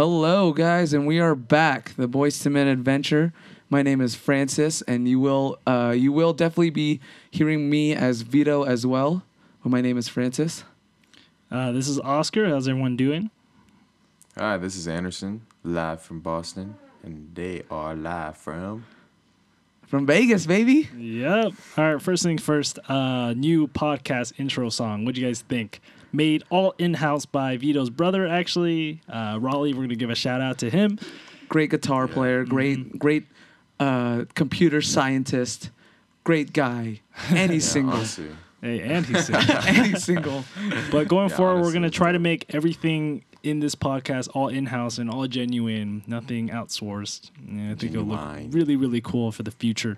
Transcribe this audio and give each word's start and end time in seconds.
Hello, 0.00 0.54
guys, 0.54 0.94
and 0.94 1.06
we 1.06 1.20
are 1.20 1.34
back. 1.34 1.94
The 1.96 2.08
Boys 2.08 2.38
to 2.38 2.48
Men 2.48 2.68
adventure. 2.68 3.34
My 3.68 3.82
name 3.82 4.00
is 4.00 4.14
Francis, 4.14 4.80
and 4.80 5.06
you 5.06 5.20
will 5.20 5.58
uh, 5.66 5.94
you 5.94 6.10
will 6.10 6.32
definitely 6.32 6.70
be 6.70 7.00
hearing 7.30 7.68
me 7.68 7.94
as 7.94 8.22
Vito 8.22 8.62
as 8.62 8.86
well. 8.86 9.24
But 9.62 9.68
my 9.68 9.82
name 9.82 9.98
is 9.98 10.08
Francis. 10.08 10.64
Uh, 11.50 11.72
this 11.72 11.86
is 11.86 12.00
Oscar. 12.00 12.48
How's 12.48 12.66
everyone 12.66 12.96
doing? 12.96 13.30
Hi, 14.38 14.56
this 14.56 14.74
is 14.74 14.88
Anderson, 14.88 15.42
live 15.64 16.00
from 16.00 16.20
Boston, 16.20 16.76
and 17.02 17.34
they 17.34 17.64
are 17.70 17.94
live 17.94 18.38
from. 18.38 18.86
From 19.86 20.06
Vegas, 20.06 20.46
baby. 20.46 20.88
Yep. 20.96 21.52
All 21.76 21.92
right. 21.92 22.00
First 22.00 22.22
thing 22.22 22.38
first. 22.38 22.78
Uh, 22.88 23.34
new 23.34 23.68
podcast 23.68 24.32
intro 24.38 24.70
song. 24.70 25.04
What 25.04 25.14
do 25.14 25.20
you 25.20 25.26
guys 25.26 25.42
think? 25.42 25.82
Made 26.12 26.42
all 26.50 26.74
in 26.78 26.94
house 26.94 27.24
by 27.26 27.56
Vito's 27.56 27.90
brother. 27.90 28.26
Actually, 28.26 29.00
uh, 29.08 29.38
Raleigh. 29.40 29.72
We're 29.74 29.82
gonna 29.82 29.94
give 29.94 30.10
a 30.10 30.14
shout 30.14 30.40
out 30.40 30.58
to 30.58 30.70
him. 30.70 30.98
Great 31.48 31.70
guitar 31.70 32.08
player. 32.08 32.44
Great, 32.44 32.98
great 32.98 33.26
uh, 33.78 34.24
computer 34.34 34.80
scientist. 34.82 35.70
Great 36.24 36.52
guy. 36.52 37.00
And 37.30 37.50
he's 37.52 37.68
single. 37.70 37.94
Honestly, 37.94 38.28
Hey, 38.60 38.80
and 38.82 39.06
he's 39.06 39.24
single. 39.26 39.56
and 39.66 39.86
he's 39.86 40.04
single. 40.04 40.44
But 40.90 41.08
going 41.08 41.30
Yeah, 41.30 41.36
forward, 41.36 41.62
we're 41.62 41.72
gonna 41.72 41.90
try 41.90 42.12
to 42.12 42.18
make 42.18 42.44
everything 42.54 43.24
in 43.42 43.60
this 43.60 43.74
podcast 43.74 44.28
all 44.34 44.48
in 44.48 44.66
house 44.66 44.98
and 44.98 45.08
all 45.10 45.26
genuine, 45.26 46.02
nothing 46.06 46.50
outsourced. 46.50 47.30
Yeah, 47.48 47.70
I 47.70 47.74
think 47.74 47.92
it'll 47.92 48.04
look 48.04 48.20
really, 48.50 48.76
really 48.76 49.00
cool 49.00 49.32
for 49.32 49.42
the 49.44 49.50
future. 49.50 49.96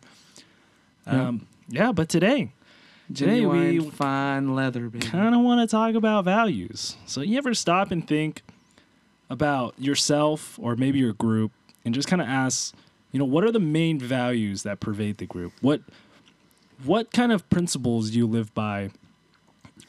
Yeah. 1.06 1.28
Um, 1.28 1.46
yeah, 1.68 1.90
but 1.92 2.08
today 2.08 2.52
Today 3.14 3.44
we- 3.46 3.80
fine 3.90 4.54
leather, 4.54 4.88
baby. 4.88 5.06
kind 5.06 5.34
of 5.34 5.40
want 5.42 5.60
to 5.60 5.70
talk 5.70 5.94
about 5.94 6.24
values. 6.24 6.96
So 7.06 7.20
you 7.20 7.38
ever 7.38 7.54
stop 7.54 7.90
and 7.90 8.06
think 8.06 8.42
about 9.28 9.74
yourself 9.78 10.58
or 10.60 10.76
maybe 10.76 10.98
your 10.98 11.12
group 11.12 11.52
and 11.84 11.94
just 11.94 12.08
kind 12.08 12.22
of 12.22 12.28
ask, 12.28 12.74
you 13.10 13.18
know, 13.18 13.24
what 13.24 13.44
are 13.44 13.50
the 13.50 13.60
main 13.60 13.98
values 13.98 14.62
that 14.62 14.80
pervade 14.80 15.18
the 15.18 15.26
group? 15.26 15.52
What 15.60 15.82
what 16.84 17.12
kind 17.12 17.30
of 17.32 17.48
principles 17.48 18.10
do 18.10 18.18
you 18.18 18.26
live 18.26 18.52
by? 18.54 18.90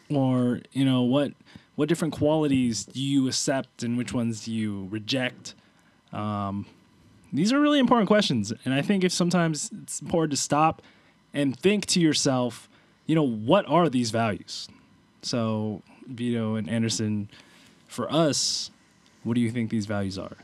Or, 0.10 0.62
you 0.72 0.86
know, 0.86 1.02
what 1.02 1.32
what 1.76 1.90
different 1.90 2.14
qualities 2.14 2.86
do 2.86 3.02
you 3.02 3.28
accept 3.28 3.84
and 3.84 3.98
which 3.98 4.14
ones 4.14 4.46
do 4.46 4.52
you 4.54 4.88
reject? 4.92 5.56
Um, 6.12 6.68
these 7.32 7.52
are 7.52 7.60
really 7.60 7.80
important 7.80 8.08
questions, 8.08 8.54
and 8.64 8.76
I 8.76 8.84
think 8.84 9.04
if 9.04 9.12
sometimes 9.12 9.72
it's 9.82 10.00
important 10.02 10.32
to 10.32 10.38
stop 10.38 10.84
and 11.34 11.58
think 11.60 11.88
to 11.88 12.00
yourself, 12.00 12.70
you 13.06 13.16
know, 13.16 13.28
what 13.28 13.68
are 13.68 13.90
these 13.90 14.12
values? 14.12 14.68
So, 15.22 15.82
Vito 16.08 16.56
and 16.56 16.70
Anderson, 16.70 17.30
for 17.88 18.12
us, 18.12 18.72
what 19.24 19.36
do 19.36 19.42
you 19.42 19.52
think 19.52 19.70
these 19.70 19.86
values 19.86 20.18
are? 20.18 20.38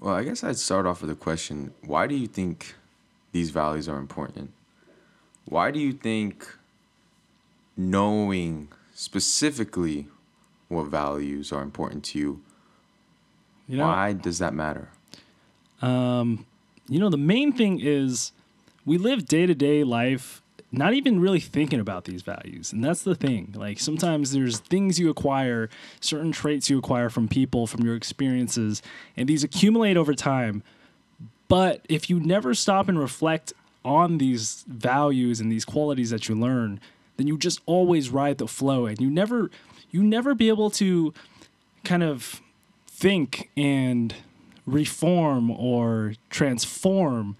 well, 0.00 0.14
I 0.14 0.24
guess 0.24 0.42
I'd 0.42 0.56
start 0.56 0.84
off 0.84 1.00
with 1.00 1.10
a 1.10 1.14
question. 1.14 1.72
Why 1.86 2.08
do 2.08 2.16
you 2.16 2.26
think 2.26 2.74
these 3.30 3.50
values 3.50 3.88
are 3.88 3.98
important? 3.98 4.50
Why 5.44 5.70
do 5.70 5.78
you 5.78 5.92
think 5.92 6.44
knowing 7.76 8.68
specifically 8.94 10.08
what 10.68 10.84
values 10.88 11.52
are 11.52 11.62
important 11.62 12.02
to 12.04 12.18
you, 12.18 12.40
You 13.68 13.76
know, 13.78 13.86
why 13.86 14.12
does 14.12 14.38
that 14.38 14.54
matter? 14.54 14.88
Um, 15.80 16.46
you 16.88 16.98
know, 16.98 17.08
the 17.08 17.16
main 17.16 17.52
thing 17.52 17.80
is 17.80 18.32
we 18.84 18.98
live 18.98 19.26
day 19.26 19.46
to 19.46 19.54
day 19.54 19.84
life 19.84 20.41
not 20.72 20.94
even 20.94 21.20
really 21.20 21.38
thinking 21.38 21.78
about 21.78 22.04
these 22.04 22.22
values. 22.22 22.72
And 22.72 22.82
that's 22.82 23.02
the 23.02 23.14
thing. 23.14 23.54
Like 23.54 23.78
sometimes 23.78 24.32
there's 24.32 24.58
things 24.58 24.98
you 24.98 25.10
acquire, 25.10 25.68
certain 26.00 26.32
traits 26.32 26.70
you 26.70 26.78
acquire 26.78 27.10
from 27.10 27.28
people, 27.28 27.66
from 27.66 27.84
your 27.84 27.94
experiences, 27.94 28.82
and 29.16 29.28
these 29.28 29.44
accumulate 29.44 29.98
over 29.98 30.14
time. 30.14 30.62
But 31.46 31.84
if 31.90 32.08
you 32.08 32.18
never 32.18 32.54
stop 32.54 32.88
and 32.88 32.98
reflect 32.98 33.52
on 33.84 34.16
these 34.16 34.64
values 34.66 35.40
and 35.40 35.52
these 35.52 35.66
qualities 35.66 36.08
that 36.10 36.28
you 36.28 36.34
learn, 36.34 36.80
then 37.18 37.26
you 37.26 37.36
just 37.36 37.60
always 37.66 38.08
ride 38.08 38.38
the 38.38 38.48
flow 38.48 38.86
and 38.86 39.00
you 39.00 39.10
never 39.10 39.50
you 39.90 40.02
never 40.02 40.34
be 40.34 40.48
able 40.48 40.70
to 40.70 41.12
kind 41.84 42.02
of 42.02 42.40
think 42.86 43.50
and 43.56 44.14
reform 44.64 45.50
or 45.50 46.14
transform 46.30 47.36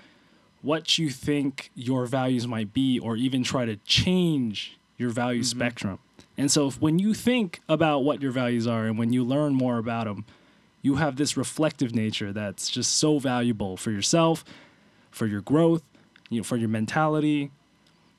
what 0.62 0.96
you 0.96 1.10
think 1.10 1.70
your 1.74 2.06
values 2.06 2.46
might 2.46 2.72
be 2.72 2.98
or 2.98 3.16
even 3.16 3.42
try 3.42 3.64
to 3.64 3.76
change 3.84 4.78
your 4.96 5.10
value 5.10 5.42
spectrum. 5.42 5.98
And 6.38 6.50
so 6.50 6.68
if, 6.68 6.80
when 6.80 6.98
you 6.98 7.14
think 7.14 7.60
about 7.68 8.04
what 8.04 8.22
your 8.22 8.30
values 8.30 8.66
are 8.66 8.86
and 8.86 8.98
when 8.98 9.12
you 9.12 9.24
learn 9.24 9.54
more 9.54 9.78
about 9.78 10.06
them, 10.06 10.24
you 10.80 10.96
have 10.96 11.16
this 11.16 11.36
reflective 11.36 11.94
nature 11.94 12.32
that's 12.32 12.70
just 12.70 12.94
so 12.96 13.18
valuable 13.18 13.76
for 13.76 13.90
yourself, 13.90 14.44
for 15.10 15.26
your 15.26 15.40
growth, 15.40 15.82
you 16.30 16.38
know, 16.38 16.44
for 16.44 16.56
your 16.56 16.68
mentality. 16.68 17.50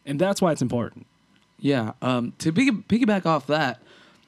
And 0.06 0.20
that's 0.20 0.42
why 0.42 0.52
it's 0.52 0.62
important. 0.62 1.08
Yeah. 1.60 1.94
Um, 2.02 2.34
to 2.40 2.52
piggy- 2.52 2.72
piggyback 2.72 3.26
off 3.26 3.48
that, 3.48 3.82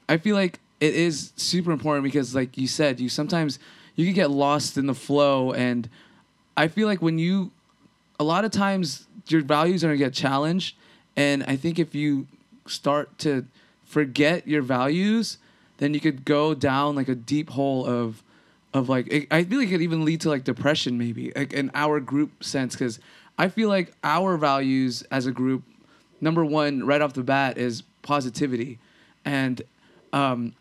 I 0.08 0.16
feel 0.16 0.36
like 0.36 0.60
it 0.80 0.94
is 0.94 1.32
super 1.36 1.70
important 1.70 2.04
because, 2.04 2.34
like 2.34 2.56
you 2.56 2.66
said, 2.66 3.00
you 3.00 3.08
sometimes 3.08 3.58
you 3.94 4.04
can 4.04 4.14
get 4.14 4.30
lost 4.30 4.76
in 4.76 4.86
the 4.86 4.94
flow, 4.94 5.52
and 5.52 5.88
I 6.56 6.68
feel 6.68 6.86
like 6.86 7.00
when 7.00 7.18
you, 7.18 7.50
a 8.18 8.24
lot 8.24 8.44
of 8.44 8.50
times 8.50 9.06
your 9.28 9.42
values 9.42 9.84
are 9.84 9.88
gonna 9.88 9.98
get 9.98 10.12
challenged, 10.12 10.76
and 11.16 11.44
I 11.44 11.56
think 11.56 11.78
if 11.78 11.94
you 11.94 12.26
start 12.66 13.16
to 13.18 13.46
forget 13.84 14.46
your 14.46 14.62
values, 14.62 15.38
then 15.78 15.94
you 15.94 16.00
could 16.00 16.24
go 16.24 16.54
down 16.54 16.94
like 16.96 17.08
a 17.08 17.14
deep 17.14 17.50
hole 17.50 17.86
of, 17.86 18.22
of 18.74 18.88
like 18.88 19.06
it, 19.08 19.28
I 19.30 19.44
feel 19.44 19.58
like 19.58 19.68
it 19.68 19.72
could 19.72 19.82
even 19.82 20.04
lead 20.04 20.20
to 20.22 20.28
like 20.28 20.44
depression 20.44 20.98
maybe 20.98 21.32
like 21.36 21.52
in 21.52 21.70
our 21.74 22.00
group 22.00 22.42
sense 22.42 22.74
because 22.74 22.98
I 23.38 23.48
feel 23.48 23.68
like 23.68 23.92
our 24.02 24.36
values 24.36 25.02
as 25.10 25.26
a 25.26 25.32
group 25.32 25.62
number 26.20 26.44
one 26.44 26.84
right 26.84 27.00
off 27.00 27.12
the 27.12 27.22
bat 27.22 27.58
is 27.58 27.82
positivity. 28.02 28.78
And 29.24 29.62
um 30.12 30.54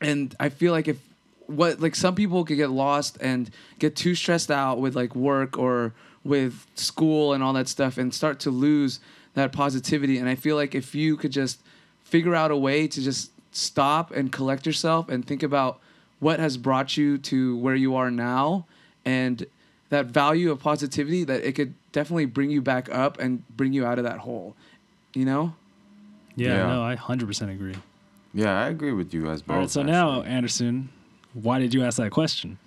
and 0.00 0.34
i 0.38 0.48
feel 0.48 0.72
like 0.72 0.88
if 0.88 0.98
what 1.46 1.80
like 1.80 1.94
some 1.94 2.14
people 2.14 2.44
could 2.44 2.56
get 2.56 2.70
lost 2.70 3.18
and 3.20 3.50
get 3.78 3.96
too 3.96 4.14
stressed 4.14 4.50
out 4.50 4.78
with 4.78 4.94
like 4.94 5.14
work 5.16 5.58
or 5.58 5.92
with 6.24 6.66
school 6.74 7.32
and 7.32 7.42
all 7.42 7.52
that 7.52 7.68
stuff 7.68 7.96
and 7.98 8.12
start 8.12 8.38
to 8.40 8.50
lose 8.50 9.00
that 9.34 9.52
positivity 9.52 10.18
and 10.18 10.28
i 10.28 10.34
feel 10.34 10.56
like 10.56 10.74
if 10.74 10.94
you 10.94 11.16
could 11.16 11.30
just 11.32 11.60
figure 12.04 12.34
out 12.34 12.50
a 12.50 12.56
way 12.56 12.86
to 12.88 13.00
just 13.02 13.30
stop 13.52 14.10
and 14.10 14.32
collect 14.32 14.66
yourself 14.66 15.08
and 15.08 15.26
think 15.26 15.42
about 15.42 15.78
what 16.20 16.40
has 16.40 16.56
brought 16.56 16.96
you 16.96 17.16
to 17.18 17.56
where 17.58 17.74
you 17.74 17.94
are 17.94 18.10
now 18.10 18.66
and 19.04 19.46
that 19.90 20.06
value 20.06 20.50
of 20.50 20.58
positivity 20.60 21.24
that 21.24 21.42
it 21.44 21.52
could 21.52 21.72
definitely 21.92 22.26
bring 22.26 22.50
you 22.50 22.60
back 22.60 22.92
up 22.92 23.18
and 23.18 23.42
bring 23.56 23.72
you 23.72 23.86
out 23.86 23.98
of 23.98 24.04
that 24.04 24.18
hole 24.18 24.54
you 25.14 25.24
know 25.24 25.54
Yeah, 26.36 26.54
Yeah. 26.56 26.66
no, 26.74 26.82
I 26.84 26.94
100% 26.96 27.50
agree. 27.50 27.74
Yeah, 28.34 28.60
I 28.62 28.68
agree 28.68 28.92
with 28.92 29.12
you 29.14 29.24
guys 29.24 29.40
both. 29.42 29.54
All 29.54 29.60
right, 29.62 29.70
so 29.70 29.82
now. 29.82 30.22
Anderson, 30.22 30.90
why 31.32 31.58
did 31.58 31.72
you 31.74 31.82
ask 31.82 31.96
that 31.96 32.10
question? 32.10 32.58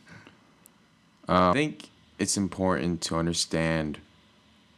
Uh, 1.29 1.51
I 1.51 1.53
think 1.53 1.89
it's 2.21 2.37
important 2.37 3.01
to 3.01 3.15
understand 3.15 3.97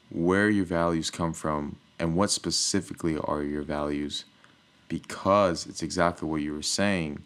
where 0.10 0.50
your 0.50 0.64
values 0.64 1.10
come 1.10 1.34
from 1.34 1.76
and 2.00 2.16
what 2.16 2.32
specifically 2.32 3.18
are 3.18 3.44
your 3.44 3.64
values 3.64 4.24
because 4.88 5.68
it's 5.68 5.84
exactly 5.84 6.26
what 6.26 6.42
you 6.42 6.54
were 6.54 6.62
saying. 6.62 7.22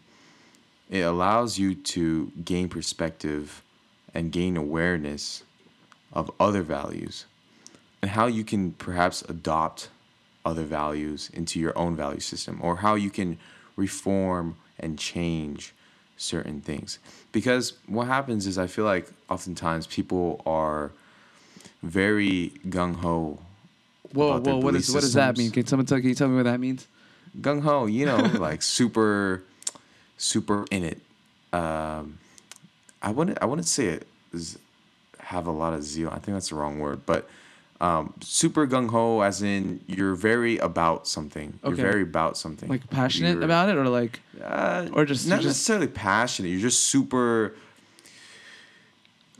It 0.90 1.02
allows 1.02 1.56
you 1.56 1.76
to 1.76 2.32
gain 2.44 2.68
perspective 2.68 3.62
and 4.12 4.32
gain 4.32 4.56
awareness 4.56 5.44
of 6.12 6.32
other 6.40 6.62
values 6.62 7.26
and 8.02 8.10
how 8.10 8.26
you 8.26 8.42
can 8.42 8.72
perhaps 8.72 9.22
adopt 9.28 9.88
other 10.44 10.64
values 10.64 11.30
into 11.32 11.60
your 11.60 11.78
own 11.78 11.94
value 11.94 12.18
system 12.18 12.58
or 12.60 12.78
how 12.78 12.96
you 12.96 13.10
can 13.10 13.38
reform 13.76 14.56
and 14.80 14.98
change 14.98 15.74
certain 16.18 16.60
things. 16.60 16.98
Because 17.32 17.72
what 17.86 18.06
happens 18.06 18.46
is 18.46 18.58
I 18.58 18.66
feel 18.66 18.84
like 18.84 19.10
oftentimes 19.30 19.86
people 19.86 20.42
are 20.44 20.90
very 21.82 22.52
gung 22.68 22.96
ho. 22.96 23.38
whoa 24.12 24.38
whoa 24.40 24.56
what 24.56 24.72
belief 24.72 24.90
what 24.90 25.00
does 25.00 25.14
that 25.14 25.38
mean 25.38 25.50
can 25.50 25.64
someone 25.66 25.86
tell, 25.86 25.98
can 25.98 26.08
you 26.08 26.14
tell 26.14 26.28
me 26.28 26.36
what 26.36 26.42
that 26.44 26.58
means 26.58 26.86
Gung 27.40 27.62
ho, 27.62 27.86
you 27.86 28.06
know, 28.06 28.16
like 28.38 28.62
super, 28.62 29.42
super 30.16 30.64
in 30.70 30.84
it. 30.84 31.00
Um, 31.52 32.18
I 33.02 33.10
wouldn't, 33.10 33.38
I 33.40 33.46
wouldn't 33.46 33.68
say 33.68 33.86
it 33.86 34.06
is 34.32 34.58
have 35.20 35.46
a 35.46 35.50
lot 35.50 35.74
of 35.74 35.82
zeal. 35.82 36.08
I 36.08 36.18
think 36.18 36.36
that's 36.36 36.48
the 36.50 36.56
wrong 36.56 36.78
word, 36.78 37.02
but 37.06 37.28
um, 37.80 38.12
super 38.20 38.66
gung 38.66 38.90
ho, 38.90 39.20
as 39.20 39.40
in 39.42 39.80
you're 39.86 40.14
very 40.16 40.58
about 40.58 41.06
something. 41.06 41.58
Okay. 41.62 41.76
You're 41.80 41.90
very 41.92 42.02
about 42.02 42.36
something. 42.36 42.68
like 42.68 42.88
passionate 42.90 43.34
You're- 43.34 43.44
about 43.44 43.68
it 43.68 43.76
or 43.76 43.88
like 43.88 44.20
uh, 44.42 44.88
Or 44.92 45.04
just- 45.04 45.26
not 45.28 45.36
you're 45.36 45.42
just- 45.44 45.58
necessarily 45.58 45.86
passionate. 45.86 46.48
You're 46.48 46.60
just 46.60 46.84
super. 46.84 47.54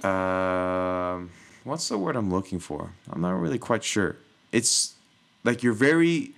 Um, 0.02 1.30
what's 1.64 1.88
the 1.88 1.98
word 1.98 2.16
I'm 2.16 2.30
looking 2.30 2.60
for? 2.60 2.92
I'm 3.10 3.20
not 3.20 3.32
really 3.40 3.58
quite 3.58 3.82
sure. 3.84 4.16
It's 4.52 4.94
like 5.44 5.62
you're 5.62 5.72
very. 5.72 6.32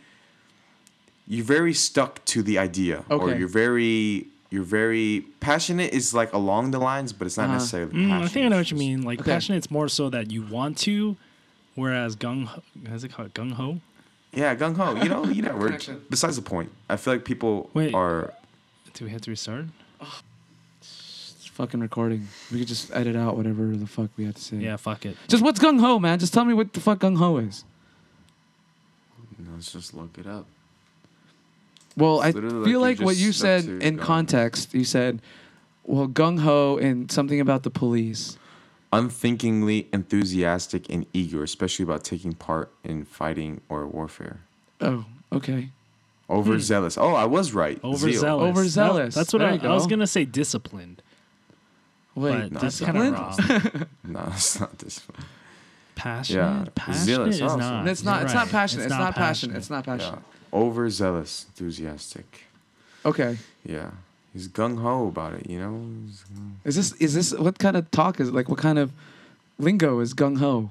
You're 1.29 1.45
very 1.45 1.75
stuck 1.75 2.25
to 2.25 2.43
the 2.43 2.59
idea, 2.59 3.05
or 3.09 3.33
you're 3.35 3.47
very 3.47 4.27
you're 4.51 4.65
very 4.65 5.27
passionate 5.39 5.93
is 5.93 6.13
like 6.13 6.33
along 6.33 6.73
the 6.73 6.81
lines, 6.81 7.13
but 7.13 7.27
it's 7.29 7.37
not 7.37 7.45
Uh-huh. 7.45 7.53
necessarily. 7.53 7.93
Mm, 7.93 8.23
I 8.23 8.27
think 8.27 8.47
I 8.47 8.49
know 8.49 8.57
what 8.57 8.69
you 8.73 8.77
mean. 8.77 9.03
Like 9.03 9.21
Okay. 9.21 9.31
passionate's 9.31 9.71
more 9.71 9.89
so 9.89 10.11
that 10.11 10.33
you 10.33 10.43
want 10.43 10.77
to, 10.79 11.17
whereas 11.81 12.15
gung 12.17 12.45
ho, 12.47 12.63
how's 12.89 13.03
it 13.05 13.13
called 13.13 13.33
gung 13.35 13.53
ho? 13.53 13.81
Yeah, 14.33 14.55
gung 14.55 14.77
ho. 14.77 14.95
You 15.03 15.09
know, 15.09 15.25
you 15.25 15.43
know. 15.43 15.57
We're, 15.57 15.67
Connection. 15.69 16.03
besides 16.09 16.37
the 16.37 16.43
point, 16.43 16.71
I 16.89 16.97
feel 16.97 17.15
like 17.15 17.25
people 17.25 17.71
Wait. 17.75 17.95
are. 17.95 18.33
Do 18.95 19.05
we 19.05 19.11
have 19.11 19.23
to 19.23 19.31
restart? 19.31 19.65
It's 20.81 21.47
fucking 21.53 21.81
recording. 21.81 22.29
We 22.53 22.59
could 22.61 22.69
just 22.69 22.95
edit 22.95 23.17
out 23.17 23.37
whatever 23.37 23.67
the 23.77 23.87
fuck 23.87 24.11
we 24.17 24.25
had 24.25 24.37
to 24.37 24.43
say. 24.43 24.57
Yeah, 24.59 24.77
fuck 24.77 25.05
it. 25.07 25.17
Just 25.29 25.43
what's 25.43 25.59
gung 25.59 25.81
ho, 25.81 25.99
man? 25.99 26.19
Just 26.19 26.33
tell 26.35 26.45
me 26.45 26.55
what 26.55 26.73
the 26.73 26.81
fuck 26.81 26.99
gung 27.01 27.17
ho 27.19 27.39
is. 27.39 27.65
Let's 29.55 29.73
just 29.73 29.95
look 29.95 30.17
it 30.19 30.27
up. 30.27 30.47
Well, 31.97 32.21
I 32.21 32.29
It's 32.29 32.35
literally 32.37 32.57
like 32.59 32.65
feel 32.65 32.73
you 32.73 32.79
like, 32.81 33.01
what 33.01 33.11
just 33.13 33.21
you 33.25 33.33
stuck 33.33 33.43
said 33.63 33.65
to 33.65 33.79
in 33.87 33.99
gung. 33.99 34.03
context, 34.03 34.75
you 34.75 34.85
said, 34.85 35.21
well, 35.85 36.07
gung 36.09 36.41
ho 36.41 36.79
and 36.79 37.11
something 37.11 37.41
about 37.41 37.63
the 37.63 37.71
police. 37.71 38.39
Unthinkingly 38.93 39.89
enthusiastic 39.93 40.91
and 40.91 41.07
eager, 41.13 41.43
especially 41.45 41.85
about 41.85 42.03
taking 42.03 42.33
part 42.33 42.73
in 42.83 43.05
fighting 43.05 43.61
or 43.69 43.87
warfare. 43.87 44.41
Oh, 44.81 45.05
okay. 45.33 45.71
Overzealous. 46.29 46.97
Hmm. 46.97 47.03
Oh, 47.03 47.15
I 47.15 47.25
was 47.25 47.53
right. 47.55 47.79
Zeal. 47.81 47.91
Overzealous. 47.93 48.51
Overzealous. 48.51 49.17
No, 49.17 49.21
that's 49.21 49.33
what 49.33 49.43
I, 49.43 49.53
you 49.55 49.69
I 49.69 49.73
was 49.75 49.87
gonna 49.87 50.07
say. 50.07 50.25
Disciplined, 50.25 51.03
Wait, 52.17 52.33
but 52.33 52.53
no, 52.53 52.61
that's 52.61 52.81
it's 52.81 52.91
kind 52.91 52.99
of 52.99 53.37
disciplined? 53.37 53.75
wrong. 53.75 53.87
No, 54.05 54.33
it's 54.33 54.59
not 54.61 54.79
this 54.79 55.01
one. 55.09 55.25
Passionate. 55.95 56.41
Yeah, 56.41 56.65
Passionate 56.75 57.05
zealous 57.05 57.35
is 57.37 57.43
also. 57.43 57.57
not. 57.59 57.89
it's 57.89 58.03
not. 58.05 58.15
You're 58.17 58.25
It's 58.25 58.35
right. 58.35 58.41
not 58.41 58.49
passionate. 58.51 58.85
It's, 58.87 58.91
not 58.99 59.15
passionate. 59.15 59.57
It's 59.57 59.71
not 59.71 59.87
Yeah. 59.87 59.97
passionate. 59.97 60.23
Overzealous, 60.53 61.47
enthusiastic. 61.49 62.45
Okay. 63.05 63.39
Yeah. 63.65 63.91
He's 64.33 64.49
gung 64.49 64.81
ho 64.81 65.09
about 65.09 65.35
it, 65.35 65.51
you 65.51 65.59
know? 65.59 65.83
He's- 66.07 66.25
Is 66.65 66.77
this 66.77 66.93
is 67.01 67.15
this 67.15 67.39
what 67.39 67.59
kind 67.59 67.77
of 67.77 67.91
talk 67.91 68.21
is 68.21 68.29
it? 68.29 68.35
like? 68.35 68.49
What 68.49 68.59
kind 68.59 68.79
of 68.79 68.93
lingo 69.59 69.99
is 70.01 70.15
gung 70.15 70.39
ho? 70.39 70.71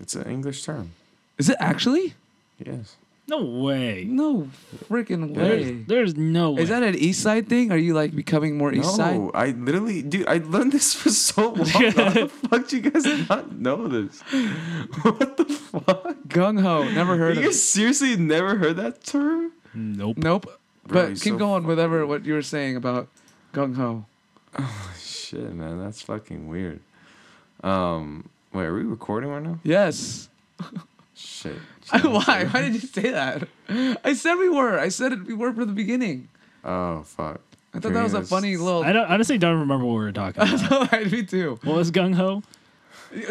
It's 0.00 0.14
an 0.16 0.28
English 0.30 0.64
term. 0.64 0.90
Is 1.38 1.48
it 1.48 1.56
actually? 1.60 2.14
Yes. 2.58 2.96
No 3.28 3.44
way. 3.44 4.04
No 4.10 4.48
freaking 4.90 5.34
There's, 5.36 5.64
way. 5.66 5.84
there's 5.86 6.16
no 6.16 6.50
way. 6.50 6.62
Is 6.62 6.68
that 6.68 6.82
an 6.82 6.96
East 6.96 7.22
Side 7.22 7.48
thing? 7.48 7.70
Are 7.70 7.76
you 7.76 7.94
like 7.94 8.12
becoming 8.16 8.58
more 8.58 8.72
East 8.74 8.96
Side? 8.96 9.14
No, 9.20 9.30
I 9.34 9.50
literally, 9.52 10.02
dude, 10.02 10.26
I 10.26 10.38
learned 10.38 10.72
this 10.72 10.92
for 10.94 11.10
so 11.10 11.50
long. 11.52 11.66
How 11.68 12.10
the 12.10 12.28
fuck 12.28 12.66
do 12.66 12.76
you 12.78 12.90
guys 12.90 13.06
not 13.28 13.52
know 13.52 13.86
this? 13.86 14.20
What 15.02 15.36
the 15.36 15.44
fuck? 15.44 16.16
Gung 16.26 16.60
ho. 16.60 16.82
Never 16.90 17.16
heard 17.16 17.36
You 17.36 17.42
of 17.42 17.44
it. 17.46 17.48
guys 17.54 17.62
seriously 17.62 18.16
never 18.16 18.56
heard 18.56 18.76
that 18.78 19.04
term? 19.04 19.52
Nope. 19.74 20.16
Nope. 20.18 20.59
Bro, 20.86 21.02
but 21.02 21.08
you're 21.08 21.16
keep 21.16 21.34
so 21.34 21.38
going. 21.38 21.66
Whatever 21.66 22.06
what 22.06 22.24
you 22.24 22.34
were 22.34 22.42
saying 22.42 22.76
about 22.76 23.08
gung 23.52 23.76
ho. 23.76 24.04
Oh, 24.58 24.92
shit, 24.98 25.52
man, 25.54 25.78
that's 25.78 26.02
fucking 26.02 26.48
weird. 26.48 26.80
Um, 27.62 28.28
wait, 28.52 28.64
are 28.64 28.74
we 28.74 28.82
recording 28.82 29.30
right 29.30 29.42
now? 29.42 29.58
Yes. 29.62 30.28
Shit. 31.14 31.56
Why? 32.02 32.46
Why 32.50 32.62
did 32.62 32.74
you 32.74 32.80
say 32.80 33.10
that? 33.10 33.46
I 34.04 34.14
said 34.14 34.36
we 34.36 34.48
were. 34.48 34.78
I 34.78 34.88
said 34.88 35.12
it. 35.12 35.26
We 35.26 35.34
were 35.34 35.52
from 35.52 35.66
the 35.66 35.72
beginning. 35.72 36.28
Oh 36.64 37.02
fuck. 37.02 37.40
I 37.72 37.78
thought 37.78 37.92
that 37.92 38.02
was 38.02 38.14
a 38.14 38.22
funny 38.22 38.56
little. 38.56 38.82
I 38.82 38.92
don't 38.92 39.08
honestly 39.08 39.38
don't 39.38 39.60
remember 39.60 39.84
what 39.84 39.94
we 39.94 40.04
were 40.04 40.12
talking 40.12 40.42
about. 40.42 40.72
Alright, 40.72 41.10
me 41.12 41.22
too. 41.22 41.58
what 41.62 41.76
was 41.76 41.90
gung 41.90 42.14
ho? 42.14 42.42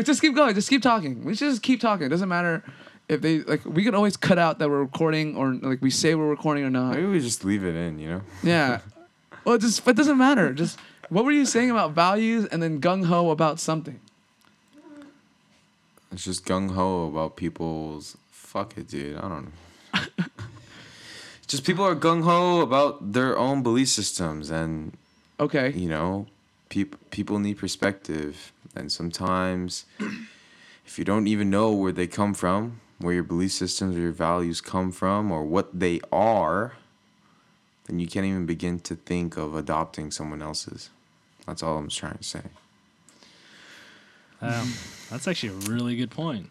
Just 0.04 0.22
keep 0.22 0.36
going. 0.36 0.56
Just 0.56 0.70
keep 0.70 0.82
talking. 0.82 1.24
We 1.24 1.36
should 1.36 1.50
just 1.50 1.62
keep 1.64 1.82
talking. 1.82 2.06
It 2.06 2.10
doesn't 2.10 2.30
matter 2.30 2.64
if 3.10 3.22
they 3.22 3.40
like. 3.42 3.66
We 3.66 3.84
can 3.84 3.94
always 3.96 4.16
cut 4.16 4.38
out 4.40 4.60
that 4.60 4.70
we're 4.70 4.80
recording 4.80 5.36
or 5.36 5.54
like 5.56 5.82
we 5.82 5.90
say 5.90 6.16
we're 6.16 6.30
recording 6.30 6.64
or 6.64 6.70
not. 6.70 6.96
Maybe 6.96 7.08
we 7.08 7.20
just 7.20 7.44
leave 7.44 7.66
it 7.66 7.76
in, 7.76 8.00
you 8.00 8.10
know? 8.10 8.22
Yeah. 8.44 8.80
Well, 9.46 9.56
it 9.56 9.62
just 9.62 9.88
it 9.88 9.96
doesn't 9.96 10.18
matter. 10.18 10.54
Just 10.54 10.78
what 11.08 11.24
were 11.26 11.32
you 11.32 11.46
saying 11.46 11.72
about 11.72 11.92
values 11.94 12.46
and 12.46 12.62
then 12.62 12.80
gung 12.82 13.06
ho 13.06 13.32
about 13.32 13.60
something? 13.60 14.00
It's 16.12 16.26
just 16.26 16.46
gung 16.46 16.72
ho 16.76 17.08
about 17.08 17.36
people's. 17.36 18.18
Fuck 18.32 18.78
it, 18.78 18.90
dude. 18.90 19.18
I 19.18 19.22
don't 19.22 19.46
know. 19.46 20.26
just 21.48 21.64
people 21.64 21.86
are 21.86 21.96
gung 21.96 22.24
ho 22.24 22.62
about 22.62 23.14
their 23.14 23.38
own 23.38 23.64
belief 23.64 23.88
systems, 23.90 24.50
and 24.52 24.98
Okay. 25.40 25.72
you 25.72 25.88
know, 25.88 26.28
people 26.68 27.00
people 27.10 27.40
need 27.40 27.58
perspective, 27.58 28.52
and 28.76 28.92
sometimes, 28.92 29.86
if 30.86 31.00
you 31.00 31.06
don't 31.06 31.28
even 31.28 31.50
know 31.50 31.72
where 31.72 31.92
they 31.94 32.08
come 32.08 32.34
from, 32.34 32.82
where 33.00 33.14
your 33.14 33.24
belief 33.24 33.52
systems 33.52 33.96
or 33.96 34.00
your 34.00 34.12
values 34.12 34.62
come 34.62 34.92
from, 34.92 35.32
or 35.32 35.44
what 35.44 35.80
they 35.80 36.00
are, 36.12 36.74
then 37.88 38.00
you 38.00 38.08
can't 38.08 38.26
even 38.26 38.46
begin 38.46 38.80
to 38.82 38.96
think 38.96 39.38
of 39.38 39.56
adopting 39.56 40.12
someone 40.12 40.42
else's. 40.42 40.90
That's 41.48 41.64
all 41.64 41.78
I'm 41.78 41.90
trying 41.90 42.18
to 42.18 42.24
say. 42.24 42.42
Um, 44.42 44.72
that's 45.10 45.28
actually 45.28 45.50
a 45.50 45.70
really 45.72 45.96
good 45.96 46.12
point. 46.12 46.50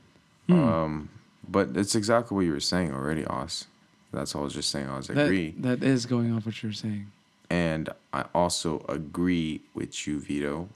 Um, 0.51 1.09
but 1.49 1.77
it's 1.77 1.95
exactly 1.95 2.35
what 2.35 2.43
you 2.45 2.53
were 2.53 2.61
saying 2.61 2.93
already, 2.93 3.25
Os. 3.27 3.67
That's 4.13 4.35
all 4.35 4.43
I 4.43 4.45
was 4.45 4.55
just 4.55 4.71
saying. 4.71 4.89
I 4.89 4.97
was 4.97 5.09
That, 5.09 5.25
agree, 5.27 5.55
that 5.59 5.83
is 5.83 6.07
going 6.07 6.33
off 6.35 6.47
what 6.47 6.63
you're 6.63 6.73
saying. 6.73 7.11
and 7.51 7.91
I 8.13 8.25
also 8.35 8.85
agree 8.89 9.61
with 9.75 10.07
you, 10.07 10.19
Vito, 10.19 10.69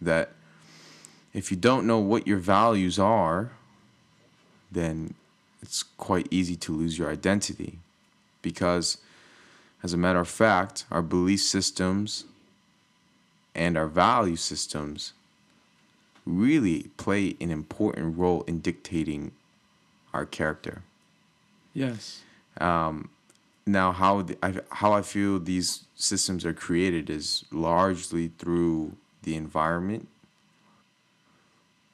that 0.00 0.32
if 1.34 1.50
you 1.50 1.56
don't 1.56 1.86
know 1.86 1.98
what 1.98 2.26
your 2.26 2.38
values 2.38 2.98
are, 2.98 3.52
then 4.70 5.14
it's 5.62 5.82
quite 5.82 6.26
easy 6.30 6.56
to 6.56 6.72
lose 6.74 6.98
your 6.98 7.10
identity, 7.10 7.78
because, 8.42 8.98
as 9.82 9.92
a 9.92 9.96
matter 9.96 10.20
of 10.20 10.28
fact, 10.28 10.86
our 10.90 11.02
belief 11.02 11.40
systems 11.40 12.24
and 13.54 13.76
our 13.76 13.88
value 13.88 14.36
systems 14.36 15.12
really 16.26 16.90
play 16.96 17.36
an 17.40 17.50
important 17.50 18.16
role 18.16 18.42
in 18.42 18.60
dictating 18.60 19.32
our 20.12 20.24
character. 20.24 20.82
Yes. 21.74 22.22
Um, 22.60 23.10
Now, 23.66 23.92
how 23.92 24.22
the, 24.22 24.36
I, 24.42 24.54
how 24.70 24.92
I 24.92 25.02
feel 25.02 25.38
these 25.38 25.84
systems 25.94 26.44
are 26.44 26.54
created 26.54 27.10
is 27.10 27.44
largely 27.52 28.32
through 28.38 28.96
the 29.22 29.34
environment 29.36 30.08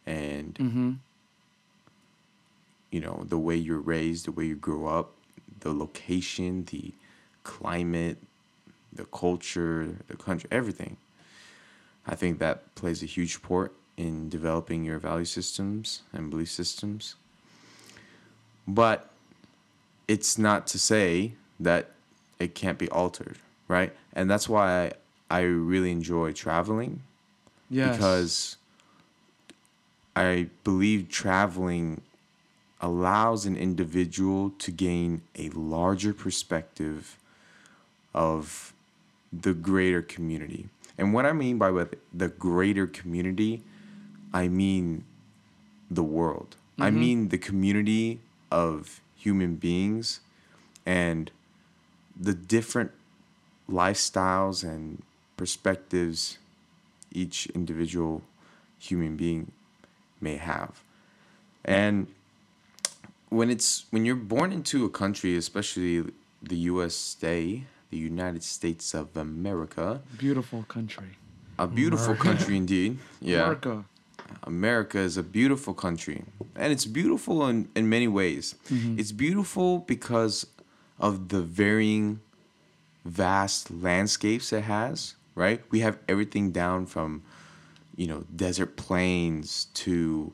and 0.06 0.54
Mm-hmm. 0.54 0.92
You 2.90 3.00
know 3.00 3.24
the 3.28 3.38
way 3.38 3.56
you're 3.56 3.80
raised, 3.80 4.26
the 4.26 4.32
way 4.32 4.46
you 4.46 4.56
grow 4.56 4.86
up, 4.86 5.12
the 5.60 5.72
location, 5.72 6.64
the 6.70 6.92
climate, 7.42 8.18
the 8.92 9.04
culture, 9.06 9.96
the 10.08 10.16
country, 10.16 10.48
everything. 10.52 10.96
I 12.06 12.14
think 12.14 12.38
that 12.38 12.74
plays 12.74 13.02
a 13.02 13.06
huge 13.06 13.42
part 13.42 13.72
in 13.96 14.28
developing 14.28 14.84
your 14.84 14.98
value 14.98 15.24
systems 15.24 16.02
and 16.12 16.30
belief 16.30 16.50
systems. 16.50 17.16
But 18.68 19.10
it's 20.08 20.38
not 20.38 20.66
to 20.68 20.78
say 20.78 21.32
that 21.58 21.90
it 22.38 22.54
can't 22.54 22.78
be 22.78 22.88
altered, 22.90 23.38
right? 23.68 23.92
And 24.12 24.30
that's 24.30 24.48
why 24.48 24.92
I, 25.30 25.38
I 25.38 25.40
really 25.42 25.90
enjoy 25.90 26.32
traveling 26.32 27.02
Yes. 27.70 27.92
because 27.92 28.56
I 30.14 30.48
believe 30.64 31.08
traveling 31.08 32.02
allows 32.80 33.46
an 33.46 33.56
individual 33.56 34.50
to 34.58 34.70
gain 34.70 35.22
a 35.36 35.48
larger 35.50 36.12
perspective 36.12 37.18
of 38.14 38.72
the 39.32 39.54
greater 39.54 40.02
community. 40.02 40.68
And 40.98 41.12
what 41.12 41.26
I 41.26 41.32
mean 41.32 41.58
by 41.58 41.70
with 41.70 41.94
the 42.12 42.28
greater 42.28 42.86
community, 42.86 43.62
I 44.32 44.48
mean 44.48 45.04
the 45.90 46.02
world. 46.02 46.56
I 46.78 46.88
mm-hmm. 46.88 47.00
mean 47.00 47.28
the 47.28 47.38
community 47.38 48.20
of 48.50 49.00
human 49.16 49.56
beings 49.56 50.20
and 50.84 51.30
the 52.18 52.34
different 52.34 52.92
lifestyles 53.68 54.62
and 54.62 55.02
perspectives 55.36 56.38
each 57.12 57.46
individual 57.46 58.22
human 58.78 59.16
being 59.16 59.52
may 60.20 60.36
have. 60.36 60.82
And 61.64 62.06
when 63.28 63.50
it's 63.50 63.86
when 63.90 64.04
you're 64.04 64.16
born 64.16 64.52
into 64.52 64.84
a 64.84 64.90
country, 64.90 65.36
especially 65.36 66.04
the 66.42 66.56
USA, 66.56 67.62
the 67.90 67.96
United 67.96 68.42
States 68.42 68.94
of 68.94 69.16
America, 69.16 70.00
Beautiful 70.18 70.64
country. 70.68 71.16
a 71.58 71.66
beautiful 71.66 72.14
country 72.14 72.56
indeed. 72.56 72.98
Yeah. 73.20 73.42
America. 73.42 73.84
America 74.44 74.98
is 74.98 75.16
a 75.16 75.22
beautiful 75.22 75.72
country. 75.74 76.24
And 76.56 76.72
it's 76.72 76.84
beautiful 76.86 77.46
in, 77.48 77.68
in 77.76 77.88
many 77.88 78.08
ways. 78.08 78.54
Mm-hmm. 78.70 78.98
It's 78.98 79.12
beautiful 79.12 79.78
because 79.80 80.46
of 80.98 81.28
the 81.28 81.42
varying 81.42 82.20
vast 83.04 83.70
landscapes 83.70 84.52
it 84.52 84.64
has, 84.64 85.14
right? 85.34 85.62
We 85.70 85.80
have 85.80 85.98
everything 86.08 86.50
down 86.50 86.86
from, 86.86 87.22
you 87.94 88.06
know, 88.08 88.24
desert 88.34 88.76
plains 88.76 89.66
to, 89.74 90.32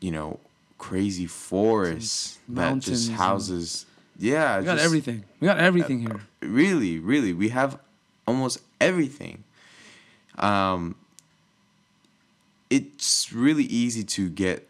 you 0.00 0.10
know, 0.10 0.40
crazy 0.78 1.26
forests 1.26 2.38
that 2.48 2.54
mountains 2.54 3.08
just 3.08 3.10
houses. 3.12 3.86
Yeah, 4.18 4.58
We 4.58 4.64
got 4.64 4.74
just- 4.74 4.84
everything. 4.84 5.24
We 5.40 5.46
got 5.46 5.58
everything 5.58 6.00
here. 6.00 6.20
really, 6.40 6.98
really, 6.98 7.32
we 7.32 7.50
have 7.50 7.78
almost 8.26 8.60
everything. 8.80 9.44
Um, 10.38 10.94
it's 12.70 13.32
really 13.32 13.64
easy 13.64 14.04
to 14.04 14.28
get 14.28 14.68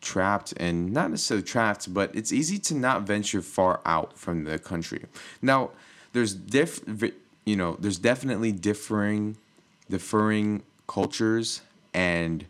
trapped 0.00 0.54
and 0.56 0.92
not 0.92 1.10
necessarily 1.10 1.44
trapped, 1.44 1.92
but 1.92 2.14
it's 2.14 2.32
easy 2.32 2.58
to 2.58 2.74
not 2.74 3.02
venture 3.02 3.42
far 3.42 3.80
out 3.84 4.16
from 4.18 4.44
the 4.44 4.58
country. 4.58 5.04
Now, 5.42 5.70
there's 6.12 6.34
diff, 6.34 6.80
you 7.44 7.56
know, 7.56 7.76
there's 7.78 7.98
definitely 7.98 8.52
differing, 8.52 9.36
differing 9.90 10.62
cultures 10.86 11.60
and 11.92 12.46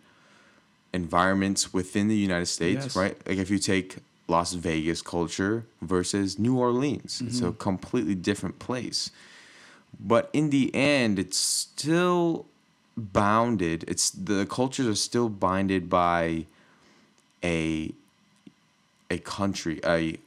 environments 0.93 1.73
within 1.73 2.09
the 2.09 2.17
United 2.17 2.47
States, 2.47 2.85
Yes. 2.87 2.97
right? 2.97 3.17
Like 3.27 3.39
if 3.39 3.51
you 3.51 3.59
take 3.59 3.97
Las 4.27 4.53
Vegas 4.55 5.03
culture 5.03 5.65
versus 5.83 6.39
New 6.39 6.59
Orleans, 6.59 7.23
it's 7.27 7.41
a 7.41 7.45
mm-hmm. 7.45 7.59
completely 7.59 8.15
different 8.15 8.59
place. 8.59 9.11
But 9.99 10.29
in 10.33 10.51
the 10.51 10.75
end, 10.75 11.19
it's 11.19 11.39
still 11.39 12.47
bounded. 12.97 13.85
It's 13.89 14.11
the 14.11 14.47
cultures 14.47 14.87
are 14.87 14.95
still 14.95 15.29
binded 15.29 15.89
by 15.89 16.47
a 17.43 17.93
a 19.11 19.19
country, 19.19 19.81
a, 19.85 19.89
a 19.89 20.19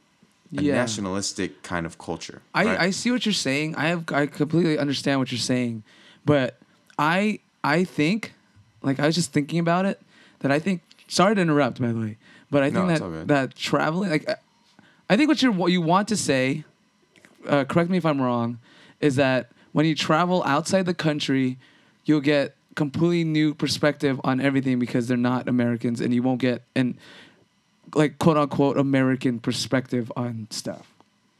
Yeah. 0.50 0.74
nationalistic 0.74 1.62
kind 1.62 1.86
of 1.86 1.98
culture. 1.98 2.42
I, 2.54 2.64
right? 2.64 2.80
I 2.80 2.90
see 2.90 3.10
what 3.12 3.24
you're 3.24 3.32
saying. 3.32 3.76
I 3.76 3.86
have 3.88 4.04
I 4.12 4.26
completely 4.26 4.78
understand 4.78 5.20
what 5.20 5.30
you're 5.30 5.38
saying, 5.38 5.84
but 6.24 6.56
I 6.98 7.38
I 7.62 7.84
think, 7.84 8.34
like 8.82 8.98
I 8.98 9.06
was 9.06 9.14
just 9.14 9.32
thinking 9.32 9.60
about 9.60 9.84
it, 9.84 10.00
that 10.42 10.52
I 10.52 10.58
think. 10.58 10.82
Sorry 11.08 11.34
to 11.34 11.40
interrupt, 11.40 11.80
by 11.80 11.92
the 11.92 11.98
way, 11.98 12.16
but 12.50 12.62
I 12.62 12.70
think 12.70 12.86
No, 12.86 12.92
it's 12.92 13.00
all 13.00 13.10
that 13.10 13.18
good. 13.18 13.28
that 13.28 13.54
traveling, 13.56 14.10
like, 14.10 14.28
I- 14.28 14.36
I 15.10 15.16
think 15.16 15.28
what 15.28 15.42
you 15.42 15.50
what 15.52 15.72
you 15.72 15.80
want 15.82 16.08
to 16.08 16.16
say, 16.16 16.64
uh, 17.46 17.64
correct 17.64 17.90
me 17.90 17.98
if 17.98 18.06
I'm 18.06 18.20
wrong, 18.20 18.58
is 19.00 19.16
that 19.16 19.50
when 19.72 19.84
you 19.84 19.94
travel 19.94 20.42
outside 20.44 20.86
the 20.86 20.94
country, 20.94 21.58
you'll 22.06 22.20
get 22.22 22.54
completely 22.76 23.24
new 23.24 23.52
perspective 23.52 24.18
on 24.24 24.40
everything 24.40 24.78
because 24.78 25.06
they're 25.08 25.16
not 25.18 25.48
Americans, 25.48 26.00
and 26.00 26.14
you 26.14 26.22
won't 26.22 26.40
get 26.40 26.62
an 26.74 26.96
like 27.94 28.18
quote 28.18 28.38
unquote 28.38 28.78
American 28.78 29.38
perspective 29.38 30.10
on 30.16 30.46
stuff, 30.50 30.94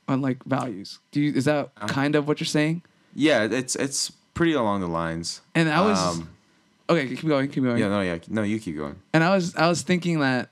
on 0.08 0.20
like 0.20 0.44
values. 0.44 0.98
Do 1.12 1.20
you 1.22 1.32
is 1.32 1.46
that 1.46 1.70
Uh-huh. 1.78 1.86
kind 1.88 2.14
of 2.14 2.28
what 2.28 2.40
you're 2.40 2.46
saying? 2.46 2.82
yeah, 3.14 3.44
it's 3.44 3.74
it's 3.76 4.12
pretty 4.34 4.52
along 4.52 4.80
the 4.82 4.88
lines. 4.88 5.40
And 5.54 5.70
I 5.70 5.80
was 5.80 5.98
Um, 5.98 6.28
okay. 6.88 7.08
Keep 7.08 7.26
going. 7.26 7.48
Keep 7.50 7.64
going. 7.64 7.78
yeah, 7.78 7.88
no, 7.88 8.00
yeah, 8.00 8.18
no, 8.28 8.42
you 8.42 8.58
keep 8.58 8.76
going. 8.76 8.96
And 9.12 9.22
I 9.24 9.34
was 9.34 9.54
I 9.56 9.68
was 9.68 9.82
thinking 9.82 10.20
that 10.20 10.50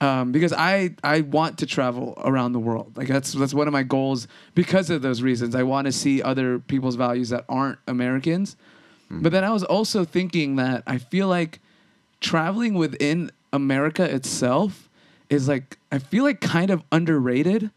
um, 0.00 0.32
because 0.32 0.52
I 0.52 0.94
I 1.02 1.22
want 1.22 1.58
to 1.58 1.66
travel 1.66 2.14
around 2.18 2.52
the 2.52 2.58
world. 2.58 2.96
Like 2.96 3.08
that's 3.08 3.32
that's 3.32 3.54
one 3.54 3.66
of 3.66 3.72
my 3.72 3.82
goals 3.82 4.28
because 4.54 4.90
of 4.90 5.02
those 5.02 5.22
reasons. 5.22 5.54
I 5.54 5.62
want 5.62 5.86
to 5.86 5.92
see 5.92 6.22
other 6.22 6.58
people's 6.58 6.96
values 6.96 7.30
that 7.30 7.44
aren't 7.48 7.78
Americans. 7.86 8.56
But 9.08 9.30
then 9.30 9.44
I 9.44 9.50
was 9.50 9.62
also 9.62 10.04
thinking 10.04 10.56
that 10.56 10.82
I 10.84 10.98
feel 10.98 11.28
like 11.28 11.60
traveling 12.20 12.74
within 12.74 13.30
America 13.52 14.02
itself 14.02 14.88
is 15.30 15.46
like 15.46 15.78
I 15.92 15.98
feel 15.98 16.24
like 16.24 16.40
kind 16.40 16.70
of 16.70 16.82
underrated 16.90 17.70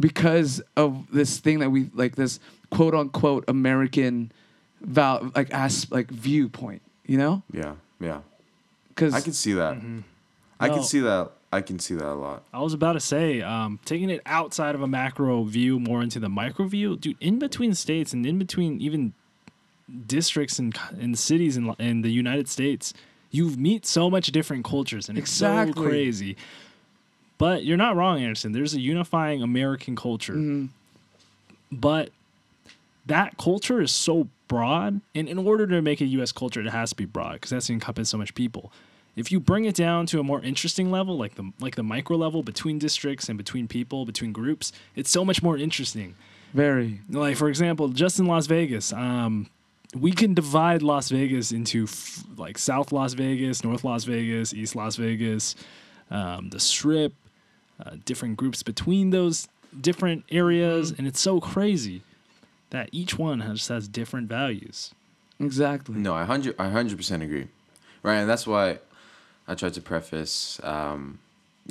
because 0.00 0.62
of 0.76 1.06
this 1.12 1.38
thing 1.40 1.58
that 1.58 1.70
we 1.70 1.90
like 1.92 2.16
this 2.16 2.40
quote 2.70 2.94
unquote 2.94 3.44
American 3.48 4.32
val 4.80 5.30
like 5.34 5.50
as 5.50 5.90
like 5.90 6.10
viewpoint, 6.10 6.80
you 7.06 7.18
know? 7.18 7.42
Yeah, 7.52 7.74
yeah. 8.00 8.20
Because 8.88 9.14
I 9.14 9.20
can 9.20 9.32
see 9.32 9.52
that. 9.54 9.76
I 10.60 10.68
No. 10.68 10.74
can 10.74 10.82
see 10.84 11.00
that. 11.00 11.30
I 11.54 11.60
can 11.60 11.78
see 11.78 11.94
that 11.94 12.06
a 12.06 12.14
lot. 12.14 12.44
I 12.54 12.60
was 12.60 12.72
about 12.72 12.94
to 12.94 13.00
say, 13.00 13.42
um, 13.42 13.78
taking 13.84 14.08
it 14.08 14.22
outside 14.24 14.74
of 14.74 14.80
a 14.80 14.86
macro 14.86 15.44
view, 15.44 15.78
more 15.78 16.02
into 16.02 16.18
the 16.18 16.28
micro 16.30 16.66
view, 16.66 16.96
dude. 16.96 17.16
In 17.20 17.38
between 17.38 17.74
states 17.74 18.12
and 18.14 18.24
in 18.24 18.38
between 18.38 18.80
even 18.80 19.12
districts 20.06 20.58
and 20.58 20.78
and 20.98 21.18
cities 21.18 21.56
in 21.56 21.74
in 21.78 22.00
the 22.02 22.10
United 22.10 22.48
States, 22.48 22.94
you 23.30 23.50
meet 23.50 23.84
so 23.84 24.08
much 24.08 24.32
different 24.32 24.64
cultures, 24.64 25.08
and 25.10 25.18
it's 25.18 25.30
so 25.30 25.70
crazy. 25.74 26.36
But 27.38 27.64
you're 27.64 27.76
not 27.76 27.96
wrong, 27.96 28.22
Anderson. 28.22 28.52
There's 28.52 28.72
a 28.74 28.80
unifying 28.80 29.42
American 29.42 29.96
culture, 29.96 30.34
Mm-hmm. 30.34 30.66
but 31.70 32.10
that 33.06 33.36
culture 33.36 33.80
is 33.82 33.90
so 33.90 34.28
broad, 34.52 35.00
and 35.14 35.28
in 35.30 35.38
order 35.38 35.66
to 35.66 35.80
make 35.80 36.02
a 36.02 36.04
U.S. 36.04 36.30
culture, 36.30 36.60
it 36.60 36.66
has 36.66 36.90
to 36.90 36.96
be 36.96 37.06
broad 37.06 37.34
because 37.34 37.50
that's 37.50 37.70
encompass 37.70 38.10
so 38.10 38.18
much 38.18 38.34
people. 38.34 38.70
If 39.16 39.32
you 39.32 39.40
bring 39.40 39.64
it 39.64 39.74
down 39.74 40.04
to 40.06 40.20
a 40.20 40.22
more 40.22 40.42
interesting 40.42 40.90
level, 40.90 41.16
like 41.16 41.36
the 41.36 41.52
like 41.58 41.74
the 41.74 41.82
micro 41.82 42.18
level 42.18 42.42
between 42.42 42.78
districts 42.78 43.30
and 43.30 43.38
between 43.38 43.66
people, 43.66 44.04
between 44.04 44.30
groups, 44.32 44.70
it's 44.94 45.10
so 45.10 45.24
much 45.24 45.42
more 45.42 45.56
interesting. 45.56 46.16
very 46.52 47.00
Like 47.08 47.36
for 47.36 47.48
example, 47.48 47.88
just 47.88 48.18
in 48.18 48.26
Las 48.26 48.46
Vegas, 48.46 48.92
um, 48.92 49.48
we 49.98 50.12
can 50.12 50.34
divide 50.34 50.82
Las 50.82 51.08
Vegas 51.08 51.50
into 51.52 51.84
f- 51.84 52.24
like 52.36 52.58
South 52.58 52.92
Las 52.92 53.14
Vegas, 53.14 53.64
North 53.64 53.84
Las 53.84 54.04
Vegas, 54.04 54.52
East 54.52 54.76
Las 54.76 54.96
Vegas, 54.96 55.54
um, 56.10 56.50
the 56.50 56.60
Strip, 56.60 57.14
uh, 57.84 57.96
different 58.04 58.36
groups 58.36 58.62
between 58.62 59.10
those 59.10 59.48
different 59.78 60.24
areas, 60.30 60.90
and 60.90 61.06
it's 61.06 61.20
so 61.20 61.40
crazy 61.40 62.02
that 62.74 62.88
each 62.92 63.12
one 63.18 63.38
has 63.48 63.68
has 63.68 63.88
different 63.88 64.26
values. 64.28 64.78
exactly. 65.38 65.96
No, 66.08 66.12
I 66.14 66.24
hundred 66.24 66.54
I 66.58 66.68
hundred 66.68 66.96
percent 67.00 67.22
agree. 67.22 67.48
Right, 68.02 68.18
and 68.22 68.28
that's 68.28 68.46
why 68.52 68.78
I 69.46 69.54
tried 69.54 69.74
to 69.78 69.80
preface, 69.80 70.60
um, 70.64 71.18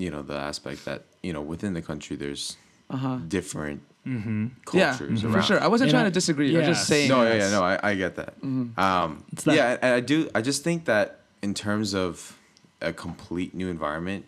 you 0.03 0.09
know, 0.13 0.21
the 0.31 0.37
aspect 0.49 0.85
that 0.85 1.01
you 1.21 1.33
know 1.33 1.41
within 1.53 1.73
the 1.73 1.81
country 1.81 2.15
there's 2.23 2.57
Uh 2.89 2.97
huh. 3.05 3.17
different 3.37 3.79
Yeah, 4.05 4.49
cultures 4.65 5.21
for 5.21 5.27
around. 5.29 5.43
sure. 5.49 5.59
I 5.59 5.67
wasn't 5.67 5.87
And 5.89 5.93
trying 5.95 6.05
I- 6.07 6.09
to 6.13 6.17
disagree. 6.21 6.49
I 6.55 6.59
was 6.59 6.67
just 6.77 6.87
saying. 6.87 7.09
No, 7.09 7.23
yeah, 7.23 7.35
yeah, 7.41 7.51
no, 7.57 7.61
I, 7.71 7.75
I 7.89 7.91
get 7.95 8.13
that. 8.21 8.33
Um, 8.43 9.23
It's 9.33 9.43
that- 9.45 9.55
yeah, 9.55 9.77
and 9.83 9.93
I 9.99 10.01
do. 10.13 10.17
I 10.37 10.41
just 10.41 10.63
think 10.63 10.85
that 10.91 11.07
in 11.41 11.53
terms 11.53 11.93
of 12.05 12.37
a 12.81 12.91
complete 13.05 13.51
new 13.53 13.69
environment, 13.77 14.21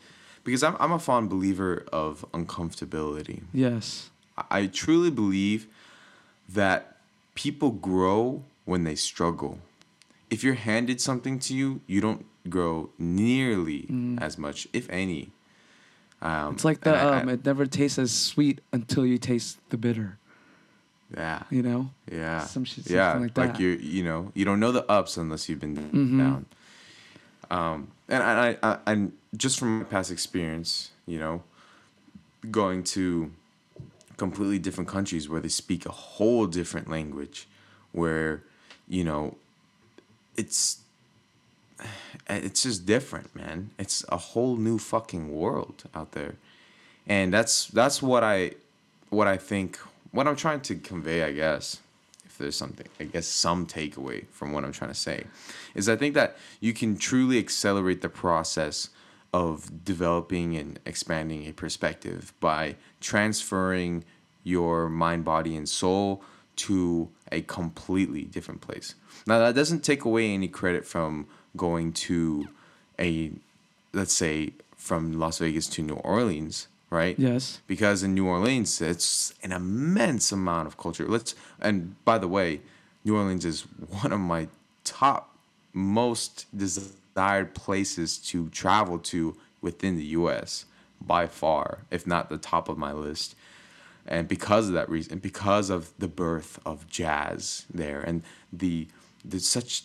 because 0.45 0.61
I'm 0.67 0.75
I'm 0.83 0.91
a 0.91 0.99
fond 1.09 1.29
believer 1.29 1.71
of 1.91 2.25
uncomfortability. 2.39 3.43
Yes. 3.53 4.09
I- 4.37 4.59
I 4.59 4.61
truly 4.67 5.11
believe 5.11 5.67
that 6.50 6.97
people 7.35 7.71
grow 7.71 8.43
when 8.65 8.83
they 8.83 8.95
struggle. 8.95 9.59
If 10.29 10.43
you're 10.43 10.53
handed 10.55 11.00
something 11.01 11.39
to 11.39 11.55
you, 11.55 11.81
you 11.88 12.01
don't 12.01 12.25
grow 12.50 12.89
nearly 12.97 13.88
as 14.19 14.38
much, 14.38 14.67
if 14.73 14.89
any. 14.89 15.31
Um, 16.21 16.31
Mm. 16.31 16.53
It's 16.53 16.65
like 16.65 16.81
the 16.81 16.95
I- 16.95 17.17
I- 17.17 17.21
um, 17.21 17.29
it 17.29 17.45
never 17.45 17.65
tastes 17.65 18.00
as 18.00 18.12
sweet 18.12 18.62
until 18.71 19.05
you 19.05 19.17
taste 19.17 19.57
the 19.69 19.77
bitter. 19.77 20.17
yeah, 21.15 21.43
You 21.51 21.62
know. 21.62 21.91
yeah, 22.12 22.45
Some 22.45 22.63
shit- 22.65 22.89
yeah. 22.89 23.13
like 23.19 23.33
that. 23.35 23.59
you, 23.59 23.69
you 23.69 24.03
know, 24.03 24.31
you 24.33 24.45
don't 24.45 24.59
know 24.59 24.71
the 24.71 24.89
ups 24.89 25.15
unless 25.17 25.47
you've 25.47 25.59
been 25.59 25.75
Mhm. 25.75 26.17
down. 26.17 26.45
Um, 27.51 27.88
and 28.09 28.23
I, 28.23 28.50
I, 28.51 28.57
I, 28.71 28.77
and 28.88 29.12
just 29.38 29.59
from 29.59 29.79
my 29.79 29.83
past 29.85 30.09
experience, 30.12 30.91
you 31.05 31.19
know, 31.19 31.43
going 32.50 32.83
to 32.95 33.31
completely 34.25 34.57
different 34.57 34.89
countries 34.89 35.27
where 35.27 35.41
they 35.41 35.49
speak 35.49 35.85
a 35.85 35.91
whole 35.91 36.45
different 36.59 36.87
language, 36.97 37.45
where, 37.91 38.41
you 38.87 39.03
know, 39.03 39.35
it's 40.37 40.79
it's 42.29 42.63
just 42.63 42.85
different, 42.85 43.35
man. 43.35 43.57
It's 43.77 44.05
a 44.07 44.19
whole 44.29 44.55
new 44.55 44.77
fucking 44.79 45.25
world 45.41 45.83
out 45.93 46.13
there. 46.13 46.35
And 47.05 47.33
that's 47.33 47.67
that's 47.67 48.01
what 48.01 48.23
I 48.23 48.37
what 49.09 49.27
I 49.27 49.37
think 49.49 49.77
what 50.11 50.25
I'm 50.27 50.37
trying 50.37 50.61
to 50.69 50.75
convey, 50.75 51.19
I 51.23 51.33
guess, 51.33 51.65
if 52.25 52.37
there's 52.37 52.55
something, 52.55 52.87
I 53.01 53.05
guess 53.05 53.27
some 53.27 53.65
takeaway 53.65 54.19
from 54.27 54.53
what 54.53 54.63
I'm 54.63 54.71
trying 54.71 54.91
to 54.91 55.01
say, 55.09 55.25
is 55.75 55.89
I 55.89 55.97
think 55.97 56.13
that 56.15 56.37
you 56.61 56.71
can 56.73 56.97
truly 56.97 57.37
accelerate 57.39 58.01
the 58.01 58.09
process 58.09 58.89
of 59.33 59.83
developing 59.83 60.55
and 60.55 60.79
expanding 60.85 61.45
a 61.47 61.51
perspective 61.51 62.33
by 62.39 62.75
transferring 63.01 64.05
your 64.43 64.89
mind, 64.89 65.25
body, 65.25 65.55
and 65.55 65.67
soul 65.67 66.21
to 66.55 67.09
a 67.31 67.41
completely 67.41 68.23
different 68.23 68.62
place. 68.62 68.95
Now, 69.25 69.39
that 69.39 69.55
doesn't 69.55 69.83
take 69.83 70.05
away 70.05 70.33
any 70.33 70.47
credit 70.47 70.85
from 70.85 71.27
going 71.57 71.93
to 71.93 72.47
a, 73.00 73.31
let's 73.91 74.13
say, 74.13 74.53
from 74.75 75.19
Las 75.19 75.39
Vegas 75.39 75.67
to 75.67 75.81
New 75.81 75.95
Orleans, 75.95 76.67
right? 76.89 77.17
Yes. 77.17 77.59
because 77.67 78.03
in 78.03 78.13
New 78.13 78.27
Orleans 78.27 78.81
it's 78.81 79.33
an 79.41 79.51
immense 79.51 80.31
amount 80.31 80.67
of 80.67 80.77
culture. 80.77 81.07
Let's 81.07 81.33
and 81.59 81.95
by 82.05 82.17
the 82.17 82.27
way, 82.27 82.62
New 83.03 83.15
Orleans 83.17 83.45
is 83.45 83.62
one 84.01 84.12
of 84.12 84.19
my 84.19 84.47
top 84.83 85.35
most 85.73 86.45
desired 86.55 87.55
places 87.55 88.17
to 88.17 88.50
travel 88.50 89.00
to 89.00 89.35
within 89.62 89.95
the 89.97 90.05
US 90.05 90.65
by 91.01 91.25
far, 91.27 91.79
if 91.89 92.05
not 92.05 92.29
the 92.29 92.38
top 92.38 92.69
of 92.69 92.77
my 92.77 92.91
list. 92.91 93.35
And 94.07 94.27
because 94.27 94.67
of 94.67 94.74
that 94.74 94.89
reason, 94.89 95.19
because 95.19 95.69
of 95.69 95.93
the 95.98 96.07
birth 96.07 96.60
of 96.65 96.88
jazz 96.88 97.65
there 97.74 98.01
and 98.01 98.24
the 98.51 98.88
the 99.24 99.39
such 99.39 99.83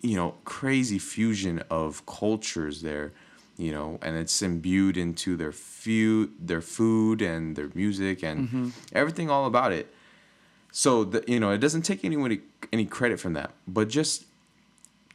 you 0.00 0.16
know 0.16 0.34
crazy 0.44 0.98
fusion 0.98 1.62
of 1.70 2.04
cultures 2.06 2.82
there 2.82 3.12
you 3.56 3.70
know 3.70 3.98
and 4.02 4.16
it's 4.16 4.42
imbued 4.42 4.96
into 4.96 5.36
their 5.36 5.52
few 5.52 6.32
their 6.40 6.60
food 6.60 7.22
and 7.22 7.54
their 7.54 7.70
music 7.74 8.22
and 8.24 8.48
mm-hmm. 8.48 8.68
everything 8.92 9.30
all 9.30 9.46
about 9.46 9.72
it. 9.72 9.94
So 10.72 11.04
the, 11.04 11.24
you 11.28 11.38
know 11.38 11.50
it 11.50 11.58
doesn't 11.58 11.82
take 11.82 12.04
anybody 12.04 12.40
any 12.72 12.86
credit 12.86 13.20
from 13.20 13.34
that 13.34 13.52
but 13.68 13.88
just 13.88 14.24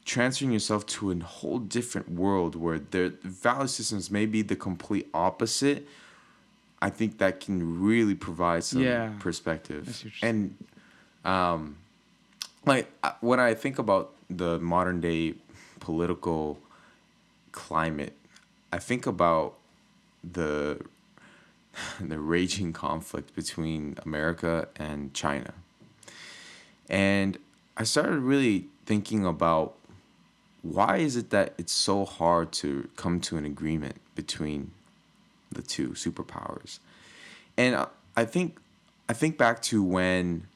transferring 0.05 0.53
yourself 0.53 0.85
to 0.85 1.11
a 1.11 1.19
whole 1.19 1.59
different 1.59 2.09
world 2.09 2.55
where 2.55 2.79
their 2.79 3.09
value 3.23 3.67
systems 3.67 4.09
may 4.09 4.25
be 4.25 4.41
the 4.41 4.55
complete 4.55 5.09
opposite 5.13 5.85
i 6.81 6.89
think 6.89 7.17
that 7.17 7.39
can 7.39 7.81
really 7.81 8.15
provide 8.15 8.63
some 8.63 8.81
Yeah. 8.81 9.11
perspective 9.19 9.87
I 9.87 9.91
see 9.91 10.07
what 10.07 10.21
you're 10.21 10.29
and 10.29 10.55
um 11.25 11.77
like 12.65 12.87
when 13.21 13.39
i 13.39 13.53
think 13.53 13.79
about 13.79 14.13
the 14.29 14.59
modern 14.59 15.01
day 15.01 15.35
political 15.79 16.59
climate 17.51 18.13
i 18.71 18.77
think 18.77 19.05
about 19.05 19.55
the 20.23 20.79
the 21.99 22.19
raging 22.19 22.73
conflict 22.73 23.35
between 23.35 23.97
America 24.03 24.67
and 24.75 25.13
China. 25.13 25.53
And 26.89 27.37
I 27.75 27.83
started 27.83 28.19
really 28.19 28.65
thinking 28.85 29.25
about 29.25 29.75
why 30.61 30.97
is 30.97 31.15
it 31.15 31.29
that 31.29 31.53
it's 31.57 31.71
so 31.71 32.05
hard 32.05 32.51
to 32.53 32.89
come 32.95 33.19
to 33.21 33.37
an 33.37 33.45
agreement 33.45 33.97
between 34.15 34.71
the 35.57 35.61
two 35.61 35.89
superpowers? 35.89 36.79
And 37.57 37.75
I- 38.15 38.25
think 38.25 38.57
I 39.09 39.13
think 39.13 39.37
back 39.37 39.61
to 39.63 39.83
when 39.83 40.47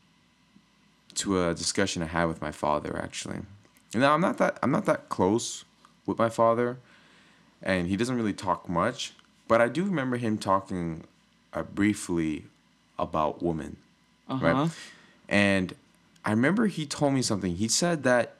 to 1.15 1.43
a 1.47 1.53
discussion 1.53 2.01
I 2.01 2.07
had 2.07 2.25
with 2.25 2.41
my 2.41 2.51
father 2.51 2.97
actually. 2.97 3.39
And 3.93 4.01
now 4.01 4.13
I'm 4.13 4.21
not 4.21 4.37
that 4.37 4.57
I'm 4.63 4.71
not 4.71 4.85
that 4.85 5.09
close 5.09 5.65
with 6.05 6.17
my 6.17 6.29
father 6.29 6.77
and 7.61 7.87
he 7.87 7.95
doesn't 7.97 8.15
really 8.15 8.33
talk 8.33 8.67
much, 8.69 9.13
but 9.47 9.61
I 9.61 9.67
do 9.67 9.83
remember 9.83 10.17
him 10.17 10.37
talking 10.37 11.03
uh, 11.53 11.63
briefly 11.63 12.45
about 12.97 13.43
women, 13.43 13.77
Uh-huh. 14.29 14.45
right? 14.45 14.71
And 15.29 15.75
I 16.25 16.31
remember 16.31 16.67
he 16.67 16.85
told 16.85 17.13
me 17.13 17.21
something. 17.21 17.55
He 17.55 17.67
said 17.67 18.03
that 18.03 18.35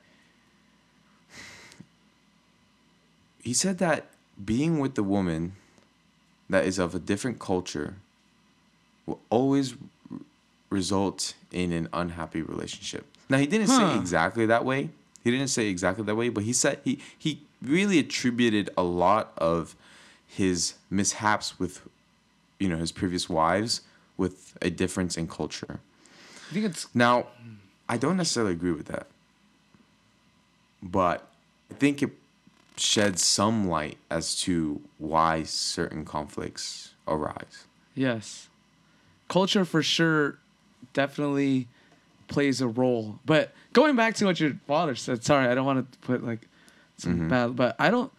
he 3.43 3.53
said 3.53 3.77
that 3.79 4.07
being 4.43 4.79
with 4.79 4.95
the 4.95 5.03
woman 5.03 5.53
that 6.51 6.65
is 6.65 6.77
of 6.77 6.93
a 6.93 6.99
different 6.99 7.39
culture 7.39 7.95
will 9.05 9.19
always 9.29 9.75
result 10.69 11.33
in 11.51 11.71
an 11.71 11.87
unhappy 11.91 12.41
relationship. 12.41 13.05
Now 13.29 13.37
he 13.37 13.47
didn't 13.47 13.67
say 13.67 13.97
exactly 13.97 14.45
that 14.45 14.63
way. 14.63 14.89
He 15.23 15.31
didn't 15.31 15.47
say 15.47 15.67
exactly 15.67 16.03
that 16.05 16.15
way, 16.15 16.29
but 16.29 16.43
he 16.43 16.53
said 16.53 16.79
he 16.83 16.99
he 17.17 17.41
really 17.61 17.99
attributed 17.99 18.69
a 18.77 18.83
lot 18.83 19.31
of 19.37 19.75
his 20.27 20.75
mishaps 20.89 21.59
with 21.59 21.81
you 22.59 22.67
know 22.69 22.77
his 22.77 22.91
previous 22.91 23.29
wives 23.29 23.81
with 24.17 24.57
a 24.61 24.69
difference 24.69 25.17
in 25.17 25.27
culture. 25.27 25.79
I 26.49 26.53
think 26.53 26.65
it's 26.65 26.93
Now, 26.93 27.27
I 27.87 27.97
don't 27.97 28.17
necessarily 28.17 28.51
agree 28.51 28.73
with 28.73 28.87
that. 28.87 29.07
But 30.83 31.27
I 31.71 31.75
think 31.75 32.03
it 32.03 32.11
sheds 32.77 33.23
some 33.23 33.67
light 33.67 33.97
as 34.09 34.35
to 34.41 34.81
why 34.97 35.43
certain 35.43 36.05
conflicts 36.05 36.93
arise. 37.07 37.65
yes, 37.95 38.49
culture 39.27 39.65
for 39.65 39.81
sure, 39.83 40.37
definitely 40.93 41.67
plays 42.27 42.61
a 42.61 42.67
role. 42.67 43.19
But 43.25 43.51
going 43.73 43.95
back 43.95 44.15
to 44.15 44.25
what 44.25 44.39
your 44.39 44.53
father 44.67 44.95
said, 44.95 45.23
sorry, 45.23 45.47
I 45.47 45.55
don't 45.55 45.65
want 45.65 45.91
to 45.91 45.97
put 45.99 46.23
like 46.23 46.47
some 46.97 47.27
bad, 47.29 47.55
but 47.55 47.75
I 47.79 47.89
don't. 47.91 48.11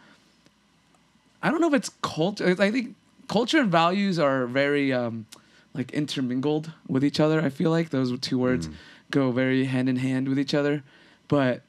I 1.43 1.51
don't 1.51 1.61
know 1.61 1.69
if 1.69 1.75
it's 1.75 1.91
culture. 2.03 2.55
I 2.59 2.71
think 2.71 2.95
culture 3.29 3.59
and 3.59 3.71
values 3.71 4.19
are 4.19 4.47
very 4.47 4.93
um, 4.93 5.27
like 5.75 5.91
intermingled 5.93 6.73
with 6.89 7.03
each 7.05 7.19
other. 7.19 7.41
I 7.41 7.49
feel 7.49 7.71
like 7.71 7.91
those 7.91 8.17
two 8.21 8.39
words 8.39 8.69
go 9.11 9.33
very 9.33 9.65
hand 9.65 9.89
in 9.89 9.97
hand 9.97 10.29
with 10.29 10.39
each 10.39 10.55
other. 10.55 10.85
But 11.29 11.63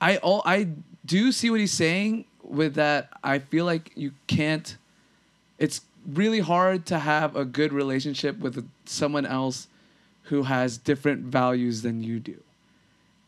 I 0.00 0.16
all 0.18 0.42
I 0.44 0.68
do 1.04 1.18
you 1.18 1.32
see 1.32 1.50
what 1.50 1.60
he's 1.60 1.72
saying 1.72 2.24
with 2.44 2.74
that. 2.74 3.08
I 3.22 3.38
feel 3.38 3.64
like 3.64 3.92
you 3.96 4.12
can't. 4.26 4.76
It's 5.58 5.80
really 6.06 6.40
hard 6.40 6.86
to 6.86 6.98
have 6.98 7.34
a 7.36 7.44
good 7.44 7.72
relationship 7.72 8.38
with 8.38 8.68
someone 8.84 9.26
else 9.26 9.68
who 10.24 10.44
has 10.44 10.78
different 10.78 11.20
values 11.20 11.82
than 11.82 12.02
you 12.02 12.20
do, 12.20 12.36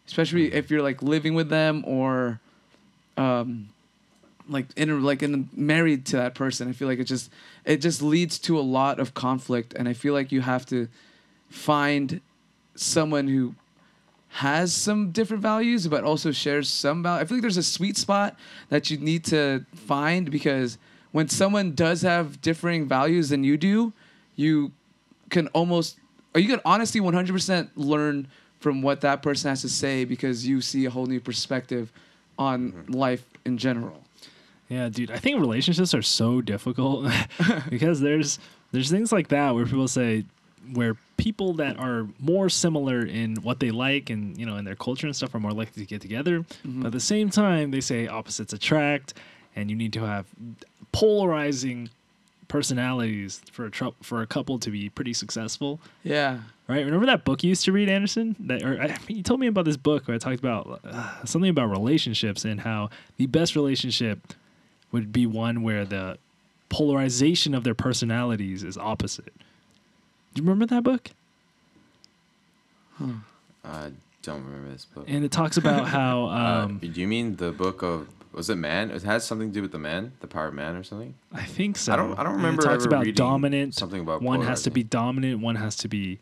especially 0.07 0.53
if 0.53 0.71
you're 0.71 0.83
like 0.83 1.03
living 1.03 1.35
with 1.35 1.49
them 1.49 1.85
or, 1.87 2.41
um, 3.17 3.69
like 4.49 4.67
in 4.77 5.03
like 5.03 5.23
in 5.23 5.49
married 5.55 6.07
to 6.07 6.17
that 6.17 6.35
person. 6.35 6.69
I 6.69 6.73
feel 6.73 6.89
like 6.89 6.99
it 6.99 7.05
just 7.05 7.31
it 7.65 7.79
just 7.79 8.03
leads 8.03 8.39
to 8.41 8.59
a 8.59 8.63
lot 8.63 9.01
of 9.01 9.15
conflict, 9.15 9.75
and 9.75 9.89
I 9.89 9.93
feel 9.93 10.15
like 10.15 10.33
you 10.33 10.43
have 10.43 10.67
to 10.67 10.89
find 11.49 12.21
someone 12.75 13.29
who 13.29 13.55
has 14.29 14.73
some 14.73 15.11
different 15.13 15.43
values 15.43 15.89
but 15.89 16.05
also 16.05 16.31
shares 16.31 16.69
some 16.69 17.03
value. 17.03 17.23
I 17.23 17.25
feel 17.25 17.39
like 17.39 17.43
there's 17.43 17.57
a 17.57 17.63
sweet 17.63 17.97
spot 17.97 18.37
that 18.69 18.91
you 18.91 18.99
need 18.99 19.25
to 19.27 19.65
find 19.75 20.31
because 20.31 20.79
when 21.13 21.29
someone 21.29 21.75
does 21.75 22.03
have 22.03 22.41
differing 22.43 22.87
values 22.87 23.31
than 23.31 23.45
you 23.45 23.57
do, 23.57 23.93
you 24.35 24.73
can 25.31 25.49
almost 25.49 25.99
or 26.35 26.41
you 26.41 26.49
can 26.49 26.61
honestly 26.67 27.01
100% 27.01 27.71
learn 27.77 28.29
from 28.61 28.83
what 28.83 29.01
that 29.01 29.23
person 29.23 29.49
has 29.49 29.63
to 29.63 29.69
say 29.69 30.05
because 30.05 30.47
you 30.47 30.61
see 30.61 30.85
a 30.85 30.91
whole 30.91 31.07
new 31.07 31.21
perspective 31.21 31.91
on 32.39 32.73
mm-hmm. 32.73 32.93
life 32.93 33.25
in 33.45 33.57
general. 33.57 34.03
Yeah, 34.69 34.89
dude. 34.89 35.11
I 35.11 35.19
think 35.19 35.41
relationships 35.41 35.95
are 35.95 36.03
so 36.03 36.41
difficult 36.41 37.11
because 37.71 38.01
there's 38.01 38.39
there's 38.73 38.91
things 38.91 39.13
like 39.13 39.29
that 39.29 39.55
where 39.55 39.65
people 39.65 39.89
say 39.89 40.25
where 40.73 40.97
people 41.17 41.55
that 41.55 41.79
are 41.79 42.07
more 42.19 42.49
similar 42.49 43.05
in 43.05 43.37
what 43.37 43.61
they 43.61 43.71
like 43.71 44.11
and 44.11 44.37
you 44.39 44.47
know 44.47 44.57
in 44.57 44.65
their 44.65 44.77
culture 44.77 45.07
and 45.07 45.17
stuff 45.17 45.35
are 45.35 45.41
more 45.41 45.53
likely 45.53 45.83
to 45.83 45.89
get 45.89 46.01
together. 46.01 46.45
But 46.65 46.87
at 46.87 46.93
the 46.93 47.01
same 47.01 47.31
time, 47.31 47.71
they 47.71 47.81
say 47.81 48.07
opposites 48.07 48.53
attract, 48.53 49.15
and 49.55 49.71
you 49.71 49.77
need 49.77 49.93
to 49.95 50.05
have 50.05 50.27
polarizing 50.93 51.91
personalities 52.49 53.41
for 53.51 53.67
a 53.67 53.71
tr- 53.71 53.97
for 54.03 54.23
a 54.23 54.27
couple 54.27 54.59
to 54.61 54.71
be 54.71 54.89
pretty 54.89 55.13
successful. 55.13 55.81
Yeah. 56.03 56.41
Right? 56.69 56.85
Remember 56.85 57.07
that 57.07 57.25
book 57.25 57.45
you 57.45 57.51
used 57.51 57.65
to 57.67 57.73
read, 57.73 57.89
Anderson? 57.89 58.35
That 58.41 58.63
or 58.63 58.81
I, 58.81 58.97
you 59.09 59.23
told 59.23 59.41
me 59.41 59.47
about 59.47 59.65
this 59.65 59.77
book 59.77 60.09
where 60.09 60.15
I 60.15 60.19
talked 60.19 60.39
about 60.39 60.81
uh, 60.85 61.25
something 61.25 61.51
about 61.51 61.71
relationships 61.71 62.45
and 62.45 62.61
how 62.61 62.91
the 63.17 63.27
best 63.27 63.55
relationship 63.55 64.35
would 64.93 65.13
be 65.13 65.27
one 65.27 65.63
where 65.63 65.85
the 65.85 66.19
polarization 66.69 67.55
of 67.55 67.65
their 67.65 67.75
personalities 67.75 68.65
is 68.65 68.77
opposite. 68.77 69.33
Do 70.37 70.43
you 70.43 70.49
remember 70.51 70.67
that 70.67 70.83
book? 70.85 71.09
I 73.01 73.91
don't 74.23 74.45
remember 74.45 74.71
this 74.71 74.85
book. 74.85 75.07
And 75.09 75.25
it 75.25 75.31
talks 75.33 75.57
about 75.57 75.89
how 75.97 76.27
Uh, 76.27 76.65
um, 76.67 76.79
do 76.79 76.89
you 77.01 77.09
mean 77.09 77.37
the 77.37 77.53
book 77.53 77.83
of 77.83 78.09
was 78.35 78.51
it 78.51 78.57
Man? 78.57 78.91
It 78.91 79.03
has 79.05 79.25
something 79.25 79.49
to 79.49 79.55
do 79.55 79.63
with 79.63 79.73
the 79.73 79.79
man, 79.79 80.13
the 80.21 80.27
power 80.27 80.49
of 80.49 80.55
man, 80.55 80.77
or 80.77 80.85
something. 80.85 81.15
I 81.33 81.43
think 81.45 81.79
so. 81.79 81.95
I 81.95 81.97
don't- 81.97 82.19
I 82.19 82.23
don't 82.23 82.35
And 82.35 82.43
remember 82.43 82.61
It 82.63 82.67
talks 82.67 82.85
ever 82.85 82.89
about 82.95 83.05
reading 83.07 83.15
dominant. 83.15 83.75
something 83.75 84.03
about 84.03 84.21
one 84.21 84.43
has 84.43 84.63
to 84.65 84.71
be 84.71 84.83
dominant. 84.83 85.41
One 85.41 85.55
has 85.55 85.75
to 85.77 85.89
be. 85.89 86.19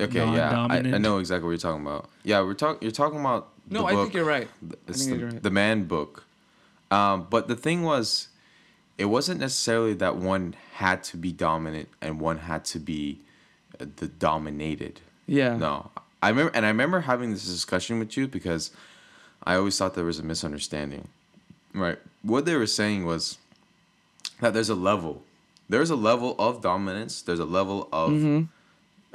Okay, 0.00 0.18
yeah, 0.18 0.66
I, 0.68 0.78
I 0.78 0.80
know 0.98 1.18
exactly 1.18 1.44
what 1.46 1.50
you're 1.52 1.58
talking 1.58 1.86
about. 1.86 2.08
Yeah, 2.24 2.40
we're 2.40 2.54
talking. 2.54 2.78
You're 2.82 2.90
talking 2.90 3.20
about. 3.20 3.48
No, 3.70 3.82
the 3.82 3.86
I 3.86 3.94
think 3.94 4.12
you're 4.12 4.24
right. 4.24 4.48
It's 4.88 5.04
think 5.04 5.12
the, 5.14 5.18
you're 5.20 5.30
right. 5.30 5.42
the 5.42 5.50
man 5.50 5.84
book. 5.84 6.24
Um, 6.90 7.28
but 7.30 7.46
the 7.46 7.56
thing 7.56 7.82
was, 7.84 8.28
it 8.98 9.06
wasn't 9.06 9.40
necessarily 9.40 9.94
that 9.94 10.16
one 10.16 10.54
had 10.74 11.02
to 11.04 11.16
be 11.16 11.32
dominant 11.32 11.88
and 12.02 12.20
one 12.20 12.38
had 12.38 12.64
to 12.66 12.78
be 12.78 13.20
uh, 13.80 13.86
the 13.96 14.08
dominated. 14.08 15.00
Yeah. 15.26 15.56
No, 15.56 15.90
I 16.22 16.28
remember, 16.30 16.52
and 16.54 16.64
I 16.66 16.68
remember 16.68 17.00
having 17.00 17.30
this 17.32 17.44
discussion 17.46 17.98
with 17.98 18.16
you 18.16 18.26
because 18.28 18.70
I 19.44 19.54
always 19.54 19.78
thought 19.78 19.94
there 19.94 20.04
was 20.04 20.18
a 20.18 20.22
misunderstanding. 20.24 21.08
Right. 21.74 21.98
What 22.22 22.44
they 22.44 22.56
were 22.56 22.66
saying 22.66 23.04
was 23.06 23.38
that 24.40 24.52
there's 24.54 24.68
a 24.70 24.74
level. 24.74 25.22
There's 25.68 25.90
a 25.90 25.96
level 25.96 26.34
of 26.38 26.60
dominance. 26.62 27.22
There's 27.22 27.38
a 27.40 27.44
level 27.44 27.88
of 27.92 28.10
Mm-hmm. 28.10 28.42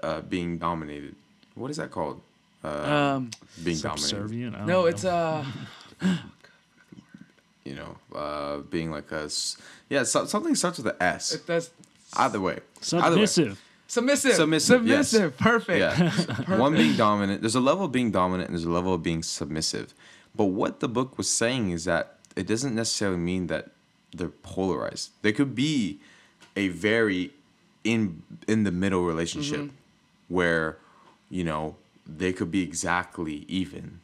uh, 0.04 0.22
being 0.22 0.58
dominated. 0.60 1.16
What 1.56 1.72
is 1.72 1.78
that 1.78 1.92
called? 1.92 2.22
Uh, 2.64 2.68
Um, 3.18 3.32
being 3.64 3.78
dominated. 3.80 4.08
Subservient. 4.08 4.56
I 4.56 4.60
no, 4.60 4.66
know. 4.66 4.86
it's 4.86 5.04
uh 5.04 5.44
You 7.66 7.76
know, 7.76 7.98
uh, 8.14 8.58
being 8.70 8.92
like 8.92 9.12
a 9.12 9.24
s- 9.24 9.58
yeah, 9.90 10.04
so, 10.04 10.26
something 10.26 10.54
starts 10.56 10.78
with 10.80 10.88
an 10.88 10.96
S. 11.00 11.34
it 11.34 11.48
does 11.48 11.70
Either 12.16 12.40
way. 12.42 12.60
Either 12.92 13.18
way. 13.18 13.26
submissive. 13.26 13.62
submissive. 13.88 14.34
Submissive, 14.36 14.86
yes. 14.88 15.10
Submissive. 15.10 15.38
Perfect. 15.38 15.80
Yeah. 15.80 16.58
One 16.58 16.74
being 16.74 16.96
dominant. 16.98 17.42
There's 17.42 17.56
a 17.56 17.60
level 17.62 17.86
of 17.86 17.92
being 17.92 18.12
dominant 18.12 18.50
and 18.50 18.58
there's 18.58 18.66
a 18.66 18.70
level 18.70 18.94
of 18.94 19.02
being 19.02 19.24
submissive. 19.24 19.94
But 20.36 20.46
what 20.46 20.80
the 20.82 20.88
book 20.90 21.18
was 21.18 21.30
saying 21.30 21.72
is 21.72 21.86
that 21.86 22.18
it 22.36 22.46
doesn't 22.48 22.76
necessarily 22.76 23.18
mean 23.18 23.48
that 23.48 23.70
they're 24.14 24.28
polarized. 24.30 25.12
There 25.22 25.32
could 25.32 25.56
be 25.56 26.00
a 26.56 26.68
very 26.68 27.32
in 27.84 28.22
in 28.48 28.64
the 28.64 28.72
middle 28.72 29.04
relationship 29.06 29.60
Mm-hmm. 29.62 29.76
where, 30.36 30.78
you 31.30 31.44
know, 31.44 31.76
they 32.06 32.34
could 32.34 32.52
be 32.52 32.62
exactly 32.62 33.46
even. 33.48 34.00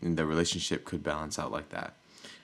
And 0.00 0.16
the 0.16 0.24
relationship 0.24 0.84
could 0.84 1.02
balance 1.02 1.38
out 1.38 1.50
like 1.52 1.68
that. 1.70 1.94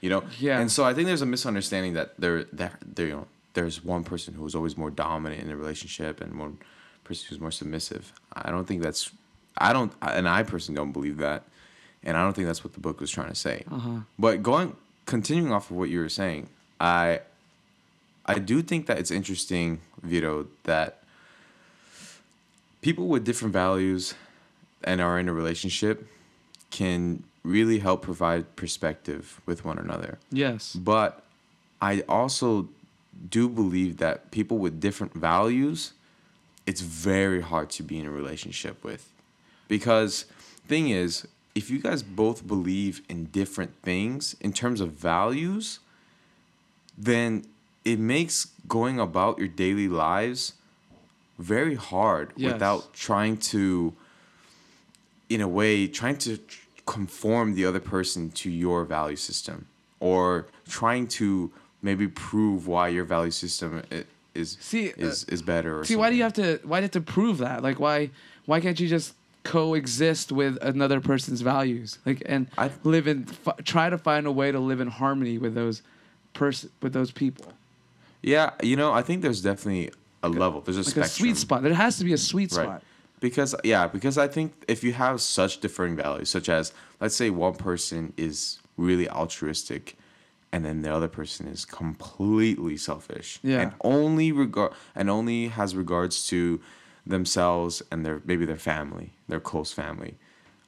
You 0.00 0.10
know? 0.10 0.24
Yeah. 0.38 0.60
And 0.60 0.70
so 0.70 0.84
I 0.84 0.94
think 0.94 1.06
there's 1.06 1.22
a 1.22 1.26
misunderstanding 1.26 1.94
that 1.94 2.18
there 2.18 2.44
that 2.44 2.74
there 2.84 3.06
you 3.06 3.12
know 3.12 3.26
there's 3.54 3.82
one 3.82 4.04
person 4.04 4.34
who 4.34 4.46
is 4.46 4.54
always 4.54 4.76
more 4.76 4.90
dominant 4.90 5.42
in 5.42 5.48
the 5.48 5.56
relationship 5.56 6.20
and 6.20 6.38
one 6.38 6.58
person 7.04 7.26
who's 7.28 7.40
more 7.40 7.50
submissive. 7.50 8.12
I 8.32 8.50
don't 8.50 8.66
think 8.66 8.82
that's 8.82 9.10
I 9.56 9.72
don't 9.72 9.92
and 10.00 10.28
I 10.28 10.42
personally 10.42 10.76
don't 10.76 10.92
believe 10.92 11.18
that. 11.18 11.44
And 12.04 12.16
I 12.16 12.22
don't 12.22 12.32
think 12.32 12.46
that's 12.46 12.62
what 12.62 12.74
the 12.74 12.80
book 12.80 13.00
was 13.00 13.10
trying 13.10 13.28
to 13.28 13.34
say. 13.34 13.64
Uh-huh. 13.70 14.00
But 14.18 14.42
going 14.42 14.76
continuing 15.06 15.52
off 15.52 15.70
of 15.70 15.76
what 15.76 15.88
you 15.88 15.98
were 16.00 16.08
saying, 16.08 16.48
I 16.80 17.20
I 18.24 18.38
do 18.38 18.62
think 18.62 18.86
that 18.86 18.98
it's 18.98 19.10
interesting, 19.10 19.80
Vito, 20.02 20.46
that 20.64 21.02
people 22.82 23.08
with 23.08 23.24
different 23.24 23.52
values 23.52 24.14
and 24.84 25.00
are 25.00 25.18
in 25.18 25.28
a 25.28 25.32
relationship 25.32 26.06
can 26.70 27.24
really 27.48 27.78
help 27.78 28.02
provide 28.02 28.44
perspective 28.56 29.40
with 29.46 29.64
one 29.64 29.78
another. 29.78 30.18
Yes. 30.30 30.74
But 30.74 31.22
I 31.80 32.02
also 32.08 32.68
do 33.30 33.48
believe 33.48 33.96
that 33.98 34.30
people 34.30 34.58
with 34.58 34.80
different 34.80 35.14
values, 35.14 35.92
it's 36.66 36.80
very 36.82 37.40
hard 37.40 37.70
to 37.70 37.82
be 37.82 37.98
in 37.98 38.06
a 38.06 38.10
relationship 38.10 38.84
with. 38.84 39.10
Because 39.66 40.24
thing 40.66 40.90
is, 40.90 41.26
if 41.54 41.70
you 41.70 41.78
guys 41.80 42.02
both 42.02 42.46
believe 42.46 43.02
in 43.08 43.26
different 43.26 43.72
things 43.82 44.36
in 44.40 44.52
terms 44.52 44.80
of 44.80 44.92
values, 44.92 45.80
then 46.96 47.44
it 47.84 47.98
makes 47.98 48.48
going 48.68 49.00
about 49.00 49.38
your 49.38 49.48
daily 49.48 49.88
lives 49.88 50.52
very 51.38 51.76
hard 51.76 52.32
Yes. 52.36 52.52
without 52.52 52.92
trying 52.92 53.36
to 53.36 53.94
in 55.28 55.40
a 55.40 55.48
way 55.48 55.86
trying 55.86 56.16
to 56.18 56.38
conform 56.88 57.54
the 57.54 57.64
other 57.66 57.80
person 57.80 58.30
to 58.30 58.50
your 58.50 58.84
value 58.84 59.16
system 59.16 59.66
or 60.00 60.46
trying 60.68 61.06
to 61.06 61.50
maybe 61.82 62.08
prove 62.08 62.66
why 62.66 62.88
your 62.88 63.04
value 63.04 63.30
system 63.30 63.82
is 64.34 64.56
See, 64.60 64.86
is 64.96 65.24
uh, 65.24 65.32
is 65.34 65.42
better 65.42 65.78
or 65.80 65.84
See, 65.84 65.96
why 65.96 66.08
do 66.10 66.16
you 66.16 66.22
have 66.22 66.32
to? 66.34 66.58
Why 66.64 66.78
do 66.78 66.82
you 66.82 66.90
have 66.90 66.90
to 66.92 67.00
prove 67.00 67.38
that? 67.38 67.62
Like, 67.62 67.78
why? 67.78 68.10
Why 68.46 68.60
can't 68.60 68.80
you 68.80 68.88
just 68.88 69.14
coexist 69.42 70.32
with 70.32 70.56
another 70.62 71.00
person's 71.00 71.40
values? 71.42 71.98
Like, 72.06 72.22
and 72.26 72.46
I- 72.56 72.70
live 72.84 73.06
in, 73.06 73.26
f- 73.46 73.64
try 73.64 73.90
to 73.90 73.98
find 73.98 74.26
a 74.26 74.32
way 74.32 74.50
to 74.52 74.58
live 74.58 74.80
in 74.80 74.88
harmony 74.88 75.36
with 75.38 75.54
those 75.54 75.82
person, 76.32 76.70
with 76.82 76.92
those 76.92 77.10
people. 77.10 77.52
yeah 78.22 78.50
you 78.62 78.76
know 78.76 78.90
i 79.00 79.02
think 79.06 79.22
there's 79.22 79.42
definitely 79.50 79.90
a 80.22 80.28
level 80.28 80.60
there's 80.60 80.76
a 80.76 80.80
Like 80.80 80.88
spectrum 80.96 81.04
a 81.04 81.08
sweet 81.22 81.36
spot. 81.36 81.62
There 81.62 81.74
has 81.86 81.98
to 81.98 82.04
be 82.04 82.12
a 82.12 82.18
sweet 82.32 82.50
right 82.52 82.64
spot. 82.66 82.82
Because 83.20 83.54
yeah 83.64 83.86
because 83.86 84.18
i 84.18 84.28
think 84.28 84.52
if 84.68 84.82
you 84.84 84.92
have 84.92 85.20
such 85.20 85.60
differing 85.60 85.96
values 85.96 86.28
such 86.28 86.48
as 86.48 86.72
let's 87.00 87.16
say 87.16 87.30
one 87.30 87.54
person 87.54 88.12
is 88.16 88.58
really 88.76 89.08
altruistic 89.08 89.96
and 90.52 90.64
then 90.64 90.82
the 90.82 90.92
other 90.94 91.08
person 91.08 91.46
is 91.46 91.64
completely 91.64 92.76
selfish 92.76 93.38
Yeah. 93.42 93.60
and 93.60 93.72
only 93.82 94.32
regard 94.32 94.72
and 94.94 95.10
only 95.10 95.48
has 95.48 95.76
regards 95.76 96.26
to 96.28 96.60
themselves 97.06 97.82
and 97.90 98.04
their 98.04 98.22
maybe 98.24 98.44
their 98.44 98.56
family 98.56 99.12
their 99.28 99.40
close 99.40 99.72
family 99.72 100.16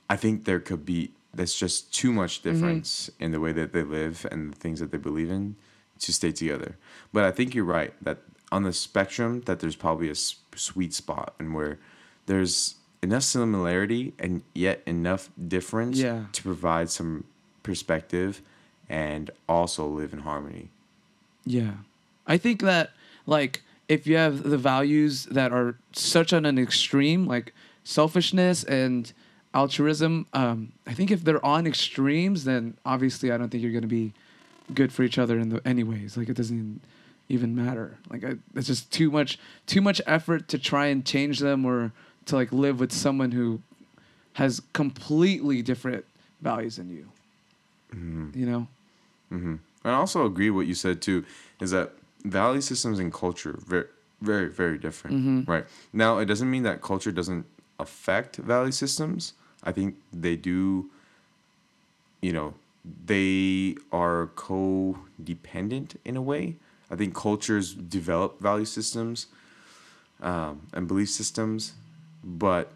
i 0.09 0.17
think 0.17 0.45
there 0.45 0.61
could 0.61 0.85
be 0.87 1.13
there's 1.33 1.55
just 1.55 1.93
too 1.95 2.13
much 2.13 2.43
mm-hmm. 2.43 2.53
difference 2.53 3.11
in 3.21 3.31
the 3.33 3.41
way 3.41 3.53
that 3.53 3.73
they 3.73 3.83
live 3.83 4.27
and 4.31 4.53
the 4.53 4.57
things 4.57 4.81
that 4.81 4.91
they 4.91 4.99
believe 4.99 5.31
in 5.31 5.57
to 5.99 6.13
stay 6.13 6.33
together 6.33 6.77
but 7.13 7.25
i 7.25 7.31
think 7.31 7.55
you're 7.55 7.65
right 7.65 7.93
that 8.03 8.19
on 8.53 8.65
the 8.65 8.73
spectrum 8.73 9.43
that 9.43 9.61
there's 9.61 9.77
probably 9.77 10.09
a 10.09 10.13
s- 10.13 10.37
sweet 10.57 10.93
spot 10.93 11.35
and 11.39 11.55
where 11.55 11.79
there's 12.31 12.77
enough 13.03 13.25
similarity 13.25 14.13
and 14.19 14.43
yet 14.55 14.81
enough 14.87 15.29
difference 15.49 15.99
Yeah. 15.99 16.27
to 16.33 16.43
provide 16.43 16.89
some 16.91 17.25
perspective 17.65 18.41
and 18.89 19.31
also 19.49 19.87
live 19.87 20.13
in 20.13 20.21
harmony 20.21 20.69
Yeah. 21.45 21.73
I 22.27 22.37
think 22.39 22.61
that 22.63 22.91
like 23.27 23.63
if 23.89 24.07
you 24.07 24.17
have 24.17 24.45
the 24.45 24.59
values 24.59 25.25
that 25.27 25.51
are 25.53 25.75
such 25.93 26.33
on 26.33 26.45
an 26.47 26.59
extreme, 26.59 27.27
like 27.27 27.53
selfishness 27.83 28.63
and 28.65 29.13
altruism, 29.53 30.27
um, 30.33 30.73
I 30.87 30.93
think 30.95 31.11
if 31.11 31.25
they're 31.25 31.45
on 31.45 31.67
extremes, 31.67 32.45
then 32.45 32.77
obviously 32.85 33.33
I 33.33 33.37
don't 33.39 33.49
think 33.51 33.63
you're 33.65 33.73
gonna 33.73 33.87
be 34.03 34.13
good 34.73 34.93
for 34.93 35.03
each 35.03 35.19
other 35.19 35.39
in 35.41 35.49
the 35.49 35.67
anyways. 35.67 36.17
Like 36.17 36.29
it 36.29 36.37
doesn't 36.37 36.57
even, 36.57 36.81
even 37.29 37.55
matter. 37.57 37.97
Like 38.11 38.23
I, 38.25 38.37
it's 38.55 38.69
just 38.69 38.93
too 38.93 39.11
much 39.11 39.39
too 39.67 39.81
much 39.81 40.01
effort 40.07 40.47
to 40.49 40.59
try 40.59 40.87
and 40.87 41.05
change 41.05 41.41
them 41.41 41.65
or 41.65 41.91
to 42.31 42.37
like 42.37 42.53
live 42.53 42.81
with 42.81 42.93
someone 42.93 43.33
who 43.33 43.61
has 44.35 44.61
completely 44.73 45.63
different 45.63 46.05
values 46.41 46.77
than 46.77 46.89
you. 46.91 47.07
You 47.93 48.47
know? 48.47 48.67
hmm 49.29 49.57
And 49.85 49.93
I 49.93 49.99
also 49.99 50.25
agree 50.25 50.51
what 50.51 50.67
you 50.67 50.75
said 50.75 51.03
too, 51.03 51.25
is 51.61 51.71
that 51.73 51.93
value 52.25 52.61
systems 52.61 52.99
and 52.99 53.13
culture 53.13 53.59
very, 53.67 53.87
very, 54.21 54.49
very 54.49 54.79
different, 54.79 55.17
Mm-hmm. 55.17 55.51
right? 55.51 55.65
Now 55.93 56.19
it 56.19 56.27
doesn't 56.27 56.51
mean 56.51 56.63
that 56.63 56.81
culture 56.83 57.13
doesn't 57.13 57.45
affect 57.79 58.37
value 58.37 58.73
systems. 58.73 59.35
I 59.65 59.73
think 59.73 59.97
they 60.13 60.37
do. 60.37 60.89
You 62.23 62.33
know, 62.33 62.55
they 63.07 63.77
are 63.93 64.29
co-dependent 64.37 65.99
in 66.05 66.17
a 66.17 66.23
way. 66.23 66.57
I 66.91 66.97
think 66.97 67.15
cultures 67.15 67.73
develop 67.75 68.41
value 68.41 68.67
systems 68.67 69.27
um, 70.23 70.67
and 70.73 70.87
belief 70.87 71.09
systems, 71.11 71.73
but 72.23 72.71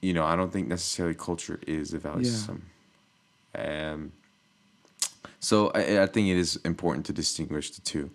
you 0.00 0.12
know, 0.12 0.24
I 0.24 0.36
don't 0.36 0.52
think 0.52 0.68
necessarily 0.68 1.14
culture 1.14 1.58
is 1.66 1.94
a 1.94 1.98
value 1.98 2.24
Yeah. 2.24 2.30
system. 2.30 2.66
Um, 3.54 4.12
so 5.40 5.68
I, 5.74 6.02
I 6.02 6.06
think 6.06 6.28
it 6.28 6.36
is 6.36 6.56
important 6.56 7.06
to 7.06 7.12
distinguish 7.12 7.70
the 7.70 7.80
two. 7.80 8.10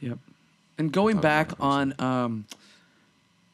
Yep. 0.00 0.18
And 0.78 0.92
going 0.92 1.18
back 1.18 1.52
on 1.60 1.94
um 1.98 2.46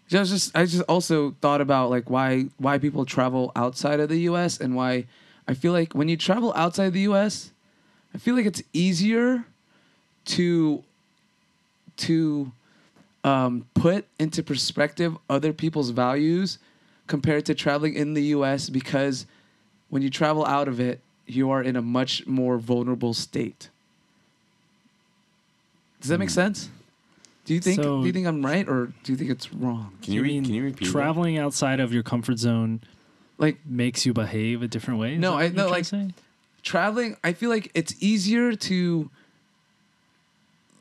just 0.08 0.30
just 0.30 0.56
I 0.56 0.64
just 0.66 0.82
also 0.88 1.32
thought 1.40 1.60
about 1.60 1.90
like 1.90 2.10
why 2.10 2.46
why 2.58 2.78
people 2.78 3.04
travel 3.04 3.52
outside 3.54 4.00
of 4.00 4.08
the 4.08 4.18
US 4.30 4.58
and 4.60 4.74
why 4.74 5.06
I 5.46 5.54
feel 5.54 5.72
like 5.72 5.94
when 5.94 6.08
you 6.08 6.16
travel 6.16 6.52
outside 6.56 6.92
the 6.92 7.02
US, 7.02 7.52
I 8.14 8.18
feel 8.18 8.34
like 8.34 8.46
it's 8.46 8.62
easier 8.72 9.44
to 10.26 10.82
to 11.98 12.52
um, 13.24 13.66
put 13.74 14.06
into 14.18 14.42
perspective 14.42 15.16
other 15.28 15.52
people's 15.52 15.90
values 15.90 16.58
compared 17.06 17.44
to 17.46 17.54
traveling 17.54 17.94
in 17.94 18.14
the 18.14 18.22
US 18.36 18.70
because 18.70 19.26
when 19.90 20.00
you 20.02 20.10
travel 20.10 20.44
out 20.46 20.68
of 20.68 20.80
it, 20.80 21.00
you 21.26 21.50
are 21.50 21.62
in 21.62 21.76
a 21.76 21.82
much 21.82 22.26
more 22.26 22.58
vulnerable 22.58 23.12
state. 23.14 23.68
Does 26.00 26.08
that 26.08 26.18
make 26.18 26.30
sense? 26.30 26.70
Do 27.44 27.54
you 27.54 27.60
think 27.60 27.76
So- 27.82 28.00
do 28.00 28.06
you 28.06 28.12
think 28.12 28.26
I'm 28.26 28.44
right 28.44 28.66
or 28.68 28.92
do 29.02 29.12
you 29.12 29.16
think 29.18 29.30
it's 29.30 29.52
wrong? 29.52 29.92
Can 30.02 30.14
you, 30.14 30.22
re- 30.22 30.40
can 30.40 30.54
you 30.54 30.64
repeat 30.64 30.86
that? 30.86 30.92
traveling 30.92 31.36
outside 31.38 31.80
of 31.80 31.92
your 31.92 32.02
comfort 32.02 32.38
zone 32.38 32.80
Like 33.38 33.58
makes 33.66 34.04
you 34.06 34.12
behave 34.12 34.62
a 34.62 34.68
different 34.68 35.00
way? 35.00 35.14
Is 35.14 35.20
No, 35.20 35.32
that 35.32 35.36
I- 35.36 35.44
what 35.44 35.54
no, 35.54 35.62
you're 35.62 35.68
trying 35.68 35.70
like- 35.70 35.82
to 35.84 35.88
say? 36.18 36.24
traveling 36.62 37.16
i 37.24 37.32
feel 37.32 37.48
like 37.48 37.70
it's 37.72 37.94
easier 38.00 38.54
to 38.54 39.08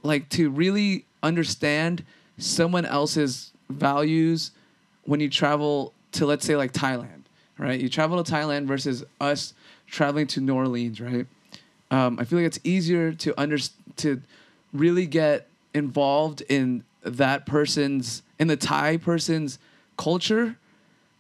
like 0.04 0.28
to 0.28 0.50
really 0.50 1.06
understand 1.24 2.04
someone 2.40 2.86
else's 2.86 3.52
values 3.70 4.52
when 5.04 5.20
you 5.20 5.30
travel 5.30 5.94
to 6.12 6.26
let's 6.26 6.46
say 6.46 6.56
like 6.56 6.72
thailand 6.72 7.24
right 7.58 7.80
you 7.80 7.90
travel 7.90 8.22
to 8.22 8.32
thailand 8.32 8.66
versus 8.66 9.04
us 9.22 9.54
traveling 9.88 10.28
to 10.28 10.42
new 10.42 10.56
orleans 10.56 11.00
right 11.00 11.28
um, 11.92 12.18
i 12.20 12.24
feel 12.24 12.40
like 12.40 12.46
it's 12.46 12.60
easier 12.64 13.12
to 13.12 13.40
under 13.40 13.58
to 13.96 14.22
really 14.74 15.06
get 15.06 15.48
involved 15.74 16.42
in 16.50 16.84
that 17.04 17.46
person's 17.46 18.24
in 18.40 18.48
the 18.48 18.58
thai 18.58 18.98
person's 18.98 19.60
culture 19.98 20.58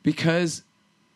because 0.03 0.63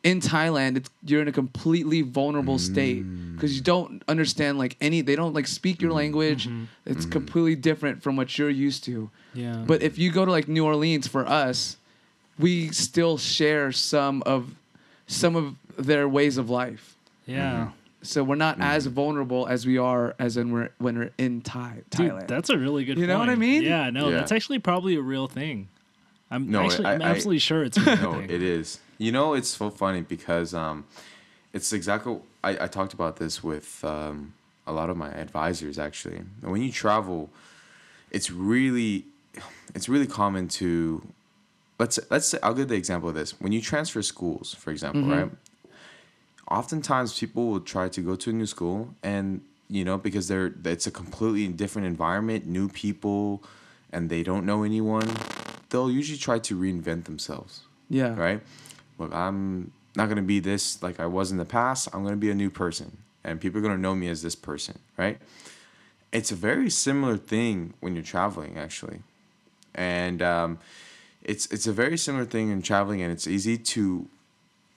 in 0.03 0.19
Thailand, 0.19 0.75
it's, 0.75 0.89
you're 1.05 1.21
in 1.21 1.29
a 1.29 1.33
completely 1.33 2.01
vulnerable 2.01 2.59
state 2.59 3.05
mm. 3.05 3.35
because 3.35 3.55
you 3.55 3.61
don't 3.61 4.03
understand 4.07 4.57
like 4.57 4.75
any. 4.81 5.01
They 5.01 5.15
don't 5.15 5.33
like 5.33 5.47
speak 5.47 5.81
your 5.81 5.91
mm-hmm. 5.91 5.97
language. 5.97 6.47
Mm-hmm. 6.47 6.65
It's 6.85 7.01
mm-hmm. 7.01 7.11
completely 7.11 7.55
different 7.55 8.03
from 8.03 8.17
what 8.17 8.37
you're 8.37 8.49
used 8.49 8.83
to. 8.85 9.09
Yeah. 9.33 9.63
But 9.65 9.81
if 9.81 9.97
you 9.97 10.11
go 10.11 10.25
to 10.25 10.31
like 10.31 10.47
New 10.47 10.65
Orleans 10.65 11.07
for 11.07 11.25
us, 11.27 11.77
we 12.39 12.69
still 12.71 13.17
share 13.17 13.71
some 13.71 14.21
of 14.25 14.53
some 15.07 15.35
of 15.35 15.55
their 15.77 16.07
ways 16.07 16.37
of 16.37 16.49
life. 16.49 16.95
yeah. 17.25 17.69
So 18.05 18.21
we're 18.21 18.35
not 18.35 18.59
as 18.59 18.85
vulnerable 18.87 19.47
as 19.47 19.65
we 19.65 19.77
are 19.77 20.13
as 20.19 20.35
when 20.35 20.51
we're 20.51 20.69
when 20.77 20.97
we're 20.97 21.11
in 21.17 21.39
Thai 21.41 21.83
Dude, 21.89 22.11
Thailand. 22.11 22.27
that's 22.27 22.49
a 22.49 22.57
really 22.57 22.83
good 22.83 22.97
You 22.97 23.07
know 23.07 23.17
what 23.17 23.29
I 23.29 23.35
mean? 23.35 23.63
Yeah, 23.63 23.89
no, 23.91 24.09
Yeah. 24.09 24.15
that's 24.17 24.33
actually 24.33 24.59
probably 24.59 24.95
a 24.95 25.01
real 25.01 25.27
thing. 25.29 25.69
I'm 26.29 26.51
No, 26.51 26.63
actually 26.65 26.85
I- 26.87 26.93
I'm 26.95 27.01
I- 27.01 27.05
absolutely 27.05 27.39
sure 27.39 27.63
it's 27.63 27.77
a 27.77 27.81
real 27.81 27.95
no, 28.01 28.13
thing. 28.15 28.29
it 28.29 28.41
is. 28.43 28.79
You 28.97 29.13
know, 29.13 29.35
it's 29.35 29.47
so 29.47 29.69
funny 29.69 30.01
because 30.01 30.53
um, 30.53 30.83
it's 31.53 31.71
exactly. 31.71 32.17
I, 32.43 32.65
I 32.65 32.67
talked 32.67 32.93
about 32.93 33.15
this 33.17 33.41
with 33.41 33.81
um, 33.85 34.33
a 34.67 34.73
lot 34.73 34.89
of 34.89 34.97
my 34.97 35.09
advisors 35.11 35.79
actually. 35.79 36.23
When 36.41 36.61
you 36.61 36.73
travel, 36.73 37.29
it's 38.11 38.29
really, 38.29 39.05
it's 39.75 39.89
really 39.89 40.07
common 40.07 40.47
to. 40.49 41.05
Let's 41.79 41.99
let's 42.09 42.27
say 42.27 42.37
I'll 42.43 42.53
give 42.53 42.67
the 42.67 42.75
example 42.75 43.09
of 43.09 43.15
this. 43.15 43.39
When 43.39 43.51
you 43.51 43.61
transfer 43.61 44.01
schools, 44.01 44.53
for 44.53 44.71
example, 44.71 45.01
mm-hmm. 45.01 45.11
right? 45.11 45.31
Oftentimes, 46.49 47.17
people 47.17 47.47
will 47.47 47.61
try 47.61 47.89
to 47.89 48.01
go 48.01 48.15
to 48.15 48.29
a 48.29 48.33
new 48.33 48.45
school, 48.45 48.93
and 49.01 49.41
you 49.69 49.83
know 49.83 49.97
because 49.97 50.27
they're 50.27 50.53
it's 50.65 50.87
a 50.87 50.91
completely 50.91 51.47
different 51.47 51.87
environment, 51.87 52.45
new 52.45 52.69
people, 52.69 53.43
and 53.91 54.09
they 54.09 54.23
don't 54.23 54.45
know 54.45 54.63
anyone. 54.63 55.09
They'll 55.69 55.89
usually 55.89 56.19
try 56.19 56.37
to 56.39 56.55
reinvent 56.55 57.05
themselves 57.05 57.61
Yeah. 57.89 58.15
right? 58.15 58.41
Look, 58.99 59.11
I'm 59.11 59.71
not 59.95 60.07
gonna 60.09 60.21
be 60.21 60.39
this 60.39 60.83
like 60.83 60.99
I 60.99 61.07
was 61.07 61.31
in 61.31 61.37
the 61.37 61.45
past. 61.45 61.89
I'm 61.93 62.03
gonna 62.03 62.15
be 62.15 62.29
a 62.29 62.35
new 62.35 62.51
person, 62.51 62.97
and 63.23 63.41
people 63.41 63.59
are 63.59 63.63
gonna 63.63 63.77
know 63.77 63.95
me 63.95 64.07
as 64.09 64.21
this 64.21 64.35
person, 64.35 64.79
right? 64.97 65.19
It's 66.11 66.31
a 66.31 66.35
very 66.35 66.69
similar 66.69 67.17
thing 67.17 67.73
when 67.79 67.95
you're 67.95 68.03
traveling, 68.03 68.55
actually, 68.57 69.01
and 69.75 70.21
um, 70.21 70.59
it's 71.21 71.45
it's 71.47 71.67
a 71.67 71.73
very 71.73 71.97
similar 71.97 72.25
thing 72.25 72.49
in 72.49 72.61
traveling, 72.61 73.01
and 73.01 73.11
it's 73.11 73.27
easy 73.27 73.57
to 73.57 74.07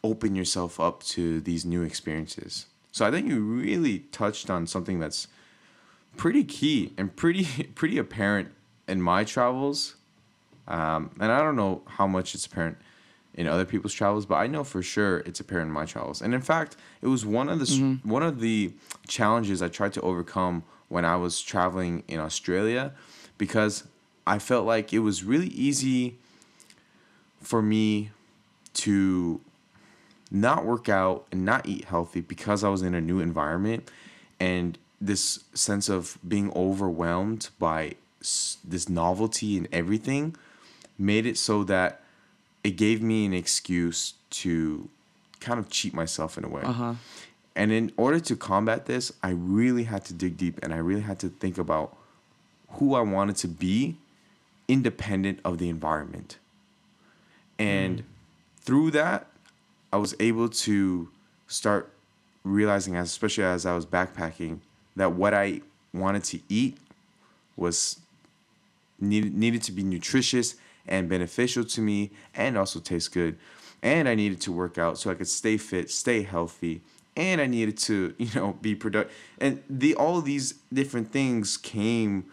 open 0.04 0.34
yourself 0.34 0.78
up 0.78 1.02
to 1.02 1.40
these 1.40 1.64
new 1.64 1.82
experiences. 1.82 2.66
So 2.92 3.04
I 3.04 3.10
think 3.10 3.28
you 3.28 3.40
really 3.40 4.00
touched 4.12 4.48
on 4.50 4.66
something 4.66 4.98
that's 5.00 5.28
pretty 6.16 6.44
key 6.44 6.92
and 6.96 7.14
pretty 7.14 7.64
pretty 7.74 7.98
apparent 7.98 8.48
in 8.88 9.02
my 9.02 9.24
travels 9.24 9.96
um, 10.68 11.10
and 11.20 11.30
I 11.30 11.40
don't 11.40 11.56
know 11.56 11.82
how 11.86 12.06
much 12.06 12.34
it's 12.34 12.46
apparent 12.46 12.78
in 13.34 13.46
other 13.46 13.64
people's 13.64 13.92
travels, 13.92 14.26
but 14.26 14.36
I 14.36 14.46
know 14.46 14.64
for 14.64 14.82
sure 14.82 15.18
it's 15.20 15.40
apparent 15.40 15.68
in 15.68 15.72
my 15.72 15.84
travels. 15.84 16.22
And 16.22 16.34
in 16.34 16.40
fact, 16.40 16.76
it 17.02 17.06
was 17.06 17.24
one 17.24 17.48
of 17.48 17.58
the 17.58 17.64
s 17.64 18.04
one 18.04 18.22
of 18.22 18.40
the 18.40 18.72
challenges 19.06 19.62
I 19.62 19.68
tried 19.68 19.92
to 19.94 20.00
overcome 20.00 20.64
when 20.88 21.04
I 21.04 21.16
was 21.16 21.42
traveling 21.42 22.02
in 22.08 22.18
Australia, 22.18 22.92
because 23.38 23.84
I 24.26 24.38
felt 24.38 24.66
like 24.66 24.92
it 24.92 25.00
was 25.00 25.22
really 25.22 25.48
easy 25.48 26.16
for 27.40 27.62
me 27.62 28.10
to 28.74 29.40
not 30.30 30.64
work 30.64 30.88
out 30.88 31.26
and 31.30 31.44
not 31.44 31.66
eat 31.66 31.84
healthy 31.84 32.20
because 32.20 32.64
I 32.64 32.68
was 32.68 32.82
in 32.82 32.94
a 32.94 33.00
new 33.00 33.20
environment 33.20 33.88
and 34.40 34.76
this 35.00 35.44
sense 35.54 35.88
of 35.88 36.18
being 36.26 36.52
overwhelmed 36.54 37.50
by 37.58 37.94
this 38.20 38.88
novelty 38.88 39.56
and 39.56 39.68
everything 39.72 40.34
made 40.98 41.26
it 41.26 41.38
so 41.38 41.62
that 41.64 42.00
it 42.64 42.72
gave 42.72 43.00
me 43.02 43.24
an 43.24 43.32
excuse 43.32 44.14
to 44.30 44.88
kind 45.38 45.60
of 45.60 45.70
cheat 45.70 45.94
myself 45.94 46.36
in 46.36 46.44
a 46.44 46.48
way. 46.48 46.62
Uh-huh. 46.62 46.94
And 47.54 47.70
in 47.70 47.92
order 47.96 48.18
to 48.20 48.36
combat 48.36 48.86
this, 48.86 49.12
I 49.22 49.30
really 49.30 49.84
had 49.84 50.04
to 50.06 50.14
dig 50.14 50.36
deep 50.36 50.58
and 50.62 50.74
I 50.74 50.78
really 50.78 51.02
had 51.02 51.20
to 51.20 51.28
think 51.28 51.56
about 51.56 51.96
who 52.70 52.94
I 52.94 53.00
wanted 53.02 53.36
to 53.36 53.48
be 53.48 53.96
independent 54.68 55.40
of 55.44 55.58
the 55.58 55.68
environment. 55.68 56.38
And 57.58 58.00
mm. 58.00 58.04
through 58.60 58.90
that, 58.92 59.28
I 59.92 59.96
was 59.96 60.14
able 60.20 60.48
to 60.48 61.08
start 61.46 61.92
realizing, 62.44 62.96
as 62.96 63.08
especially 63.08 63.44
as 63.44 63.66
I 63.66 63.74
was 63.74 63.86
backpacking, 63.86 64.60
that 64.94 65.12
what 65.12 65.34
I 65.34 65.62
wanted 65.92 66.24
to 66.24 66.40
eat 66.48 66.78
was 67.56 68.00
needed 69.00 69.34
needed 69.34 69.62
to 69.62 69.72
be 69.72 69.82
nutritious 69.82 70.56
and 70.86 71.08
beneficial 71.08 71.64
to 71.64 71.80
me, 71.80 72.10
and 72.34 72.56
also 72.56 72.78
taste 72.78 73.12
good. 73.12 73.36
And 73.82 74.08
I 74.08 74.14
needed 74.14 74.40
to 74.42 74.52
work 74.52 74.78
out 74.78 74.98
so 74.98 75.10
I 75.10 75.14
could 75.14 75.28
stay 75.28 75.56
fit, 75.56 75.90
stay 75.90 76.22
healthy, 76.22 76.80
and 77.16 77.40
I 77.40 77.46
needed 77.46 77.76
to, 77.78 78.14
you 78.18 78.28
know, 78.34 78.56
be 78.60 78.74
productive. 78.74 79.14
And 79.40 79.62
the 79.68 79.94
all 79.94 80.20
these 80.20 80.54
different 80.72 81.12
things 81.12 81.56
came 81.56 82.26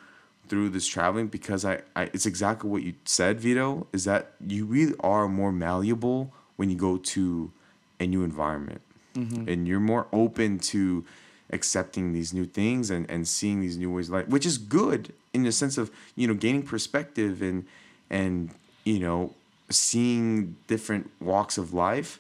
through 0.54 0.70
this 0.70 0.86
traveling 0.86 1.26
because 1.26 1.66
I, 1.66 1.82
I 1.96 2.04
it's 2.14 2.28
exactly 2.28 2.70
what 2.70 2.84
you 2.84 2.94
said, 3.06 3.40
Vito, 3.40 3.88
is 3.92 4.04
that 4.04 4.34
you 4.40 4.66
really 4.66 4.94
are 5.00 5.28
more 5.28 5.52
malleable 5.52 6.32
when 6.58 6.70
you 6.70 6.76
go 6.76 6.98
to 6.98 7.52
a 8.00 8.06
new 8.06 8.24
environment. 8.24 8.82
Mm-hmm. 9.16 9.50
And 9.50 9.68
you're 9.68 9.80
more 9.80 10.06
open 10.14 10.60
to 10.60 11.06
accepting 11.50 12.14
these 12.14 12.36
new 12.36 12.46
things 12.46 12.92
and, 12.92 13.10
and 13.10 13.28
seeing 13.28 13.62
these 13.62 13.78
new 13.78 13.92
ways 13.92 14.10
of 14.10 14.14
life, 14.14 14.28
which 14.28 14.46
is 14.46 14.60
good 14.60 15.12
in 15.34 15.42
the 15.42 15.52
sense 15.52 15.80
of, 15.80 15.90
you 16.16 16.28
know, 16.28 16.36
gaining 16.36 16.62
perspective 16.62 17.42
and 17.42 17.66
and, 18.12 18.52
you 18.84 19.00
know, 19.00 19.34
seeing 19.72 20.56
different 20.68 21.10
walks 21.20 21.58
of 21.58 21.74
life. 21.74 22.20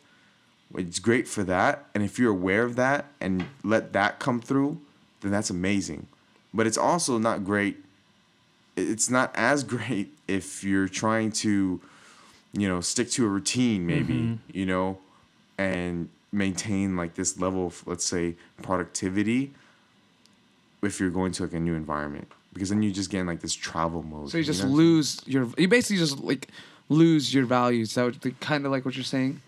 It's 0.75 0.97
great 0.97 1.27
for 1.27 1.43
that. 1.43 1.85
And 1.93 2.03
if 2.03 2.17
you're 2.17 2.31
aware 2.31 2.63
of 2.63 2.77
that 2.77 3.05
and 3.21 3.45
let 3.63 3.93
that 3.93 4.17
come 4.17 4.41
through, 4.41 4.81
then 5.21 5.29
that's 5.29 5.51
amazing. 5.51 6.07
But 6.51 6.65
it's 6.65 6.79
also 6.79 7.19
not 7.19 7.45
great 7.45 7.77
it's 8.75 9.09
not 9.09 9.31
as 9.35 9.63
great 9.75 10.13
if 10.27 10.63
you're 10.63 10.87
trying 10.87 11.31
to 11.31 11.79
you 12.53 12.67
know 12.67 12.81
stick 12.81 13.09
to 13.11 13.25
a 13.25 13.27
routine 13.29 13.85
maybe 13.87 14.37
you 14.51 14.65
know 14.65 14.99
and 15.57 16.09
maintain 16.31 16.95
like 16.95 17.13
this 17.15 17.39
level 17.39 17.67
of 17.67 17.85
let's 17.87 18.05
say 18.05 18.35
productivity 18.61 19.53
if 20.81 20.99
you're 20.99 21.09
going 21.09 21.31
to 21.31 21.43
like 21.43 21.53
a 21.53 21.59
new 21.59 21.75
environment 21.75 22.27
because 22.53 22.69
then 22.69 22.83
you 22.83 22.91
just 22.91 23.09
get 23.09 23.21
in 23.21 23.25
like 23.27 23.41
this 23.41 23.53
travel 23.53 24.03
mode 24.03 24.29
So 24.29 24.37
you 24.37 24.43
just 24.43 24.63
know? 24.63 24.69
lose 24.69 25.21
your. 25.25 25.47
You 25.57 25.67
basically 25.67 25.97
just 25.97 26.19
like 26.19 26.49
lose 26.89 27.33
your 27.33 27.45
values. 27.45 27.95
That 27.95 28.03
would 28.05 28.39
kind 28.39 28.65
of 28.65 28.71
like 28.71 28.85
what 28.85 28.95
you're 28.95 29.03
saying. 29.03 29.41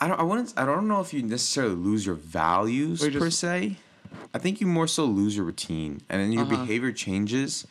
I 0.00 0.08
don't 0.08 0.18
I 0.18 0.22
wouldn't 0.24 0.52
I 0.56 0.64
don't 0.64 0.88
know 0.88 1.00
if 1.00 1.14
you 1.14 1.22
necessarily 1.22 1.76
lose 1.76 2.04
your 2.06 2.16
values 2.16 3.02
you 3.02 3.12
per 3.18 3.30
se. 3.30 3.76
I 4.32 4.38
think 4.38 4.60
you 4.60 4.66
more 4.66 4.88
so 4.88 5.04
lose 5.04 5.36
your 5.36 5.44
routine 5.44 6.00
and 6.08 6.20
then 6.20 6.32
your 6.32 6.42
Uh-huh. 6.42 6.56
behavior 6.56 6.90
changes. 6.92 7.66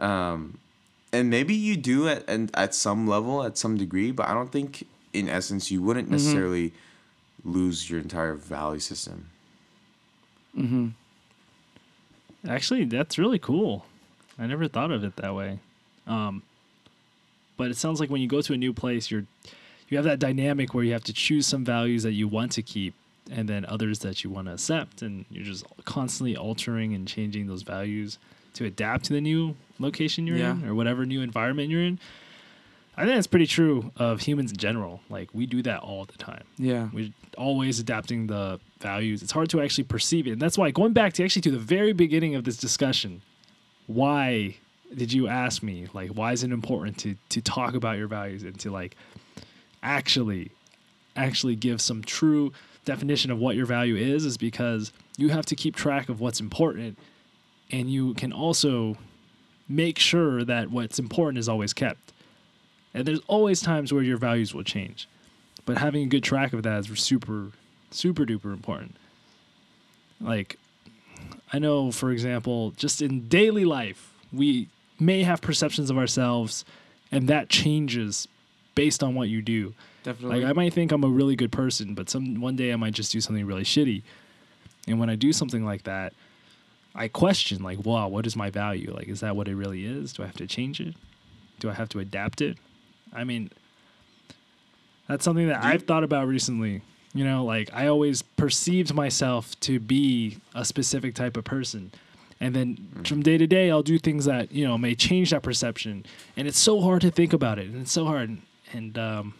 Um 0.00 0.58
and 1.12 1.28
maybe 1.28 1.54
you 1.54 1.76
do 1.76 2.08
at 2.08 2.24
and 2.28 2.50
at 2.54 2.74
some 2.74 3.06
level 3.06 3.42
at 3.42 3.58
some 3.58 3.76
degree, 3.76 4.10
but 4.12 4.28
I 4.28 4.34
don't 4.34 4.50
think 4.52 4.86
in 5.12 5.28
essence 5.28 5.70
you 5.70 5.82
wouldn't 5.82 6.06
Mm-hmm. 6.06 6.14
necessarily 6.16 6.72
lose 7.44 7.88
your 7.90 8.00
entire 8.00 8.34
value 8.34 8.80
system. 8.80 9.28
Mm-hmm. 10.56 10.88
Actually, 12.48 12.84
that's 12.84 13.18
really 13.18 13.38
cool. 13.38 13.84
I 14.38 14.46
never 14.46 14.68
thought 14.68 14.90
of 14.90 15.04
it 15.04 15.16
that 15.16 15.34
way. 15.34 15.58
Um, 16.06 16.42
but 17.56 17.70
it 17.70 17.76
sounds 17.76 18.00
like 18.00 18.08
when 18.08 18.22
you 18.22 18.28
go 18.28 18.40
to 18.40 18.52
a 18.54 18.56
new 18.56 18.72
place, 18.72 19.10
you're 19.10 19.26
you 19.88 19.96
have 19.96 20.04
that 20.04 20.20
dynamic 20.20 20.72
where 20.72 20.84
you 20.84 20.92
have 20.92 21.04
to 21.04 21.12
choose 21.12 21.46
some 21.48 21.64
values 21.64 22.04
that 22.04 22.12
you 22.12 22.28
want 22.28 22.52
to 22.52 22.62
keep 22.62 22.94
and 23.30 23.48
then 23.48 23.64
others 23.66 23.98
that 24.00 24.22
you 24.22 24.30
want 24.30 24.46
to 24.46 24.52
accept 24.54 25.02
and 25.02 25.24
you're 25.30 25.44
just 25.44 25.64
constantly 25.84 26.36
altering 26.36 26.94
and 26.94 27.08
changing 27.08 27.48
those 27.48 27.62
values 27.62 28.16
to 28.54 28.64
adapt 28.64 29.04
to 29.06 29.12
the 29.12 29.20
new 29.20 29.56
location 29.78 30.26
you're 30.26 30.36
in 30.36 30.68
or 30.68 30.74
whatever 30.74 31.06
new 31.06 31.22
environment 31.22 31.70
you're 31.70 31.82
in. 31.82 31.98
I 32.96 33.04
think 33.04 33.14
that's 33.14 33.26
pretty 33.26 33.46
true 33.46 33.92
of 33.96 34.20
humans 34.20 34.50
in 34.50 34.58
general. 34.58 35.00
Like 35.08 35.30
we 35.32 35.46
do 35.46 35.62
that 35.62 35.80
all 35.80 36.04
the 36.04 36.18
time. 36.18 36.44
Yeah. 36.58 36.88
We're 36.92 37.12
always 37.38 37.78
adapting 37.78 38.26
the 38.26 38.60
values. 38.80 39.22
It's 39.22 39.32
hard 39.32 39.48
to 39.50 39.62
actually 39.62 39.84
perceive 39.84 40.26
it. 40.26 40.32
And 40.32 40.42
that's 40.42 40.58
why 40.58 40.70
going 40.70 40.92
back 40.92 41.14
to 41.14 41.24
actually 41.24 41.42
to 41.42 41.50
the 41.50 41.58
very 41.58 41.92
beginning 41.92 42.34
of 42.34 42.44
this 42.44 42.58
discussion, 42.58 43.22
why 43.86 44.56
did 44.94 45.12
you 45.12 45.28
ask 45.28 45.62
me? 45.62 45.86
Like 45.94 46.10
why 46.10 46.32
is 46.32 46.42
it 46.42 46.52
important 46.52 46.98
to 46.98 47.16
to 47.30 47.40
talk 47.40 47.74
about 47.74 47.96
your 47.96 48.08
values 48.08 48.42
and 48.42 48.58
to 48.60 48.70
like 48.70 48.96
actually 49.82 50.50
actually 51.16 51.56
give 51.56 51.80
some 51.80 52.02
true 52.02 52.52
definition 52.84 53.30
of 53.30 53.38
what 53.38 53.56
your 53.56 53.66
value 53.66 53.96
is 53.96 54.24
is 54.24 54.36
because 54.36 54.92
you 55.16 55.28
have 55.28 55.46
to 55.46 55.54
keep 55.54 55.76
track 55.76 56.08
of 56.08 56.20
what's 56.20 56.40
important 56.40 56.98
and 57.70 57.90
you 57.90 58.14
can 58.14 58.32
also 58.32 58.96
make 59.68 59.98
sure 59.98 60.44
that 60.44 60.70
what's 60.70 60.98
important 60.98 61.38
is 61.38 61.48
always 61.48 61.72
kept. 61.72 62.12
And 62.92 63.06
there's 63.06 63.20
always 63.28 63.60
times 63.60 63.92
where 63.92 64.02
your 64.02 64.16
values 64.16 64.52
will 64.52 64.64
change. 64.64 65.08
But 65.64 65.78
having 65.78 66.02
a 66.02 66.06
good 66.06 66.24
track 66.24 66.52
of 66.52 66.62
that 66.64 66.90
is 66.90 67.00
super, 67.00 67.52
super 67.90 68.24
duper 68.24 68.52
important. 68.52 68.96
Like, 70.20 70.58
I 71.52 71.58
know, 71.58 71.92
for 71.92 72.10
example, 72.10 72.72
just 72.72 73.00
in 73.00 73.28
daily 73.28 73.64
life, 73.64 74.12
we 74.32 74.68
may 74.98 75.22
have 75.22 75.40
perceptions 75.40 75.90
of 75.90 75.98
ourselves, 75.98 76.64
and 77.12 77.28
that 77.28 77.48
changes 77.48 78.28
based 78.74 79.02
on 79.02 79.14
what 79.14 79.28
you 79.28 79.42
do. 79.42 79.74
Definitely. 80.02 80.40
Like, 80.40 80.50
I 80.50 80.52
might 80.52 80.72
think 80.72 80.92
I'm 80.92 81.04
a 81.04 81.08
really 81.08 81.36
good 81.36 81.52
person, 81.52 81.94
but 81.94 82.10
some 82.10 82.40
one 82.40 82.56
day 82.56 82.72
I 82.72 82.76
might 82.76 82.94
just 82.94 83.12
do 83.12 83.20
something 83.20 83.46
really 83.46 83.64
shitty. 83.64 84.02
And 84.88 84.98
when 84.98 85.10
I 85.10 85.14
do 85.14 85.32
something 85.32 85.64
like 85.64 85.84
that, 85.84 86.12
I 86.94 87.08
question, 87.08 87.62
like, 87.62 87.84
wow, 87.84 88.08
what 88.08 88.26
is 88.26 88.36
my 88.36 88.50
value? 88.50 88.92
Like, 88.94 89.08
is 89.08 89.20
that 89.20 89.36
what 89.36 89.48
it 89.48 89.54
really 89.54 89.84
is? 89.84 90.12
Do 90.12 90.22
I 90.22 90.26
have 90.26 90.36
to 90.36 90.46
change 90.46 90.80
it? 90.80 90.94
Do 91.60 91.70
I 91.70 91.74
have 91.74 91.88
to 91.90 92.00
adapt 92.00 92.40
it? 92.40 92.58
I 93.12 93.24
mean, 93.24 93.50
that's 95.08 95.24
something 95.24 95.48
that 95.48 95.62
I've 95.62 95.84
thought 95.84 96.04
about 96.04 96.26
recently. 96.26 96.82
You 97.12 97.24
know, 97.24 97.44
like 97.44 97.70
I 97.74 97.88
always 97.88 98.22
perceived 98.22 98.94
myself 98.94 99.58
to 99.60 99.80
be 99.80 100.38
a 100.54 100.64
specific 100.64 101.14
type 101.14 101.36
of 101.36 101.44
person. 101.44 101.90
And 102.38 102.54
then 102.54 103.02
from 103.04 103.22
day 103.22 103.36
to 103.36 103.46
day, 103.46 103.70
I'll 103.70 103.82
do 103.82 103.98
things 103.98 104.24
that, 104.24 104.52
you 104.52 104.66
know, 104.66 104.78
may 104.78 104.94
change 104.94 105.30
that 105.30 105.42
perception. 105.42 106.06
And 106.36 106.48
it's 106.48 106.58
so 106.58 106.80
hard 106.80 107.02
to 107.02 107.10
think 107.10 107.32
about 107.32 107.58
it. 107.58 107.66
And 107.66 107.82
it's 107.82 107.92
so 107.92 108.04
hard. 108.06 108.38
And, 108.72 108.96
um, 108.96 109.34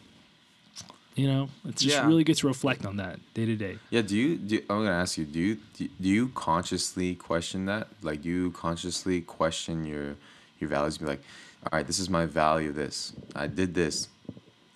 you 1.17 1.27
know, 1.27 1.49
it's 1.67 1.83
just 1.83 1.97
Yeah. 1.97 2.07
really 2.07 2.25
good 2.25 2.37
to 2.37 2.47
reflect 2.47 2.87
on 2.87 2.97
that 2.97 3.19
day 3.35 3.45
to 3.47 3.57
day. 3.57 3.79
Yeah, 3.91 4.03
do 4.03 4.17
you 4.17 4.37
do 4.37 4.57
I'm 4.71 4.79
gonna 4.85 4.91
ask 4.91 5.19
you, 5.19 5.25
do 5.25 5.39
you 5.39 5.59
do 5.77 5.89
do 6.01 6.09
you 6.09 6.29
consciously 6.29 7.15
question 7.15 7.67
that? 7.67 7.89
Like 8.03 8.23
do 8.23 8.29
you 8.29 8.51
consciously 8.53 9.21
question 9.21 9.85
your 9.85 10.17
your 10.61 10.69
values 10.71 10.99
be 10.99 11.07
like, 11.07 11.23
all 11.65 11.77
right, 11.79 11.87
this 11.87 11.99
is 11.99 12.09
my 12.11 12.27
value, 12.27 12.73
this. 12.73 13.13
I 13.35 13.47
did 13.47 13.75
this. 13.75 14.09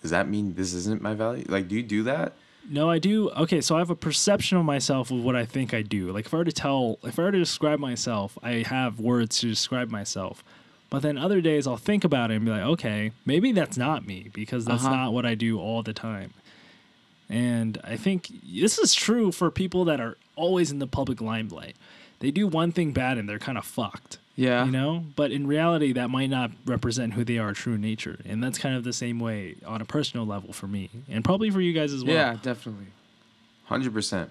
Does 0.01 0.11
that 0.11 0.27
mean 0.27 0.53
this 0.55 0.73
isn't 0.73 1.01
my 1.01 1.13
value? 1.15 1.45
Like 1.47 1.67
do 1.67 1.75
you 1.75 1.83
do 1.83 2.03
that? 2.03 2.33
No, 2.69 2.89
I 2.89 2.97
do. 2.97 3.29
Okay, 3.31 3.61
so 3.61 3.75
I 3.75 3.79
have 3.79 3.91
a 3.91 3.95
perception 3.95 4.57
of 4.57 4.65
myself 4.65 5.11
of 5.11 5.23
what 5.23 5.35
I 5.35 5.45
think 5.45 5.73
I 5.73 5.83
do. 5.83 6.11
Like 6.11 6.25
if 6.25 6.33
I 6.33 6.37
were 6.37 6.45
to 6.45 6.51
tell, 6.51 6.97
if 7.03 7.19
I 7.19 7.23
were 7.23 7.31
to 7.31 7.37
describe 7.37 7.79
myself, 7.79 8.37
I 8.41 8.63
have 8.67 8.99
words 8.99 9.37
to 9.39 9.47
describe 9.47 9.89
myself. 9.91 10.43
But 10.89 11.01
then 11.01 11.17
other 11.17 11.41
days 11.41 11.67
I'll 11.67 11.77
think 11.77 12.03
about 12.03 12.31
it 12.31 12.35
and 12.35 12.45
be 12.45 12.51
like, 12.51 12.61
okay, 12.61 13.11
maybe 13.25 13.51
that's 13.51 13.77
not 13.77 14.05
me 14.05 14.29
because 14.33 14.65
that's 14.65 14.83
Uh-huh. 14.85 14.95
not 14.95 15.13
what 15.13 15.25
I 15.25 15.35
do 15.35 15.59
all 15.59 15.83
the 15.83 15.93
time. 15.93 16.33
And 17.29 17.79
I 17.83 17.97
think 17.97 18.29
this 18.43 18.77
is 18.77 18.93
true 18.93 19.31
for 19.31 19.49
people 19.49 19.85
that 19.85 19.99
are 19.99 20.17
always 20.35 20.71
in 20.71 20.79
the 20.79 20.87
public 20.87 21.21
limelight. 21.21 21.75
They 22.19 22.31
do 22.31 22.47
one 22.47 22.71
thing 22.71 22.91
bad 22.91 23.17
and 23.17 23.27
they're 23.27 23.39
kind 23.39 23.57
of 23.57 23.65
fucked. 23.65 24.19
Yeah. 24.35 24.65
You 24.65 24.71
know? 24.71 25.03
But 25.15 25.31
in 25.31 25.47
reality, 25.47 25.91
that 25.93 26.09
might 26.09 26.29
not 26.29 26.51
represent 26.65 27.13
who 27.13 27.23
they 27.23 27.37
are 27.37 27.53
true 27.53 27.77
nature. 27.77 28.19
And 28.25 28.43
that's 28.43 28.57
kind 28.59 28.75
of 28.75 28.83
the 28.83 28.93
same 28.93 29.19
way 29.19 29.55
on 29.65 29.81
a 29.81 29.85
personal 29.85 30.25
level 30.25 30.53
for 30.53 30.67
me. 30.67 30.89
And 31.09 31.23
probably 31.23 31.49
for 31.49 31.61
you 31.61 31.73
guys 31.73 31.93
as 31.93 32.03
well. 32.03 32.13
Yeah, 32.13 32.37
definitely. 32.41 32.87
Hundred 33.65 33.93
percent. 33.93 34.29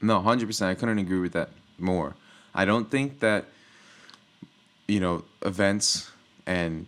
No, 0.00 0.20
hundred 0.20 0.46
percent. 0.46 0.70
I 0.70 0.74
couldn't 0.78 0.98
agree 0.98 1.18
with 1.18 1.32
that 1.32 1.48
more. 1.78 2.14
I 2.54 2.64
don't 2.64 2.88
think 2.90 3.20
that 3.20 3.46
you 4.88 5.00
know 5.00 5.24
events 5.42 6.10
and 6.46 6.86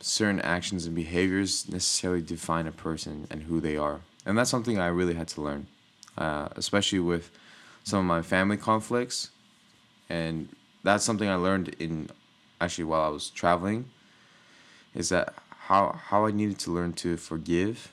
certain 0.00 0.40
actions 0.40 0.86
and 0.86 0.94
behaviors 0.94 1.68
necessarily 1.68 2.22
define 2.22 2.66
a 2.68 2.72
person 2.72 3.26
and 3.30 3.42
who 3.44 3.60
they 3.60 3.76
are, 3.76 4.00
and 4.24 4.38
that's 4.38 4.50
something 4.50 4.78
I 4.78 4.88
really 4.88 5.14
had 5.14 5.28
to 5.28 5.40
learn, 5.40 5.66
uh, 6.16 6.48
especially 6.54 7.00
with 7.00 7.30
some 7.82 7.98
of 8.00 8.04
my 8.04 8.22
family 8.22 8.56
conflicts, 8.56 9.30
and 10.08 10.48
that's 10.84 11.04
something 11.04 11.28
I 11.28 11.34
learned 11.34 11.74
in 11.80 12.10
actually 12.60 12.84
while 12.84 13.02
I 13.02 13.08
was 13.08 13.30
traveling. 13.30 13.90
Is 14.94 15.08
that 15.08 15.34
how 15.66 15.98
how 16.10 16.26
I 16.26 16.30
needed 16.30 16.58
to 16.60 16.70
learn 16.70 16.92
to 16.94 17.16
forgive, 17.16 17.90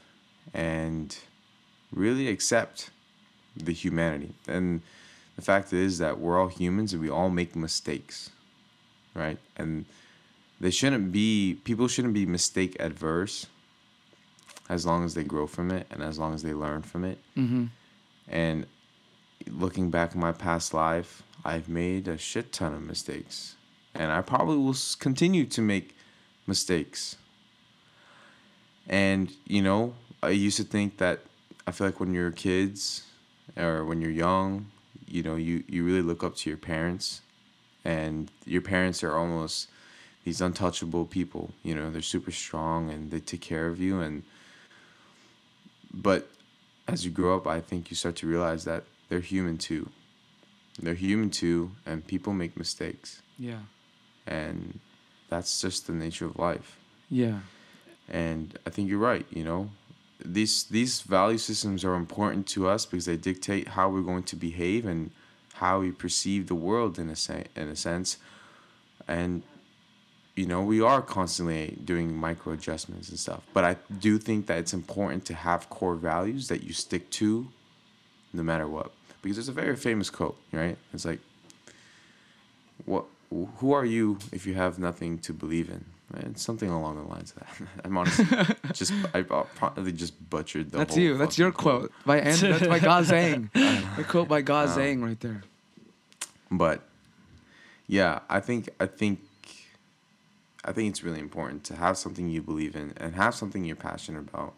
and 0.54 1.18
really 1.92 2.28
accept 2.28 2.90
the 3.56 3.74
humanity. 3.74 4.34
And 4.48 4.82
the 5.36 5.42
fact 5.42 5.74
is 5.74 5.98
that 6.00 6.20
we're 6.20 6.40
all 6.40 6.48
humans 6.48 6.94
and 6.94 7.02
we 7.02 7.10
all 7.10 7.30
make 7.30 7.56
mistakes, 7.56 8.32
right? 9.16 9.40
And 9.58 9.86
they 10.60 10.72
shouldn't 10.72 11.12
be, 11.12 11.60
people 11.64 11.88
shouldn't 11.88 12.14
be 12.14 12.26
mistake 12.26 12.76
adverse 12.80 13.48
as 14.70 14.86
long 14.86 15.06
as 15.06 15.14
they 15.14 15.24
grow 15.24 15.48
from 15.48 15.72
it 15.72 15.88
and 15.90 16.04
as 16.04 16.20
long 16.20 16.34
as 16.34 16.44
they 16.44 16.54
learn 16.54 16.82
from 16.82 17.06
it. 17.06 17.18
Mm-hmm. 17.38 17.66
And 18.28 18.66
looking 19.48 19.90
back 19.90 20.14
in 20.14 20.22
my 20.22 20.32
past 20.32 20.74
life, 20.74 21.24
I've 21.44 21.70
made 21.70 22.08
a 22.08 22.18
shit 22.18 22.52
ton 22.52 22.74
of 22.74 22.82
mistakes. 22.82 23.56
And 23.94 24.12
I 24.12 24.22
probably 24.22 24.58
will 24.58 24.76
continue 25.00 25.46
to 25.46 25.62
make 25.62 25.96
mistakes. 26.48 27.16
And, 28.88 29.32
you 29.46 29.62
know, 29.62 29.94
I 30.22 30.30
used 30.30 30.58
to 30.58 30.64
think 30.64 30.98
that 30.98 31.22
I 31.68 31.72
feel 31.72 31.88
like 31.88 32.00
when 32.00 32.14
you're 32.14 32.32
kids 32.32 33.04
or 33.56 33.86
when 33.86 34.02
you're 34.02 34.12
young, 34.12 34.68
you 35.08 35.24
know, 35.24 35.36
you, 35.36 35.64
you 35.68 35.84
really 35.84 36.02
look 36.02 36.24
up 36.24 36.36
to 36.38 36.50
your 36.50 36.58
parents. 36.58 37.22
And 37.86 38.30
your 38.46 38.62
parents 38.62 39.04
are 39.04 39.16
almost 39.16 39.70
these 40.26 40.42
untouchable 40.42 41.06
people. 41.06 41.52
You 41.64 41.76
know, 41.76 41.92
they're 41.92 42.02
super 42.02 42.32
strong 42.32 42.90
and 42.90 43.12
they 43.12 43.20
take 43.20 43.42
care 43.42 43.68
of 43.68 43.80
you. 43.80 44.02
And, 44.02 44.24
but 45.94 46.28
as 46.88 47.06
you 47.06 47.12
grow 47.12 47.38
up, 47.38 47.48
I 47.48 47.62
think 47.62 47.90
you 47.90 47.96
start 47.96 48.16
to 48.18 48.28
realize 48.28 48.66
that 48.66 48.84
they're 49.08 49.20
human 49.20 49.58
too. 49.58 49.90
They're 50.82 50.94
human 50.96 51.30
too, 51.30 51.72
and 51.86 52.06
people 52.06 52.34
make 52.34 52.58
mistakes. 52.58 53.22
Yeah. 53.40 53.60
And 54.28 54.80
that's 55.30 55.62
just 55.62 55.88
the 55.88 55.94
nature 55.94 56.26
of 56.26 56.38
life. 56.38 56.78
Yeah. 57.10 57.40
And 58.10 58.58
I 58.66 58.72
think 58.72 58.90
you're 58.90 59.00
right, 59.00 59.26
you 59.30 59.44
know. 59.44 59.70
These 60.24 60.66
these 60.66 61.02
value 61.02 61.38
systems 61.38 61.84
are 61.84 61.96
important 61.96 62.48
to 62.48 62.68
us 62.68 62.86
because 62.86 63.06
they 63.06 63.18
dictate 63.18 63.70
how 63.70 63.90
we're 63.90 64.02
going 64.02 64.24
to 64.24 64.36
behave 64.36 64.86
and 64.86 65.12
how 65.56 65.80
we 65.80 65.92
perceive 65.92 66.48
the 66.48 66.56
world 66.56 67.00
in 67.00 67.10
a 67.10 67.16
sen- 67.16 67.48
in 67.56 67.68
a 67.70 67.76
sense. 67.76 68.18
And 69.08 69.44
you 70.36 70.46
know, 70.46 70.62
we 70.62 70.82
are 70.82 71.02
constantly 71.02 71.78
doing 71.84 72.14
micro 72.16 72.54
adjustments 72.54 73.10
and 73.10 73.18
stuff. 73.18 73.42
But 73.54 73.64
I 73.64 73.78
do 74.00 74.18
think 74.18 74.48
that 74.48 74.58
it's 74.58 74.74
important 74.74 75.24
to 75.26 75.34
have 75.34 75.70
core 75.70 75.96
values 75.96 76.50
that 76.50 76.64
you 76.64 76.74
stick 76.74 77.10
to 77.12 77.48
no 78.34 78.44
matter 78.44 78.68
what. 78.68 78.92
Because 79.22 79.38
there's 79.38 79.48
a 79.48 79.54
very 79.54 79.76
famous 79.76 80.10
quote, 80.10 80.38
right? 80.52 80.78
It's 80.94 81.06
like 81.06 81.20
what 82.86 83.06
who 83.58 83.72
are 83.72 83.86
you 83.86 84.20
if 84.32 84.46
you 84.46 84.54
have 84.54 84.78
nothing 84.78 85.20
to 85.20 85.34
believe 85.34 85.70
in? 85.70 85.86
It's 86.14 86.44
something 86.44 86.70
along 86.70 86.98
the 86.98 87.10
lines 87.10 87.32
of 87.32 87.40
that. 87.40 87.68
I'm 87.86 87.98
honestly 87.98 88.26
just 88.74 88.94
I 89.14 89.22
uh, 89.22 89.44
probably 89.56 89.92
just 89.92 90.30
butchered 90.30 90.72
the 90.72 90.78
That's 90.78 90.96
you. 90.96 91.18
That's 91.18 91.38
your 91.38 91.52
quote. 91.52 91.92
quote 91.92 92.06
by 92.06 92.20
and 92.20 92.38
that's 92.38 92.68
by 92.68 92.80
Ga 92.90 93.02
Zhang. 93.02 93.52
The 93.96 94.04
quote 94.04 94.28
by 94.28 94.42
Ga 94.42 94.62
um, 94.62 94.70
Zhang 94.70 95.04
right 95.04 95.20
there. 95.20 95.44
But 96.52 96.82
yeah, 97.88 98.20
I 98.30 98.40
think 98.40 98.70
I 98.80 98.86
think 98.86 99.20
I 100.64 100.72
think 100.72 100.90
it's 100.90 101.04
really 101.04 101.20
important 101.20 101.64
to 101.66 101.76
have 101.76 101.98
something 101.98 102.30
you 102.30 102.42
believe 102.42 102.76
in 102.76 102.94
and 102.98 103.16
have 103.16 103.36
something 103.36 103.66
you're 103.66 103.76
passionate 103.76 104.30
about 104.30 104.54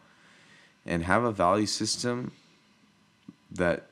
and 0.86 1.04
have 1.04 1.24
a 1.24 1.32
value 1.32 1.66
system 1.66 2.32
that 3.52 3.88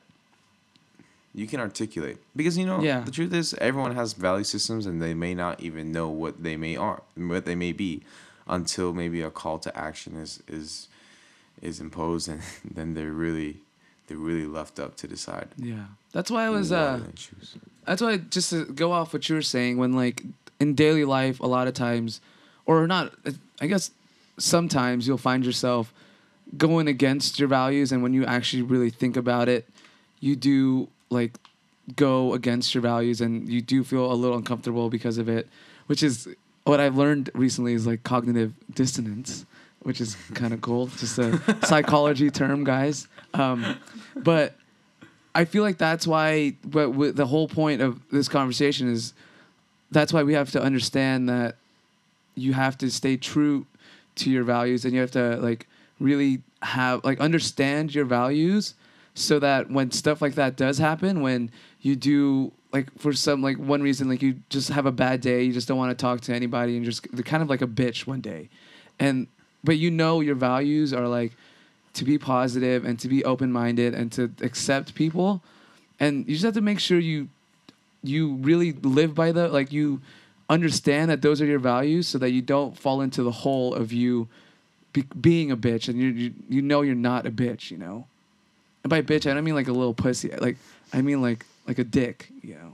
you 1.36 1.46
can 1.46 1.60
articulate 1.60 2.16
because 2.34 2.56
you 2.58 2.64
know 2.66 2.80
Yeah. 2.80 3.00
the 3.00 3.10
truth 3.18 3.32
is 3.34 3.54
everyone 3.68 3.94
has 3.94 4.14
value 4.14 4.44
systems 4.44 4.86
and 4.86 5.00
they 5.04 5.14
may 5.14 5.34
not 5.34 5.60
even 5.60 5.92
know 5.92 6.08
what 6.08 6.42
they 6.42 6.56
may 6.56 6.74
are 6.76 7.02
what 7.14 7.44
they 7.44 7.54
may 7.54 7.72
be 7.72 8.02
until 8.48 8.92
maybe 8.92 9.20
a 9.22 9.30
call 9.30 9.58
to 9.66 9.70
action 9.88 10.16
is 10.16 10.42
is 10.48 10.88
is 11.62 11.78
imposed 11.80 12.26
and 12.32 12.40
then 12.76 12.94
they're 12.94 13.12
really 13.26 13.52
they're 14.06 14.16
really 14.30 14.46
left 14.46 14.78
up 14.80 14.96
to 14.96 15.06
decide 15.06 15.48
Yeah. 15.58 15.86
That's 16.12 16.30
why 16.30 16.42
I 16.46 16.50
was 16.50 16.72
uh 16.72 17.00
that's 17.86 18.00
why 18.02 18.16
just 18.16 18.50
to 18.50 18.64
go 18.64 18.92
off 18.92 19.12
what 19.12 19.28
you 19.28 19.34
were 19.34 19.42
saying 19.56 19.76
when 19.76 19.92
like 19.94 20.22
in 20.58 20.74
daily 20.74 21.04
life 21.04 21.38
a 21.40 21.46
lot 21.46 21.68
of 21.68 21.74
times 21.74 22.20
or 22.64 22.86
not 22.86 23.12
i 23.60 23.66
guess 23.66 23.90
sometimes 24.38 25.06
you'll 25.06 25.18
find 25.30 25.44
yourself 25.44 25.92
going 26.56 26.88
against 26.88 27.38
your 27.38 27.48
values 27.48 27.92
and 27.92 28.02
when 28.02 28.12
you 28.14 28.24
actually 28.24 28.62
really 28.62 28.90
think 28.90 29.16
about 29.16 29.48
it 29.48 29.68
you 30.20 30.34
do 30.36 30.88
like 31.10 31.38
go 31.94 32.34
against 32.34 32.74
your 32.74 32.82
values 32.82 33.20
and 33.20 33.48
you 33.48 33.60
do 33.60 33.84
feel 33.84 34.10
a 34.10 34.14
little 34.14 34.36
uncomfortable 34.36 34.90
because 34.90 35.18
of 35.18 35.28
it 35.28 35.48
which 35.86 36.02
is 36.02 36.28
what 36.64 36.80
i've 36.80 36.96
learned 36.96 37.30
recently 37.34 37.74
is 37.74 37.86
like 37.86 38.02
cognitive 38.02 38.52
dissonance 38.74 39.46
which 39.86 40.00
is 40.00 40.16
kind 40.34 40.52
of 40.52 40.60
cool 40.60 40.88
just 40.98 41.16
a 41.18 41.40
psychology 41.64 42.28
term 42.28 42.64
guys. 42.64 43.06
Um, 43.34 43.76
but 44.16 44.54
I 45.32 45.44
feel 45.44 45.62
like 45.62 45.78
that's 45.78 46.08
why, 46.08 46.54
but 46.64 46.90
with 46.90 47.14
the 47.14 47.26
whole 47.26 47.46
point 47.46 47.80
of 47.80 48.00
this 48.10 48.28
conversation 48.28 48.90
is 48.90 49.14
that's 49.92 50.12
why 50.12 50.24
we 50.24 50.34
have 50.34 50.50
to 50.52 50.60
understand 50.60 51.28
that 51.28 51.54
you 52.34 52.52
have 52.52 52.76
to 52.78 52.90
stay 52.90 53.16
true 53.16 53.64
to 54.16 54.28
your 54.28 54.42
values 54.42 54.84
and 54.84 54.92
you 54.92 55.00
have 55.00 55.12
to 55.12 55.36
like 55.36 55.68
really 56.00 56.42
have 56.62 57.04
like 57.04 57.20
understand 57.20 57.94
your 57.94 58.04
values 58.04 58.74
so 59.18 59.38
that 59.38 59.70
when 59.70 59.90
stuff 59.90 60.20
like 60.20 60.34
that 60.34 60.56
does 60.56 60.78
happen 60.78 61.22
when 61.22 61.50
you 61.80 61.96
do 61.96 62.52
like 62.72 62.86
for 62.98 63.12
some 63.12 63.42
like 63.42 63.56
one 63.56 63.82
reason 63.82 64.08
like 64.08 64.20
you 64.20 64.36
just 64.50 64.68
have 64.68 64.84
a 64.84 64.92
bad 64.92 65.20
day 65.20 65.42
you 65.42 65.52
just 65.52 65.66
don't 65.66 65.78
want 65.78 65.96
to 65.96 66.00
talk 66.00 66.20
to 66.20 66.34
anybody 66.34 66.76
and 66.76 66.84
just 66.84 67.06
they're 67.14 67.22
kind 67.22 67.42
of 67.42 67.48
like 67.48 67.62
a 67.62 67.66
bitch 67.66 68.06
one 68.06 68.20
day. 68.20 68.48
And 68.98 69.26
but 69.64 69.78
you 69.78 69.90
know 69.90 70.20
your 70.20 70.34
values 70.34 70.92
are 70.92 71.08
like 71.08 71.32
to 71.94 72.04
be 72.04 72.18
positive 72.18 72.84
and 72.84 72.98
to 73.00 73.08
be 73.08 73.24
open-minded 73.24 73.94
and 73.94 74.12
to 74.12 74.30
accept 74.42 74.94
people 74.94 75.42
and 75.98 76.26
you 76.26 76.34
just 76.34 76.44
have 76.44 76.54
to 76.54 76.60
make 76.60 76.78
sure 76.78 76.98
you 76.98 77.28
you 78.02 78.34
really 78.34 78.72
live 78.72 79.14
by 79.14 79.32
the 79.32 79.48
like 79.48 79.72
you 79.72 80.00
understand 80.50 81.10
that 81.10 81.22
those 81.22 81.40
are 81.40 81.46
your 81.46 81.58
values 81.58 82.06
so 82.06 82.18
that 82.18 82.30
you 82.30 82.42
don't 82.42 82.76
fall 82.76 83.00
into 83.00 83.22
the 83.22 83.32
hole 83.32 83.74
of 83.74 83.92
you 83.92 84.28
be, 84.92 85.02
being 85.20 85.50
a 85.50 85.56
bitch 85.56 85.88
and 85.88 85.98
you, 85.98 86.08
you 86.08 86.34
you 86.48 86.62
know 86.62 86.82
you're 86.82 86.94
not 86.94 87.26
a 87.26 87.30
bitch 87.30 87.70
you 87.70 87.78
know 87.78 88.06
and 88.86 88.90
by 88.90 89.02
bitch 89.02 89.28
i 89.28 89.34
don't 89.34 89.42
mean 89.44 89.54
like 89.56 89.66
a 89.68 89.72
little 89.72 89.94
pussy 89.94 90.30
like 90.36 90.56
i 90.92 91.02
mean 91.02 91.20
like 91.20 91.44
like 91.66 91.78
a 91.78 91.84
dick 91.84 92.28
you 92.42 92.54
know 92.54 92.72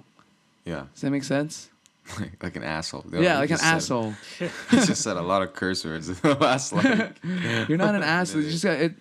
Yeah. 0.67 0.85
does 0.93 1.01
that 1.01 1.11
make 1.11 1.25
sense 1.25 1.71
like, 2.21 2.43
like 2.43 2.57
an 2.57 2.65
asshole. 2.65 3.05
yeah, 3.13 3.39
like 3.39 3.51
an 3.51 3.59
said- 3.59 3.75
asshole 3.77 4.15
you 4.41 4.49
just 4.87 5.03
said 5.03 5.17
a 5.17 5.23
lot 5.23 5.41
of 5.43 5.55
curse 5.55 5.85
words 5.85 6.09
in 6.09 6.17
the 6.21 6.35
last 6.35 6.73
like. 6.73 7.17
you're 7.69 7.79
not 7.79 7.95
an 7.95 8.03
asshole. 8.03 8.43
You 8.43 8.51
just 8.51 8.65
got 8.65 8.79
it 8.81 8.93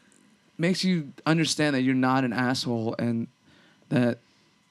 makes 0.60 0.84
you 0.84 1.12
understand 1.26 1.76
that 1.76 1.82
you're 1.82 1.96
not 1.96 2.24
an 2.24 2.32
asshole 2.32 2.94
and 3.00 3.28
that 3.90 4.20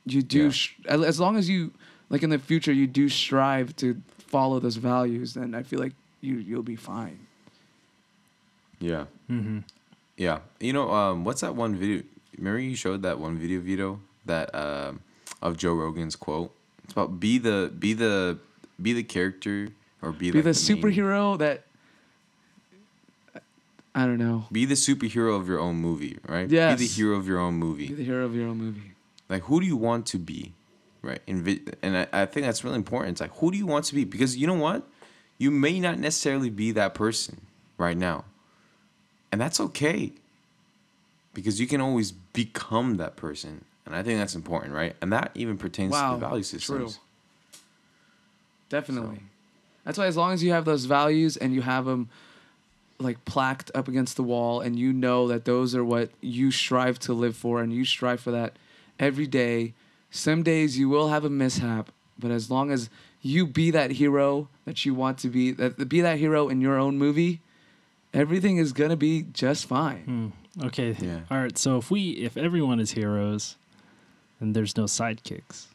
you 0.07 0.23
do 0.23 0.45
Yeah. 0.45 0.51
sh- 0.51 0.75
as 0.89 1.19
long 1.19 1.37
as 1.37 1.49
you 1.51 1.73
like 2.09 2.23
in 2.23 2.31
the 2.31 2.39
future 2.39 2.73
you 2.73 2.87
do 2.87 3.09
strive 3.09 3.75
to 3.77 4.01
follow 4.19 4.61
those 4.61 4.77
values 4.77 5.35
then 5.35 5.53
I 5.55 5.65
feel 5.65 5.81
like 5.81 5.93
you 6.21 6.37
you'll 6.37 6.63
be 6.63 6.77
fine. 6.77 7.19
Yeah. 8.79 9.05
Mm-hmm. 9.29 9.59
Yeah. 10.17 10.39
You 10.61 10.73
know, 10.73 10.91
um, 10.93 11.25
what's 11.25 11.41
that 11.41 11.55
one 11.57 11.75
video? 11.75 12.03
Remember 12.41 12.59
you 12.59 12.75
showed 12.75 13.03
that 13.03 13.21
one 13.21 13.39
video, 13.39 13.61
Vito, 13.61 14.01
that 14.25 14.53
um, 14.55 15.01
of 15.43 15.57
Joe 15.57 15.75
Rogan's 15.75 16.17
quote. 16.17 16.51
It's 16.85 16.93
about 16.93 17.21
be 17.21 17.39
the 17.39 17.71
be 17.79 17.93
the 17.93 18.39
be 18.81 18.93
the 18.95 19.03
character 19.05 19.69
or 20.03 20.11
be, 20.11 20.31
Be 20.31 20.43
like 20.43 20.55
the 20.55 20.73
main- 20.75 20.83
superhero 20.83 21.39
that 21.39 21.65
I 23.95 24.07
don't 24.07 24.19
know. 24.19 24.47
Be 24.51 24.65
the 24.65 24.75
superhero 24.75 25.39
of 25.39 25.49
your 25.49 25.61
own 25.61 25.77
movie, 25.77 26.19
right? 26.27 26.49
Yes. 26.49 26.79
Be 26.79 26.87
the 26.87 26.93
hero 26.93 27.17
of 27.17 27.27
your 27.27 27.39
own 27.39 27.55
movie. 27.55 27.89
Be 27.89 27.95
the 27.95 28.05
hero 28.05 28.25
of 28.25 28.35
your 28.35 28.49
own 28.49 28.57
movie. 28.57 28.93
Like, 29.29 29.43
who 29.43 29.61
do 29.61 29.67
you 29.67 29.77
want 29.77 30.07
to 30.07 30.19
be, 30.19 30.53
right? 31.03 31.21
And 31.29 31.61
and 31.83 31.97
I, 31.97 32.07
I 32.13 32.27
think 32.27 32.47
that's 32.47 32.65
really 32.65 32.77
important. 32.77 33.13
It's 33.13 33.21
like, 33.21 33.37
who 33.39 33.51
do 33.51 33.59
you 33.59 33.67
want 33.67 33.85
to 33.87 33.95
be? 33.95 34.05
Because 34.05 34.37
you 34.37 34.47
know 34.47 34.55
what, 34.55 34.89
you 35.39 35.51
may 35.51 35.79
not 35.79 35.99
necessarily 35.99 36.51
be 36.51 36.73
that 36.73 36.95
person 36.95 37.43
right 37.79 37.97
now. 37.97 38.25
And 39.33 39.41
that's 39.41 39.61
okay. 39.61 40.13
Because 41.35 41.61
you 41.61 41.67
can 41.67 41.81
always 41.81 42.13
become 42.13 42.97
that 42.97 43.17
person. 43.17 43.65
And 43.87 43.95
I 43.95 44.03
think 44.03 44.19
that's 44.19 44.35
important, 44.35 44.75
right? 44.75 44.95
And 45.01 45.13
that 45.13 45.31
even 45.35 45.59
pertains 45.59 45.93
Wow, 45.93 46.15
to 46.15 46.21
the 46.21 46.27
value 46.29 46.43
systems. 46.43 46.95
true. 46.95 47.03
Definitely. 48.69 49.21
That's 49.85 49.99
why 49.99 50.07
as 50.07 50.17
long 50.17 50.33
as 50.33 50.43
you 50.43 50.53
have 50.53 50.65
those 50.65 50.85
values 50.85 51.37
and 51.37 51.55
you 51.55 51.63
have 51.63 51.85
them 51.87 52.09
like 52.99 53.25
plaqued 53.25 53.71
up 53.75 53.89
against 53.89 54.17
the 54.17 54.23
wall 54.23 54.61
and 54.61 54.79
you 54.79 54.93
know 54.93 55.27
that 55.29 55.45
those 55.45 55.75
are 55.75 55.85
what 55.85 56.11
you 56.21 56.51
strive 56.51 56.99
to 57.01 57.13
live 57.13 57.35
for 57.37 57.63
and 57.63 57.73
you 57.73 57.85
strive 57.85 58.21
for 58.21 58.31
that 58.31 58.53
every 58.99 59.27
day. 59.27 59.73
Some 60.11 60.43
days 60.43 60.79
you 60.79 60.89
will 60.89 61.09
have 61.09 61.25
a 61.25 61.31
mishap, 61.31 61.91
but 62.19 62.31
as 62.31 62.51
long 62.51 62.71
as 62.71 62.91
you 63.23 63.47
be 63.47 63.71
that 63.71 63.93
hero 63.93 64.49
that 64.67 64.85
you 64.85 64.95
want 64.95 65.19
to 65.19 65.29
be, 65.29 65.51
that 65.53 65.89
be 65.89 66.01
that 66.01 66.19
hero 66.19 66.49
in 66.49 66.61
your 66.61 66.77
own 66.79 66.99
movie, 66.99 67.41
everything 68.13 68.59
is 68.59 68.73
gonna 68.73 68.97
be 68.97 69.23
just 69.33 69.67
fine. 69.67 70.03
Hmm. 70.05 70.27
Okay. 70.65 70.97
Yeah. 70.99 71.21
All 71.31 71.39
right. 71.39 71.57
So 71.57 71.77
if 71.79 71.91
we, 71.91 72.11
if 72.13 72.37
everyone 72.37 72.81
is 72.81 72.93
heroes, 72.93 73.57
and 74.41 74.55
there's 74.57 74.77
no 74.77 74.85
sidekicks, 74.85 75.67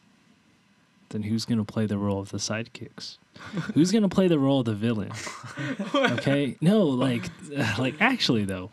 then 1.10 1.22
who's 1.22 1.44
gonna 1.44 1.64
play 1.64 1.86
the 1.86 1.98
role 1.98 2.20
of 2.20 2.30
the 2.30 2.38
sidekicks? 2.38 3.16
who's 3.74 3.92
gonna 3.92 4.08
play 4.08 4.28
the 4.28 4.38
role 4.38 4.60
of 4.60 4.66
the 4.66 4.74
villain? 4.74 5.12
Okay. 5.94 6.56
No, 6.60 6.82
like, 6.82 7.24
like 7.78 7.94
actually 8.00 8.44
though, 8.44 8.70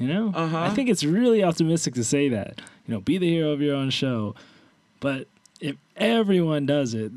you 0.00 0.08
know, 0.08 0.32
Uh-huh. 0.34 0.58
I 0.62 0.70
think 0.70 0.88
it's 0.90 1.04
really 1.04 1.42
optimistic 1.44 1.94
to 1.94 2.04
say 2.04 2.28
that. 2.30 2.60
You 2.86 2.94
know, 2.94 3.00
be 3.00 3.18
the 3.18 3.28
hero 3.28 3.50
of 3.52 3.60
your 3.60 3.74
own 3.76 3.90
show, 3.90 4.34
but 5.00 5.26
if 5.60 5.76
everyone 5.96 6.66
does 6.66 6.92
it, 6.94 7.12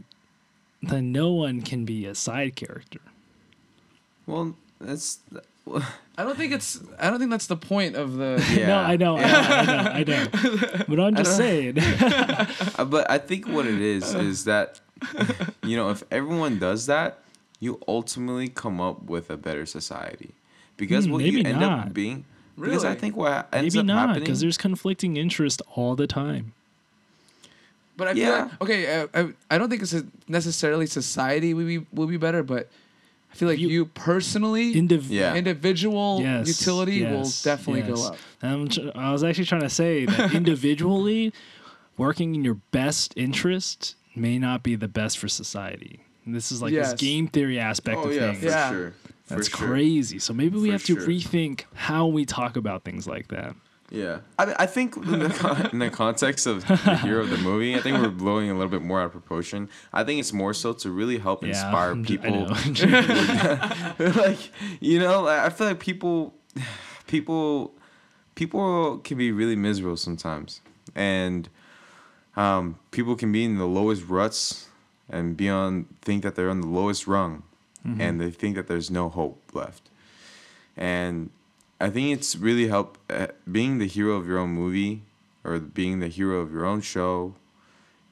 then 0.82 1.12
no 1.12 1.32
one 1.32 1.62
can 1.62 1.84
be 1.86 2.06
a 2.06 2.16
side 2.16 2.56
character. 2.56 3.02
Well, 4.26 4.56
that's 4.80 5.20
I 6.20 6.24
don't 6.24 6.38
think 6.38 6.52
it's. 6.52 6.80
I 7.00 7.10
don't 7.10 7.18
think 7.20 7.32
that's 7.32 7.48
the 7.48 7.56
point 7.56 7.96
of 7.96 8.18
the. 8.18 8.46
yeah. 8.54 8.68
No, 8.68 8.78
I 8.80 8.96
know, 8.98 9.18
I 9.18 9.22
know, 9.22 9.38
I 9.40 9.64
know, 9.66 9.90
I 9.90 10.04
know. 10.04 10.84
But 10.90 11.00
I'm 11.00 11.16
just 11.16 11.38
saying. 11.38 11.80
Uh, 11.80 12.84
but 12.96 13.10
I 13.10 13.18
think 13.20 13.48
what 13.48 13.66
it 13.66 13.80
is 13.80 14.14
is 14.14 14.44
that 14.44 14.82
you 15.64 15.78
know 15.78 15.90
if 15.92 16.04
everyone 16.12 16.60
does 16.60 16.88
that, 16.88 17.20
you 17.62 17.80
ultimately 17.88 18.50
come 18.50 18.82
up 18.82 19.04
with 19.04 19.30
a 19.30 19.38
better 19.38 19.66
society. 19.66 20.32
Because 20.76 21.06
Hmm, 21.06 21.12
what 21.14 21.24
you 21.24 21.40
end 21.44 21.60
not. 21.62 21.88
up 21.88 21.94
being, 21.94 22.26
Really? 22.58 22.72
because 22.72 22.84
I 22.86 22.96
think 22.96 23.16
what 23.16 23.48
ends 23.54 23.74
Maybe 23.76 23.80
up 23.82 23.86
not, 23.86 23.98
happening, 24.00 24.24
because 24.24 24.42
there's 24.42 24.58
conflicting 24.58 25.16
interest 25.18 25.62
all 25.76 25.96
the 25.96 26.08
time. 26.08 26.52
But 27.98 28.08
I 28.10 28.14
feel 28.14 28.24
Yeah. 28.24 28.42
like 28.44 28.62
okay. 28.62 29.02
Uh, 29.02 29.08
I, 29.14 29.56
I 29.56 29.58
don't 29.58 29.70
think 29.70 29.82
it's 29.84 29.96
necessarily 30.28 30.86
society 30.86 31.54
will 31.54 31.66
be 31.66 31.86
will 31.94 32.08
be 32.08 32.18
better, 32.18 32.44
but 32.44 32.68
I 33.32 33.36
feel 33.36 33.48
like 33.48 33.60
You- 33.60 33.70
you, 33.70 33.86
personally, 33.86 34.74
Indiv- 34.74 35.06
Yeah. 35.10 35.36
individual 35.36 36.20
Yes, 36.22 36.48
utility 36.48 37.04
will 37.06 37.30
definitely 37.44 37.82
yes. 37.88 38.00
go 38.02 38.08
up. 38.08 38.18
I'm 38.42 38.68
tr- 38.70 38.90
I 38.96 39.12
was 39.12 39.24
actually 39.24 39.46
trying 39.46 39.62
to 39.62 39.70
say 39.70 40.06
that 40.06 40.34
individually, 40.34 41.32
working 41.98 42.34
in 42.36 42.44
your 42.44 42.56
best 42.72 43.14
interest 43.16 43.96
may 44.16 44.40
not 44.40 44.64
be 44.64 44.76
the 44.76 44.88
best 44.88 45.18
for 45.18 45.28
society. 45.28 46.00
And 46.26 46.34
this 46.36 46.52
is 46.52 46.62
like 46.62 46.74
Yes. 46.74 46.92
this 46.92 47.00
game 47.02 47.28
theory 47.28 47.60
aspect 47.60 47.98
oh 48.00 48.10
of 48.10 48.16
yeah, 48.16 48.32
things. 48.32 48.40
for 48.44 48.50
Yeah. 48.50 48.70
sure. 48.72 48.94
For 49.26 49.36
That's 49.36 49.50
sure. 49.50 49.68
crazy. 49.68 50.18
So 50.20 50.34
maybe 50.34 50.58
we 50.58 50.68
For 50.70 50.72
have 50.74 50.84
to 50.86 50.96
sure. 51.00 51.08
rethink 51.08 51.62
how 51.76 52.08
we 52.08 52.26
talk 52.26 52.58
about 52.58 52.84
things 52.84 53.06
like 53.08 53.28
that. 53.28 53.56
Yeah, 53.92 54.20
I, 54.38 54.54
I 54.60 54.66
think 54.68 54.96
in 54.98 55.20
the, 55.20 55.30
con- 55.30 55.70
in 55.74 55.80
the 55.80 55.90
context 55.90 56.46
of 56.46 56.66
the 56.68 56.76
hero 57.04 57.22
of 57.24 57.30
the 57.32 57.38
movie, 57.40 57.76
I 57.76 57.82
think 57.82 57.98
we're 57.98 58.10
blowing 58.10 58.52
a 58.52 58.54
little 58.54 58.70
bit 58.70 58.84
more 58.84 59.00
out 59.02 59.06
of 59.08 59.12
proportion. 59.14 59.68
I 59.92 60.04
think 60.04 60.20
it's 60.20 60.32
more 60.32 60.54
so 60.54 60.74
to 60.74 60.92
really 60.92 61.18
help 61.18 61.42
Yeah, 61.42 61.50
inspire 61.50 61.92
I'm 61.94 62.04
j- 62.06 62.18
I 62.18 62.18
people. 63.98 64.14
like 64.22 64.52
you 64.80 65.00
know, 65.00 65.26
I 65.28 65.46
I 65.46 65.50
feel 65.50 65.68
like 65.68 65.80
people, 65.80 66.34
people, 67.08 67.74
people 68.36 69.00
can 69.00 69.18
be 69.18 69.32
really 69.32 69.56
miserable 69.56 69.98
sometimes, 69.98 70.62
and 70.96 71.50
um, 72.36 72.78
people 72.92 73.16
can 73.16 73.32
be 73.32 73.44
in 73.44 73.58
the 73.58 73.66
lowest 73.66 74.08
ruts 74.08 74.68
and 75.10 75.36
be 75.36 75.50
on 75.50 75.88
think 76.02 76.24
that 76.24 76.36
they're 76.36 76.50
on 76.52 76.62
the 76.62 76.68
lowest 76.68 77.08
rung, 77.08 77.44
and 77.98 78.22
they 78.22 78.30
think 78.30 78.56
that 78.56 78.68
there's 78.68 78.92
no 78.92 79.10
hope 79.10 79.42
left, 79.54 79.90
and 80.78 81.32
I 81.80 81.90
think 81.90 82.18
it's 82.18 82.36
really 82.36 82.68
help 82.68 82.98
uh, 83.10 83.28
being 83.50 83.78
the 83.78 83.88
hero 83.88 84.16
of 84.16 84.28
your 84.28 84.38
own 84.38 84.50
movie 84.50 85.04
or 85.44 85.60
being 85.60 86.00
the 86.00 86.10
hero 86.10 86.40
of 86.40 86.52
your 86.52 86.66
own 86.66 86.82
show. 86.82 87.36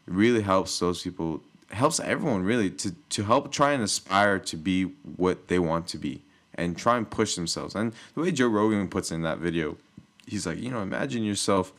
Really 0.06 0.42
helps 0.42 0.80
those 0.80 1.02
people, 1.02 1.42
helps 1.72 2.00
everyone 2.00 2.44
really 2.44 2.70
to 2.72 2.96
to 3.10 3.24
help 3.24 3.52
try 3.52 3.74
and 3.74 3.84
aspire 3.84 4.40
to 4.40 4.56
be 4.56 4.84
what 5.18 5.50
they 5.50 5.60
want 5.60 5.88
to 5.88 5.98
be 5.98 6.22
and 6.54 6.78
try 6.78 6.98
and 6.98 7.10
push 7.10 7.36
themselves. 7.36 7.76
And 7.76 7.92
the 8.16 8.22
way 8.22 8.32
Joe 8.32 8.48
Rogan 8.48 8.88
puts 8.88 9.12
in 9.12 9.22
that 9.24 9.40
video, 9.40 9.78
he's 10.26 10.48
like, 10.48 10.60
you 10.60 10.72
know, 10.72 10.82
imagine 10.82 11.24
yourself 11.24 11.74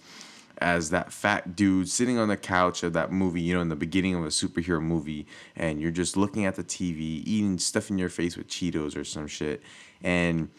as 0.58 0.90
that 0.90 1.12
fat 1.12 1.56
dude 1.56 1.88
sitting 1.88 2.18
on 2.18 2.28
the 2.28 2.36
couch 2.36 2.82
of 2.82 2.92
that 2.92 3.12
movie, 3.12 3.40
you 3.40 3.54
know, 3.54 3.60
in 3.60 3.68
the 3.68 3.76
beginning 3.76 4.14
of 4.14 4.24
a 4.24 4.28
superhero 4.28 4.82
movie, 4.82 5.26
and 5.56 5.80
you're 5.80 5.90
just 5.90 6.16
looking 6.16 6.44
at 6.44 6.56
the 6.56 6.64
TV, 6.64 7.22
eating 7.24 7.58
stuff 7.58 7.90
in 7.90 7.96
your 7.96 8.08
face 8.08 8.36
with 8.36 8.48
Cheetos 8.48 8.96
or 8.96 9.04
some 9.04 9.26
shit, 9.26 9.62
and 10.02 10.50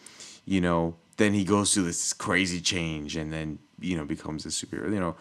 you 0.44 0.60
know, 0.60 0.96
then 1.20 1.34
he 1.34 1.44
goes 1.44 1.74
through 1.74 1.84
this 1.84 2.14
crazy 2.14 2.62
change, 2.62 3.14
and 3.14 3.30
then 3.30 3.58
you 3.78 3.96
know 3.96 4.04
becomes 4.04 4.46
a 4.46 4.48
superhero. 4.48 4.92
You 4.92 5.00
know, 5.00 5.16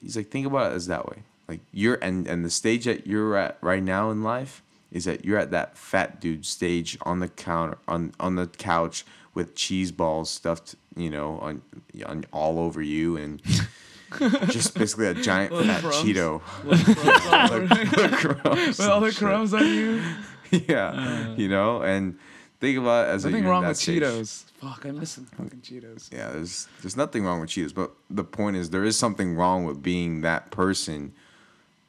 he's 0.00 0.16
like, 0.16 0.28
think 0.28 0.46
about 0.46 0.70
it 0.70 0.76
as 0.76 0.86
that 0.86 1.08
way. 1.08 1.24
Like 1.48 1.60
you're 1.72 1.96
and 1.96 2.28
and 2.28 2.44
the 2.44 2.50
stage 2.50 2.84
that 2.84 3.06
you're 3.06 3.36
at 3.36 3.58
right 3.60 3.82
now 3.82 4.10
in 4.10 4.22
life 4.22 4.62
is 4.92 5.04
that 5.04 5.24
you're 5.24 5.38
at 5.38 5.50
that 5.50 5.76
fat 5.76 6.20
dude 6.20 6.46
stage 6.46 6.96
on 7.02 7.18
the 7.18 7.28
counter 7.28 7.76
on 7.88 8.12
on 8.20 8.36
the 8.36 8.46
couch 8.46 9.04
with 9.34 9.56
cheese 9.56 9.92
balls 9.92 10.30
stuffed, 10.30 10.76
you 10.96 11.10
know, 11.10 11.38
on, 11.40 11.60
on 12.06 12.24
all 12.32 12.58
over 12.58 12.80
you 12.80 13.18
and 13.18 13.42
just 14.48 14.78
basically 14.78 15.08
a 15.08 15.14
giant 15.14 15.52
Little 15.52 15.68
fat 15.68 15.80
crumbs. 15.80 15.96
Cheeto. 15.96 16.40
With 18.66 18.80
all 18.80 19.00
the 19.00 19.12
crumbs 19.12 19.52
on 19.52 19.66
you. 19.66 20.02
yeah, 20.68 20.88
uh. 20.88 21.34
you 21.36 21.48
know, 21.48 21.82
and 21.82 22.18
think 22.60 22.78
about 22.78 23.08
it 23.08 23.10
as 23.10 23.24
a, 23.24 23.28
Nothing 23.28 23.44
in 23.44 23.50
wrong 23.50 23.66
with 23.66 23.76
stage. 23.76 24.02
Cheetos. 24.02 24.44
Fuck, 24.60 24.86
I 24.86 24.90
miss 24.90 25.10
some 25.12 25.26
fucking 25.26 25.60
Cheetos. 25.60 26.12
Yeah, 26.12 26.30
there's 26.30 26.68
there's 26.82 26.96
nothing 26.96 27.24
wrong 27.24 27.40
with 27.40 27.50
Cheetos, 27.50 27.74
but 27.74 27.92
the 28.08 28.24
point 28.24 28.56
is 28.56 28.70
there 28.70 28.84
is 28.84 28.96
something 28.96 29.34
wrong 29.34 29.64
with 29.64 29.82
being 29.82 30.22
that 30.22 30.50
person. 30.50 31.12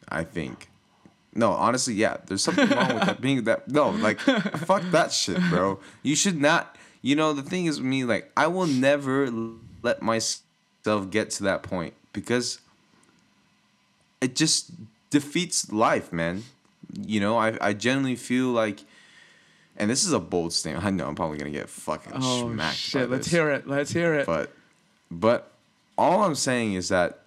I 0.09 0.23
think. 0.23 0.69
No, 1.33 1.51
honestly, 1.51 1.93
yeah, 1.93 2.17
there's 2.25 2.43
something 2.43 2.69
wrong 2.69 2.95
with 2.95 3.05
that 3.05 3.21
being 3.27 3.43
that. 3.43 3.67
No, 3.69 3.89
like 3.89 4.19
fuck 4.19 4.81
that 4.91 5.11
shit, 5.11 5.39
bro. 5.49 5.79
You 6.03 6.15
should 6.15 6.39
not. 6.41 6.75
You 7.01 7.15
know, 7.15 7.33
the 7.33 7.43
thing 7.43 7.65
is 7.65 7.77
with 7.79 7.87
me, 7.87 8.03
like 8.05 8.31
I 8.35 8.47
will 8.47 8.65
never 8.67 9.29
let 9.83 10.01
myself 10.01 11.09
get 11.09 11.29
to 11.31 11.43
that 11.43 11.63
point 11.63 11.93
because 12.11 12.59
it 14.19 14.35
just 14.35 14.71
defeats 15.09 15.71
life, 15.71 16.11
man. 16.11 16.43
You 16.93 17.19
know, 17.19 17.37
I 17.37 17.57
I 17.61 17.73
genuinely 17.73 18.15
feel 18.15 18.47
like. 18.47 18.81
And 19.77 19.89
this 19.89 20.03
is 20.03 20.11
a 20.11 20.19
bold 20.19 20.53
statement. 20.53 20.85
I 20.85 20.89
know 20.89 21.07
I'm 21.07 21.15
probably 21.15 21.37
gonna 21.37 21.51
get 21.51 21.69
fucking 21.69 22.13
Oh 22.15 22.51
smacked. 22.51 22.75
shit! 22.77 23.09
Let's 23.09 23.27
hear 23.27 23.49
it. 23.51 23.67
Let's 23.67 23.91
hear 23.91 24.13
it. 24.15 24.25
But 24.25 24.51
but 25.11 25.51
all 25.97 26.23
I'm 26.23 26.35
saying 26.35 26.73
is 26.73 26.89
that 26.89 27.19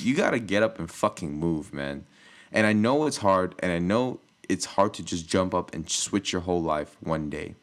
you 0.00 0.14
gotta 0.14 0.38
get 0.38 0.62
up 0.62 0.78
and 0.78 0.90
fucking 0.90 1.32
move, 1.32 1.72
man. 1.72 2.04
And 2.52 2.66
I 2.66 2.72
know 2.72 3.06
it's 3.06 3.18
hard, 3.18 3.54
and 3.58 3.72
I 3.72 3.78
know 3.78 4.20
it's 4.48 4.64
hard 4.64 4.94
to 4.94 5.02
just 5.02 5.28
jump 5.28 5.54
up 5.54 5.74
and 5.74 5.90
switch 5.90 6.32
your 6.32 6.42
whole 6.42 6.62
life 6.62 6.96
one 7.00 7.28
day. 7.30 7.54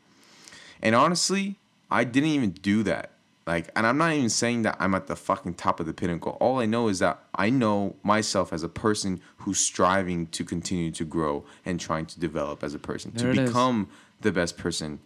And 0.81 0.95
honestly, 0.95 1.55
I 1.89 2.03
didn't 2.03 2.29
even 2.29 2.51
do 2.51 2.83
that. 2.83 3.11
Like, 3.45 3.69
and 3.75 3.85
I'm 3.85 3.97
not 3.97 4.13
even 4.13 4.29
saying 4.29 4.61
that 4.61 4.77
I'm 4.79 4.95
at 4.95 5.07
the 5.07 5.15
fucking 5.17 5.55
top 5.55 5.79
of 5.81 5.85
the 5.85 5.93
pinnacle. 5.93 6.37
All 6.39 6.59
I 6.59 6.65
know 6.65 6.87
is 6.87 6.99
that 6.99 7.19
I 7.35 7.49
know 7.49 7.95
myself 8.01 8.53
as 8.53 8.63
a 8.63 8.69
person 8.69 9.19
who's 9.39 9.59
striving 9.59 10.27
to 10.27 10.45
continue 10.45 10.91
to 10.91 11.03
grow 11.03 11.43
and 11.65 11.77
trying 11.79 12.05
to 12.05 12.19
develop 12.19 12.63
as 12.63 12.73
a 12.73 12.79
person 12.79 13.11
There 13.13 13.33
to 13.33 13.41
is. 13.41 13.49
become 13.49 13.89
the 14.21 14.31
best 14.31 14.57
person 14.57 14.99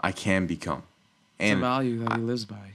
I 0.00 0.10
can 0.10 0.46
become. 0.46 0.82
it's 1.38 1.56
a 1.56 1.60
value 1.60 2.00
that 2.00 2.12
I- 2.12 2.16
he 2.16 2.22
lives 2.22 2.44
by. 2.44 2.72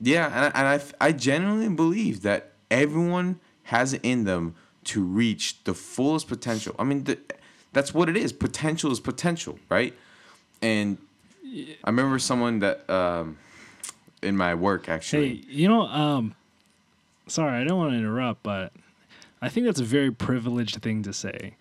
yeah, 0.00 0.26
and 0.26 0.44
I, 0.46 0.58
and 0.58 0.82
I, 1.00 1.06
I 1.08 1.12
genuinely 1.12 1.68
believe 1.74 2.22
that 2.22 2.52
everyone 2.70 3.38
has 3.64 3.92
it 3.92 4.00
in 4.02 4.24
them 4.24 4.54
to 4.84 5.02
reach 5.04 5.62
the 5.64 5.74
fullest 5.74 6.26
potential. 6.26 6.74
I 6.78 6.84
mean, 6.84 7.04
the, 7.04 7.18
that's 7.74 7.92
what 7.92 8.08
it 8.08 8.16
is. 8.16 8.32
Potential 8.32 8.90
is 8.90 8.98
potential, 8.98 9.58
right? 9.68 9.92
And 10.62 10.96
I 11.84 11.90
remember 11.90 12.18
someone 12.18 12.60
that 12.60 12.88
um, 12.88 13.36
in 14.22 14.36
my 14.36 14.54
work 14.54 14.88
actually. 14.88 15.28
Hey, 15.36 15.44
you 15.48 15.68
know, 15.68 15.82
um, 15.82 16.34
sorry, 17.26 17.60
I 17.60 17.64
don't 17.64 17.78
want 17.78 17.92
to 17.92 17.98
interrupt, 17.98 18.42
but 18.42 18.72
I 19.40 19.48
think 19.48 19.66
that's 19.66 19.80
a 19.80 19.84
very 19.84 20.10
privileged 20.10 20.80
thing 20.82 21.02
to 21.02 21.12
say. 21.12 21.54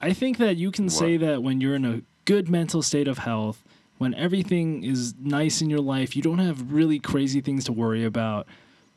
I 0.00 0.12
think 0.12 0.38
that 0.38 0.56
you 0.56 0.70
can 0.70 0.88
say 0.88 1.16
that 1.16 1.42
when 1.42 1.60
you're 1.60 1.74
in 1.74 1.84
a 1.84 2.02
good 2.26 2.48
mental 2.48 2.82
state 2.82 3.08
of 3.08 3.18
health, 3.18 3.62
when 3.98 4.14
everything 4.14 4.84
is 4.84 5.14
nice 5.18 5.62
in 5.62 5.70
your 5.70 5.80
life, 5.80 6.14
you 6.14 6.22
don't 6.22 6.38
have 6.38 6.70
really 6.70 6.98
crazy 6.98 7.40
things 7.40 7.64
to 7.64 7.72
worry 7.72 8.04
about. 8.04 8.46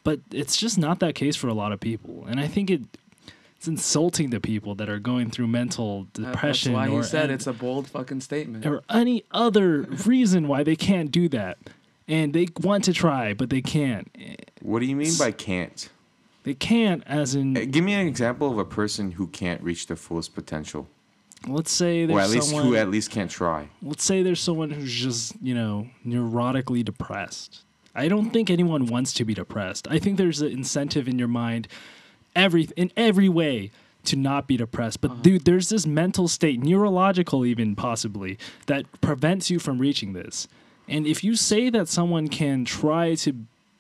But 0.04 0.20
it's 0.32 0.58
just 0.58 0.78
not 0.78 1.00
that 1.00 1.16
case 1.16 1.36
for 1.36 1.48
a 1.48 1.54
lot 1.54 1.72
of 1.72 1.80
people. 1.80 2.26
And 2.28 2.40
I 2.40 2.48
think 2.48 2.70
it 2.70 2.82
it's 3.58 3.68
insulting 3.68 4.32
to 4.32 4.40
people 4.40 4.74
that 4.76 4.88
are 4.90 5.00
going 5.00 5.30
through 5.30 5.48
mental 5.48 6.08
depression 6.14 6.72
That's 6.74 6.90
why 6.90 6.96
he 6.96 7.04
said 7.04 7.26
an- 7.26 7.32
it's 7.36 7.46
a 7.48 7.52
bold 7.52 7.90
fucking 7.90 8.22
statement. 8.22 8.66
or 8.66 8.84
any 8.90 9.26
other 9.32 9.82
reason 9.82 10.48
why 10.48 10.64
they 10.64 10.78
can't 10.78 11.12
do 11.12 11.28
that. 11.30 11.58
And 12.10 12.34
they 12.34 12.48
want 12.60 12.84
to 12.86 12.94
try, 12.94 13.34
but 13.34 13.50
they 13.50 13.62
can't. 13.62 14.10
What 14.62 14.80
do 14.80 14.86
you 14.86 14.96
mean 14.96 15.14
by 15.18 15.32
can't? 15.32 15.90
They 16.44 16.56
can't, 16.56 17.04
as 17.06 17.36
in, 17.36 17.56
eh, 17.56 17.66
Give 17.66 17.84
me 17.84 17.94
an 17.94 18.08
example 18.08 18.52
of 18.52 18.58
a 18.58 18.66
person 18.66 19.12
who 19.12 19.28
can't 19.28 19.62
reach 19.62 19.88
their 19.88 19.96
fullest 19.96 20.34
potential, 20.34 20.88
let's 21.48 21.72
say 21.72 22.06
there's 22.06 22.18
or 22.18 22.22
at 22.22 22.30
least 22.30 22.50
someone, 22.50 22.66
who 22.66 22.76
at 22.76 22.90
least 22.90 23.12
can't 23.12 23.32
try. 23.32 23.70
let's 23.82 24.04
say 24.04 24.22
there's 24.22 24.42
someone 24.42 24.70
who's 24.70 24.94
just 24.94 25.34
you 25.42 25.54
know 25.54 25.88
neurotically 26.06 26.84
depressed 26.84 27.64
i 27.96 28.08
don't 28.08 28.32
think 28.32 28.50
anyone 28.50 28.86
wants 28.86 29.14
to 29.14 29.24
be 29.24 29.34
depressed 29.34 29.88
i 29.90 29.98
think 29.98 30.18
there's 30.18 30.42
an 30.42 30.52
incentive 30.52 31.08
in 31.08 31.18
your 31.18 31.28
mind 31.28 31.68
every 32.36 32.68
in 32.76 32.92
every 32.98 33.30
way 33.30 33.72
to 34.04 34.16
not 34.16 34.48
be 34.48 34.58
depressed 34.58 35.02
but 35.02 35.12
uh-huh. 35.12 35.22
dude 35.22 35.46
there's 35.46 35.70
this 35.70 35.86
mental 35.86 36.28
state 36.28 36.62
neurological 36.62 37.46
even 37.46 37.76
possibly 37.76 38.38
that 38.68 38.86
prevents 39.02 39.50
you 39.50 39.60
from 39.60 39.80
reaching 39.80 40.14
this 40.14 40.48
and 40.90 41.06
if 41.08 41.24
you 41.24 41.36
say 41.36 41.70
that 41.70 41.88
someone 41.88 42.28
can 42.28 42.66
try 42.66 43.16
to 43.16 43.36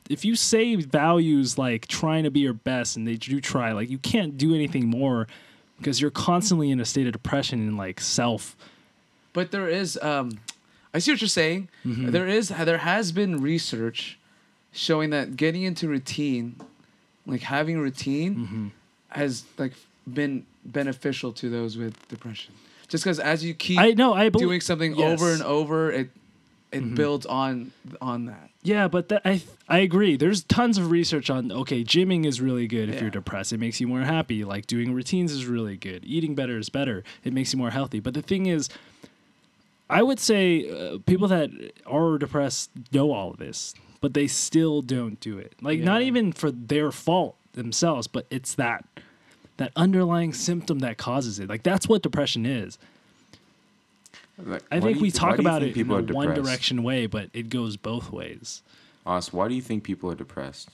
if 0.10 0.26
you 0.26 0.36
say 0.36 0.76
values 0.76 1.57
like 1.57 1.88
trying 1.88 2.24
to 2.24 2.32
be 2.32 2.39
your 2.39 2.53
best 2.53 2.97
and 2.97 3.07
they 3.07 3.16
do 3.16 3.39
try 3.41 3.72
like 3.72 3.89
you 3.89 3.97
can't 3.99 4.38
do 4.38 4.55
anything 4.55 4.88
more 4.88 5.28
because 5.78 6.01
you're 6.01 6.12
constantly 6.12 6.72
in 6.72 6.80
a 6.80 6.86
state 6.86 7.05
of 7.07 7.14
depression 7.14 7.60
and 7.60 7.78
like 7.78 7.99
self 7.99 8.55
But 9.34 9.51
there 9.51 9.70
is, 9.70 9.97
um, 10.01 10.39
I 10.93 10.99
see 10.99 11.12
what 11.12 11.22
you're 11.22 11.28
saying. 11.30 11.70
Mm-hmm. 11.86 12.10
There 12.12 12.28
is, 12.28 12.49
there 12.49 12.80
has 12.80 13.12
been 13.12 13.41
research 13.41 14.18
showing 14.72 15.12
that 15.12 15.38
getting 15.38 15.64
into 15.64 15.88
routine, 15.88 16.55
like 17.26 17.41
having 17.41 17.78
a 17.78 17.82
routine, 17.82 18.36
Mm-hmm. 18.36 18.68
has 19.10 19.43
like 19.57 19.74
been 20.12 20.45
beneficial 20.66 21.32
to 21.34 21.49
those 21.49 21.78
with 21.78 21.95
depression. 22.10 22.53
Just 22.88 23.03
because 23.03 23.20
as 23.20 23.43
you 23.45 23.53
keep 23.53 23.78
I 23.80 23.91
know. 23.91 24.14
I 24.14 24.30
believe, 24.30 24.47
doing 24.47 24.62
something 24.62 24.95
yes. 24.95 25.22
over 25.22 25.32
and 25.32 25.43
over, 25.43 25.91
it 25.91 26.10
it 26.72 26.82
Mm-hmm. 26.84 26.95
builds 26.95 27.26
on 27.26 27.72
on 28.01 28.26
that. 28.26 28.49
Yeah, 28.61 28.88
but 28.88 29.09
that, 29.09 29.22
I 29.26 29.41
I 29.67 29.80
agree. 29.80 30.17
There's 30.17 30.43
tons 30.43 30.78
of 30.78 30.91
research 30.91 31.30
on 31.30 31.51
okay, 31.51 31.84
gymming 31.84 32.26
is 32.26 32.41
really 32.41 32.67
good 32.67 32.89
if 32.89 32.95
Yeah. 32.95 33.01
you're 33.01 33.09
depressed. 33.09 33.53
It 33.53 33.59
makes 33.59 33.80
you 33.82 33.88
more 33.88 34.01
happy. 34.01 34.43
Like 34.43 34.67
doing 34.67 34.93
routines 34.93 35.32
is 35.32 35.45
really 35.45 35.78
good. 35.78 36.03
Eating 36.05 36.36
better 36.36 36.57
is 36.57 36.70
better. 36.70 37.03
It 37.24 37.34
makes 37.34 37.53
you 37.53 37.57
more 37.59 37.72
healthy. 37.72 37.99
But 37.99 38.13
the 38.13 38.22
thing 38.22 38.45
is, 38.45 38.70
I 39.89 40.03
would 40.03 40.20
say 40.20 40.70
uh, 40.70 40.99
people 41.05 41.28
that 41.30 41.49
are 41.88 42.17
depressed 42.17 42.70
know 42.91 43.11
all 43.11 43.32
of 43.32 43.38
this, 43.38 43.74
but 44.01 44.13
they 44.13 44.28
still 44.28 44.82
don't 44.84 45.20
do 45.20 45.38
it. 45.39 45.53
Like 45.61 45.80
not 45.80 46.01
even 46.03 46.32
for 46.32 46.51
their 46.51 46.91
fault 46.91 47.36
themselves, 47.53 48.07
but 48.07 48.28
it's 48.30 48.53
that 48.55 48.86
that 49.57 49.72
underlying 49.76 50.32
symptom 50.34 50.80
that 50.80 50.97
causes 50.97 51.39
it. 51.39 51.49
Like 51.49 51.63
that's 51.63 51.88
what 51.88 52.03
depression 52.03 52.45
is. 52.45 52.78
Like, 54.45 54.63
I 54.71 54.79
think 54.79 54.99
we 55.01 55.07
you- 55.07 55.11
why 55.13 55.19
talk 55.31 55.39
about 55.39 55.63
it 55.63 55.67
in 55.67 55.73
people 55.73 55.95
a 55.95 55.99
are 55.99 56.13
one 56.13 56.27
direction 56.33 56.83
way, 56.83 57.05
but 57.05 57.29
it 57.33 57.49
goes 57.49 57.77
both 57.77 58.11
ways. 58.11 58.61
Us, 59.05 59.33
why 59.33 59.47
do 59.47 59.55
you 59.55 59.61
think 59.61 59.83
people 59.83 60.09
are 60.11 60.15
depressed? 60.15 60.69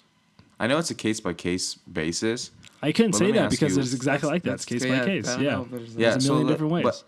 I 0.60 0.68
know 0.68 0.78
it's 0.78 0.92
a 0.92 0.96
case 0.96 1.20
by 1.20 1.34
case 1.34 1.76
basis. 1.76 2.52
I 2.82 2.92
couldn't 2.92 3.14
say 3.14 3.32
that 3.32 3.50
because 3.50 3.76
you- 3.76 3.82
it's 3.82 3.94
exactly 3.94 4.30
like 4.30 4.44
that. 4.44 4.54
It's 4.54 4.66
case 4.66 4.86
by 4.86 5.06
case. 5.06 5.28
Yeah. 5.28 5.56
know 5.58 5.68
there's- 5.72 5.90
Yeah, 5.96 6.12
There's 6.12 6.26
a 6.26 6.30
million 6.30 6.48
let- 6.48 6.54
different 6.54 6.74
ways. 6.74 6.84
But 6.84 7.04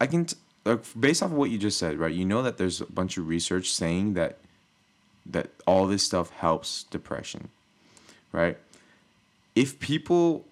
I 0.00 0.06
can, 0.06 0.24
t- 0.24 0.36
like, 0.64 0.82
based 0.98 1.22
off 1.22 1.30
of 1.30 1.36
what 1.36 1.50
you 1.50 1.58
just 1.58 1.78
said, 1.78 1.98
right? 1.98 2.12
You 2.14 2.24
know 2.24 2.42
that 2.42 2.56
there's 2.58 2.80
a 2.80 2.86
bunch 2.86 3.16
of 3.18 3.28
research 3.28 3.70
saying 3.72 4.14
that 4.14 4.38
that 5.30 5.50
all 5.66 5.86
this 5.86 6.02
stuff 6.02 6.30
helps 6.30 6.84
depression, 6.84 7.50
right? 8.32 8.56
If 9.54 9.78
people 9.78 10.46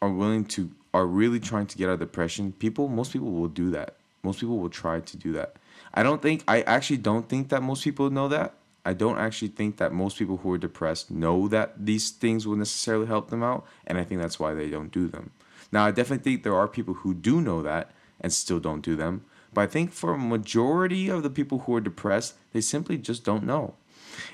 are 0.00 0.08
willing 0.08 0.46
to 0.46 0.70
are 0.94 1.06
really 1.06 1.38
trying 1.40 1.66
to 1.66 1.76
get 1.76 1.88
out 1.88 1.94
of 1.94 2.00
depression, 2.00 2.52
people 2.52 2.88
most 2.88 3.12
people 3.12 3.30
will 3.32 3.48
do 3.48 3.70
that. 3.70 3.96
Most 4.24 4.38
people 4.38 4.58
will 4.58 4.70
try 4.70 5.00
to 5.00 5.16
do 5.16 5.32
that. 5.32 5.56
I 5.92 6.04
don't 6.04 6.22
think 6.22 6.44
I 6.46 6.62
actually 6.62 6.98
don't 6.98 7.28
think 7.28 7.48
that 7.48 7.62
most 7.62 7.82
people 7.82 8.08
know 8.08 8.28
that. 8.28 8.54
I 8.84 8.94
don't 8.94 9.18
actually 9.18 9.48
think 9.48 9.78
that 9.78 9.92
most 9.92 10.16
people 10.16 10.36
who 10.38 10.52
are 10.52 10.58
depressed 10.58 11.10
know 11.10 11.48
that 11.48 11.84
these 11.86 12.10
things 12.10 12.46
will 12.46 12.56
necessarily 12.56 13.06
help 13.06 13.30
them 13.30 13.42
out, 13.42 13.66
and 13.86 13.98
I 13.98 14.04
think 14.04 14.20
that's 14.20 14.38
why 14.38 14.54
they 14.54 14.70
don't 14.70 14.92
do 14.92 15.08
them. 15.08 15.30
Now, 15.72 15.86
I 15.86 15.90
definitely 15.90 16.22
think 16.22 16.42
there 16.42 16.54
are 16.54 16.68
people 16.68 16.94
who 16.94 17.14
do 17.14 17.40
know 17.40 17.62
that 17.62 17.90
and 18.20 18.32
still 18.32 18.60
don't 18.60 18.82
do 18.82 18.94
them, 18.94 19.24
but 19.52 19.62
I 19.62 19.66
think 19.66 19.92
for 19.92 20.14
a 20.14 20.18
majority 20.18 21.08
of 21.08 21.22
the 21.22 21.30
people 21.30 21.60
who 21.60 21.74
are 21.74 21.80
depressed, 21.80 22.34
they 22.52 22.60
simply 22.60 22.98
just 22.98 23.24
don't 23.24 23.44
know. 23.44 23.74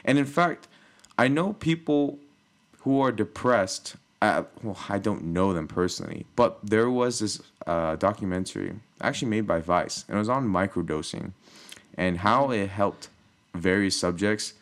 And 0.04 0.18
in 0.18 0.26
fact, 0.26 0.68
I 1.18 1.28
know 1.28 1.54
people 1.54 2.18
who 2.80 3.00
are 3.00 3.12
depressed. 3.12 3.96
Uh, 4.20 4.42
well, 4.62 4.78
I 4.88 4.98
don't 4.98 5.22
know 5.24 5.52
them 5.52 5.68
personally, 5.68 6.26
but 6.34 6.58
there 6.62 6.90
was 6.90 7.20
this 7.20 7.40
uh, 7.68 7.96
documentary 7.96 8.74
actually 9.00 9.28
made 9.28 9.46
by 9.46 9.60
Vice, 9.60 10.04
and 10.08 10.16
it 10.16 10.18
was 10.18 10.28
on 10.28 10.48
microdosing 10.48 11.32
and 11.96 12.18
how 12.18 12.50
it 12.50 12.68
helped 12.68 13.08
various 13.54 13.98
subjects 13.98 14.54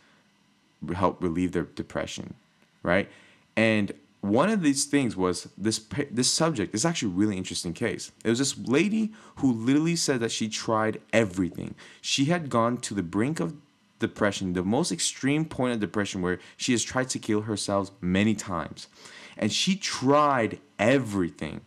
help 0.94 1.22
relieve 1.22 1.52
their 1.52 1.64
depression, 1.64 2.34
right? 2.82 3.08
And 3.56 3.92
one 4.20 4.50
of 4.50 4.62
these 4.62 4.84
things 4.86 5.16
was 5.16 5.48
this 5.56 5.78
this 6.10 6.30
subject. 6.30 6.72
This 6.72 6.80
is 6.82 6.86
actually 6.86 7.12
a 7.12 7.14
really 7.14 7.36
interesting 7.36 7.72
case. 7.72 8.10
It 8.24 8.30
was 8.30 8.40
this 8.40 8.58
lady 8.58 9.12
who 9.36 9.52
literally 9.52 9.96
said 9.96 10.20
that 10.20 10.32
she 10.32 10.48
tried 10.48 11.00
everything. 11.12 11.74
She 12.00 12.26
had 12.26 12.50
gone 12.50 12.78
to 12.78 12.94
the 12.94 13.02
brink 13.02 13.38
of 13.38 13.54
depression, 13.98 14.52
the 14.52 14.62
most 14.62 14.90
extreme 14.92 15.44
point 15.44 15.74
of 15.74 15.80
depression, 15.80 16.22
where 16.22 16.38
she 16.56 16.72
has 16.72 16.82
tried 16.82 17.08
to 17.10 17.18
kill 17.18 17.42
herself 17.42 17.90
many 18.00 18.34
times, 18.34 18.88
and 19.36 19.52
she 19.52 19.76
tried 19.76 20.58
everything. 20.78 21.60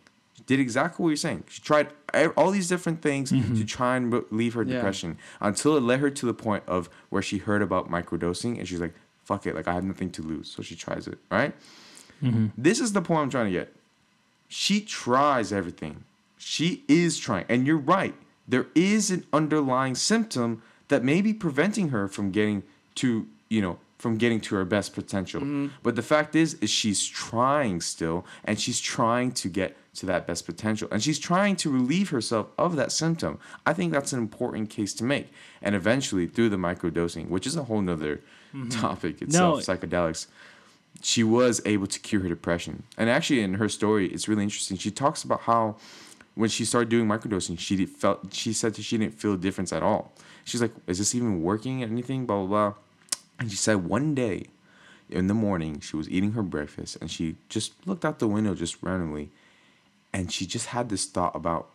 Did 0.50 0.58
exactly 0.58 1.04
what 1.04 1.10
you're 1.10 1.16
saying. 1.16 1.44
She 1.48 1.60
tried 1.62 1.90
all 2.36 2.50
these 2.50 2.66
different 2.68 3.02
things 3.02 3.28
to 3.28 3.36
mm-hmm. 3.36 3.64
try 3.66 3.94
and 3.96 4.12
relieve 4.12 4.54
her 4.54 4.64
Yeah. 4.64 4.74
depression 4.74 5.16
until 5.40 5.76
it 5.76 5.80
led 5.82 6.00
her 6.00 6.10
to 6.10 6.26
the 6.26 6.34
point 6.34 6.64
of 6.66 6.90
where 7.08 7.22
she 7.22 7.38
heard 7.38 7.62
about 7.62 7.88
microdosing 7.88 8.58
and 8.58 8.66
she's 8.66 8.80
like, 8.80 8.94
fuck 9.22 9.46
it, 9.46 9.54
like 9.54 9.68
I 9.68 9.74
have 9.74 9.84
nothing 9.84 10.10
to 10.10 10.22
lose. 10.22 10.50
So 10.50 10.60
she 10.60 10.74
tries 10.74 11.06
it, 11.06 11.18
right? 11.30 11.54
Mm-hmm. 12.20 12.46
This 12.58 12.80
is 12.80 12.94
the 12.94 13.00
point 13.00 13.20
I'm 13.22 13.30
trying 13.30 13.46
to 13.46 13.52
get. 13.52 13.72
She 14.48 14.80
tries 14.80 15.52
everything. 15.52 16.02
She 16.36 16.82
is 16.88 17.16
trying. 17.16 17.44
And 17.48 17.64
you're 17.64 17.78
right. 17.78 18.16
There 18.48 18.66
is 18.74 19.12
an 19.12 19.26
underlying 19.32 19.94
symptom 19.94 20.64
that 20.88 21.04
may 21.04 21.20
be 21.20 21.32
preventing 21.32 21.90
her 21.90 22.08
from 22.08 22.32
getting 22.32 22.64
to, 22.96 23.28
you 23.48 23.62
know, 23.62 23.78
from 24.00 24.16
getting 24.16 24.40
to 24.40 24.54
her 24.54 24.64
best 24.64 24.94
potential. 24.94 25.42
Mm-hmm. 25.42 25.66
But 25.82 25.94
the 25.94 26.02
fact 26.02 26.34
is, 26.34 26.54
is 26.54 26.70
she's 26.70 27.06
trying 27.06 27.82
still, 27.82 28.24
and 28.44 28.58
she's 28.58 28.80
trying 28.80 29.32
to 29.32 29.48
get 29.48 29.76
to 29.96 30.06
that 30.06 30.26
best 30.26 30.46
potential, 30.46 30.88
and 30.90 31.02
she's 31.02 31.18
trying 31.18 31.54
to 31.56 31.70
relieve 31.70 32.08
herself 32.08 32.48
of 32.56 32.76
that 32.76 32.92
symptom. 32.92 33.38
I 33.66 33.74
think 33.74 33.92
that's 33.92 34.14
an 34.14 34.18
important 34.18 34.70
case 34.70 34.94
to 34.94 35.04
make. 35.04 35.28
And 35.60 35.74
eventually, 35.74 36.26
through 36.26 36.48
the 36.48 36.56
microdosing, 36.56 37.28
which 37.28 37.46
is 37.46 37.56
a 37.56 37.64
whole 37.64 37.82
nother 37.82 38.22
mm-hmm. 38.54 38.70
topic 38.70 39.20
itself, 39.20 39.60
psychedelics, 39.60 40.28
she 41.02 41.22
was 41.22 41.60
able 41.66 41.86
to 41.86 41.98
cure 42.00 42.22
her 42.22 42.28
depression. 42.28 42.84
And 42.96 43.10
actually, 43.10 43.42
in 43.42 43.54
her 43.54 43.68
story, 43.68 44.08
it's 44.08 44.28
really 44.28 44.44
interesting. 44.44 44.78
She 44.78 44.90
talks 44.90 45.24
about 45.24 45.42
how 45.42 45.76
when 46.34 46.48
she 46.48 46.64
started 46.64 46.88
doing 46.88 47.06
microdosing, 47.06 47.58
she 47.58 47.84
felt 47.84 48.32
she 48.32 48.54
said 48.54 48.74
that 48.74 48.82
she 48.82 48.96
didn't 48.96 49.14
feel 49.14 49.34
a 49.34 49.36
difference 49.36 49.74
at 49.74 49.82
all. 49.82 50.14
She's 50.44 50.62
like, 50.62 50.72
"Is 50.86 50.98
this 50.98 51.14
even 51.14 51.42
working? 51.42 51.82
Anything?" 51.82 52.24
Blah 52.24 52.46
blah 52.46 52.46
blah. 52.46 52.74
And 53.40 53.50
she 53.50 53.56
said 53.56 53.84
one 53.86 54.14
day, 54.14 54.46
in 55.08 55.26
the 55.26 55.34
morning, 55.34 55.80
she 55.80 55.96
was 55.96 56.08
eating 56.08 56.32
her 56.32 56.42
breakfast, 56.42 56.96
and 57.00 57.10
she 57.10 57.36
just 57.48 57.72
looked 57.86 58.04
out 58.04 58.20
the 58.20 58.28
window 58.28 58.54
just 58.54 58.76
randomly, 58.82 59.30
and 60.12 60.32
she 60.32 60.46
just 60.46 60.66
had 60.66 60.88
this 60.88 61.06
thought 61.06 61.34
about, 61.34 61.68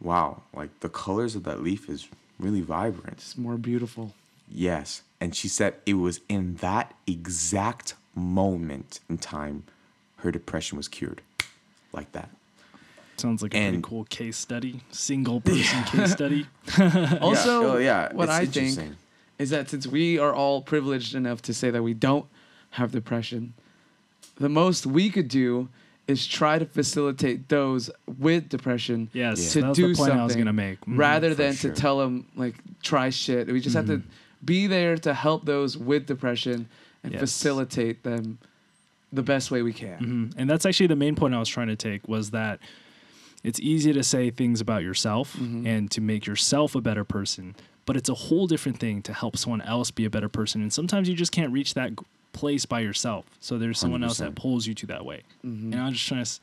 "Wow, 0.00 0.42
like 0.52 0.80
the 0.80 0.88
colors 0.88 1.36
of 1.36 1.44
that 1.44 1.62
leaf 1.62 1.88
is 1.88 2.08
really 2.38 2.60
vibrant." 2.60 3.18
It's 3.18 3.38
more 3.38 3.56
beautiful. 3.56 4.14
Yes. 4.50 5.02
And 5.20 5.36
she 5.36 5.48
said 5.48 5.74
it 5.86 5.94
was 5.94 6.20
in 6.28 6.56
that 6.56 6.94
exact 7.06 7.94
moment 8.14 9.00
in 9.08 9.18
time 9.18 9.64
her 10.16 10.30
depression 10.30 10.76
was 10.76 10.88
cured. 10.88 11.22
Like 11.92 12.12
that. 12.12 12.30
Sounds 13.16 13.42
like 13.42 13.54
a 13.54 13.58
pretty 13.58 13.82
cool 13.82 14.04
case 14.04 14.36
study, 14.36 14.80
single 14.90 15.40
person 15.40 15.82
case 15.84 16.12
study. 16.12 16.46
Also, 17.20 17.74
oh, 17.74 17.76
yeah. 17.78 18.12
what 18.12 18.28
it's 18.28 18.32
I 18.32 18.46
think. 18.46 18.96
Is 19.38 19.50
that 19.50 19.68
since 19.70 19.86
we 19.86 20.18
are 20.18 20.34
all 20.34 20.62
privileged 20.62 21.14
enough 21.14 21.42
to 21.42 21.54
say 21.54 21.70
that 21.70 21.82
we 21.82 21.94
don't 21.94 22.26
have 22.70 22.92
depression, 22.92 23.54
the 24.36 24.48
most 24.48 24.86
we 24.86 25.10
could 25.10 25.28
do 25.28 25.68
is 26.06 26.26
try 26.26 26.58
to 26.58 26.64
facilitate 26.64 27.48
those 27.48 27.90
with 28.18 28.48
depression 28.48 29.10
Yes, 29.12 29.52
to 29.52 29.60
that 29.60 29.68
was 29.68 29.76
do 29.76 29.82
the 29.88 29.94
point 29.94 29.96
something 30.08 30.20
I 30.20 30.24
was 30.24 30.36
gonna 30.36 30.52
make. 30.52 30.80
Mhm. 30.80 30.98
rather 30.98 31.34
than 31.34 31.54
sure. 31.54 31.70
to 31.72 31.80
tell 31.80 31.98
them 31.98 32.26
like 32.34 32.54
try 32.82 33.10
shit. 33.10 33.46
We 33.48 33.60
just 33.60 33.76
have 33.76 33.86
to 33.86 34.02
be 34.44 34.66
there 34.66 34.96
to 34.98 35.12
help 35.14 35.44
those 35.44 35.76
with 35.76 36.06
depression 36.06 36.66
and 37.04 37.12
Yes. 37.12 37.20
facilitate 37.20 38.02
them 38.04 38.38
the 39.12 39.22
best 39.22 39.50
way 39.50 39.62
we 39.62 39.72
can. 39.72 40.30
Mhm. 40.32 40.34
And 40.38 40.48
that's 40.50 40.64
actually 40.66 40.86
the 40.86 40.96
main 40.96 41.14
point 41.14 41.34
I 41.34 41.38
was 41.38 41.48
trying 41.48 41.68
to 41.68 41.76
take 41.76 42.08
was 42.08 42.30
that 42.30 42.58
it's 43.44 43.60
easy 43.60 43.92
to 43.92 44.02
say 44.02 44.30
things 44.30 44.60
about 44.60 44.82
yourself 44.82 45.36
Mm-hmm. 45.36 45.66
and 45.66 45.90
to 45.90 46.00
make 46.00 46.26
yourself 46.26 46.74
a 46.74 46.80
better 46.80 47.04
person, 47.04 47.54
but 47.88 47.96
it's 47.96 48.10
a 48.10 48.14
whole 48.14 48.46
different 48.46 48.78
thing 48.78 49.00
to 49.00 49.14
help 49.14 49.34
someone 49.38 49.62
else 49.62 49.90
be 49.90 50.04
a 50.04 50.10
better 50.10 50.28
person. 50.28 50.60
And 50.60 50.70
sometimes 50.70 51.08
you 51.08 51.14
just 51.14 51.32
can't 51.32 51.50
reach 51.50 51.72
that 51.72 51.92
place 52.34 52.66
by 52.66 52.80
yourself. 52.80 53.24
So 53.40 53.56
there's 53.56 53.78
someone 53.78 54.04
else 54.04 54.18
that 54.18 54.34
pulls 54.34 54.66
you 54.66 54.74
to 54.74 54.86
that 54.88 55.06
way. 55.06 55.22
Mm-hmm. 55.42 55.72
And 55.72 55.80
I'm 55.80 55.94
just 55.94 56.06
trying 56.06 56.18
to. 56.18 56.28
s- 56.28 56.40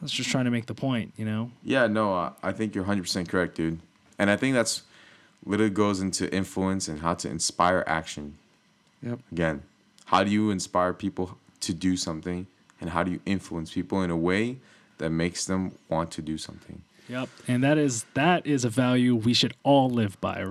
I 0.00 0.04
was 0.04 0.12
just 0.12 0.30
trying 0.30 0.44
to 0.44 0.52
make 0.52 0.66
the 0.66 0.74
point, 0.74 1.14
you 1.16 1.24
know. 1.24 1.50
Yeah, 1.64 1.88
no, 1.88 2.14
uh, 2.14 2.32
I 2.44 2.52
think 2.52 2.76
you're 2.76 2.84
100% 2.84 3.28
correct, 3.28 3.56
dude. 3.56 3.80
And 4.16 4.30
I 4.30 4.36
think 4.36 4.54
that's 4.54 4.82
literally 5.44 5.70
goes 5.70 6.00
into 6.00 6.32
influence 6.32 6.86
and 6.86 7.00
how 7.00 7.14
to 7.14 7.28
inspire 7.28 7.82
action. 7.88 8.38
Yep. 9.02 9.18
Again, 9.32 9.64
how 10.04 10.22
do 10.22 10.30
you 10.30 10.50
inspire 10.52 10.92
people 10.94 11.38
to 11.62 11.74
do 11.74 11.96
something 11.96 12.46
and 12.80 12.90
how 12.90 13.02
do 13.02 13.10
you 13.10 13.20
influence 13.26 13.72
people 13.72 14.00
in 14.02 14.10
a 14.10 14.16
way 14.16 14.58
that 14.98 15.10
makes 15.10 15.44
them 15.44 15.72
want 15.88 16.12
to 16.12 16.22
do 16.22 16.38
something? 16.38 16.82
Yep. 17.08 17.28
And 17.48 17.62
that 17.62 17.78
is 17.78 18.04
that 18.14 18.46
is 18.46 18.64
a 18.64 18.68
value 18.68 19.14
we 19.14 19.34
should 19.34 19.54
all 19.62 19.90
live 19.90 20.20
by. 20.20 20.46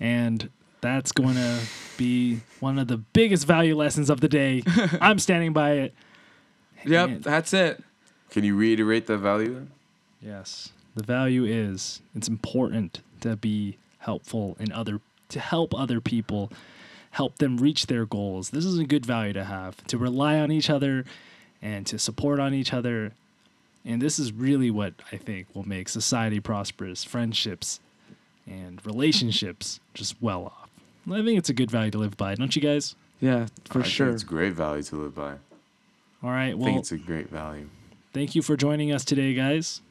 And 0.00 0.50
that's 0.80 1.12
going 1.12 1.34
to 1.34 1.60
be 1.96 2.40
one 2.60 2.78
of 2.78 2.88
the 2.88 2.98
biggest 2.98 3.46
value 3.46 3.76
lessons 3.76 4.10
of 4.10 4.20
the 4.20 4.28
day. 4.28 4.62
I'm 5.00 5.18
standing 5.18 5.52
by 5.52 5.72
it. 5.72 5.94
Yep, 6.84 7.08
Man. 7.08 7.20
that's 7.20 7.54
it. 7.54 7.82
Can 8.30 8.44
you 8.44 8.56
reiterate 8.56 9.06
the 9.06 9.16
value? 9.16 9.66
Yes. 10.20 10.72
The 10.94 11.02
value 11.02 11.44
is 11.44 12.02
it's 12.14 12.28
important 12.28 13.00
to 13.20 13.36
be 13.36 13.78
helpful 13.98 14.56
in 14.60 14.72
other 14.72 15.00
to 15.30 15.40
help 15.40 15.74
other 15.74 16.00
people, 16.00 16.52
help 17.12 17.38
them 17.38 17.56
reach 17.56 17.86
their 17.86 18.04
goals. 18.04 18.50
This 18.50 18.64
is 18.64 18.78
a 18.78 18.84
good 18.84 19.06
value 19.06 19.32
to 19.32 19.44
have. 19.44 19.84
To 19.86 19.98
rely 19.98 20.38
on 20.38 20.52
each 20.52 20.68
other 20.68 21.04
and 21.62 21.86
to 21.86 21.98
support 21.98 22.38
on 22.38 22.52
each 22.52 22.72
other. 22.72 23.12
And 23.84 24.00
this 24.00 24.18
is 24.18 24.32
really 24.32 24.70
what 24.70 24.94
I 25.12 25.16
think 25.16 25.48
will 25.54 25.68
make 25.68 25.88
society 25.88 26.40
prosperous, 26.40 27.04
friendships 27.04 27.80
and 28.46 28.84
relationships 28.86 29.80
just 29.92 30.16
well 30.22 30.46
off. 30.46 30.70
I 31.10 31.22
think 31.22 31.38
it's 31.38 31.50
a 31.50 31.54
good 31.54 31.70
value 31.70 31.90
to 31.90 31.98
live 31.98 32.16
by, 32.16 32.34
don't 32.34 32.54
you 32.56 32.62
guys? 32.62 32.94
Yeah, 33.20 33.46
for 33.66 33.80
I 33.80 33.82
think 33.82 33.94
sure. 33.94 34.10
it's 34.10 34.22
a 34.22 34.26
great 34.26 34.54
value 34.54 34.82
to 34.84 34.96
live 34.96 35.14
by. 35.14 35.32
All 36.22 36.30
right. 36.30 36.46
I 36.46 36.50
think 36.52 36.60
Well, 36.62 36.78
it's 36.78 36.92
a 36.92 36.96
great 36.98 37.28
value. 37.28 37.68
thank 38.14 38.34
you 38.34 38.40
for 38.42 38.56
joining 38.56 38.90
us 38.90 39.04
today, 39.04 39.34
guys. 39.34 39.82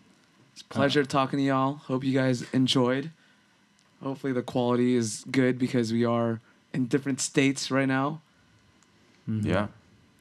It's 0.53 0.63
pleasure 0.63 1.03
talking 1.03 1.37
to 1.39 1.45
y'all. 1.45 1.75
Hope 1.75 2.03
you 2.03 2.13
guys 2.13 2.43
enjoyed. 2.51 3.11
Hopefully 4.01 4.33
the 4.33 4.41
quality 4.41 4.95
is 4.95 5.23
good 5.31 5.57
because 5.59 5.93
we 5.93 6.03
are 6.03 6.41
in 6.73 6.87
different 6.87 7.21
states 7.21 7.69
right 7.71 7.87
now. 7.87 8.21
Mm-hmm. 9.29 9.47
Yeah. 9.49 9.67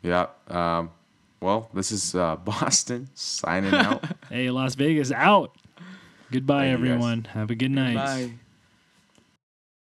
Yeah. 0.03 0.27
Um, 0.49 0.91
well, 1.43 1.69
this 1.75 1.93
is 1.93 2.15
uh, 2.15 2.37
Boston 2.45 3.09
signing 3.15 3.75
out. 3.75 4.05
Hey, 4.31 4.51
Las 4.51 4.75
Vegas 4.77 5.13
out. 5.13 5.55
Goodbye, 6.31 6.65
Thank 6.69 6.75
everyone. 6.75 7.25
Have 7.25 7.51
a 7.51 7.55
good 7.55 7.71
night. 7.71 7.95
Bye. 7.95 8.31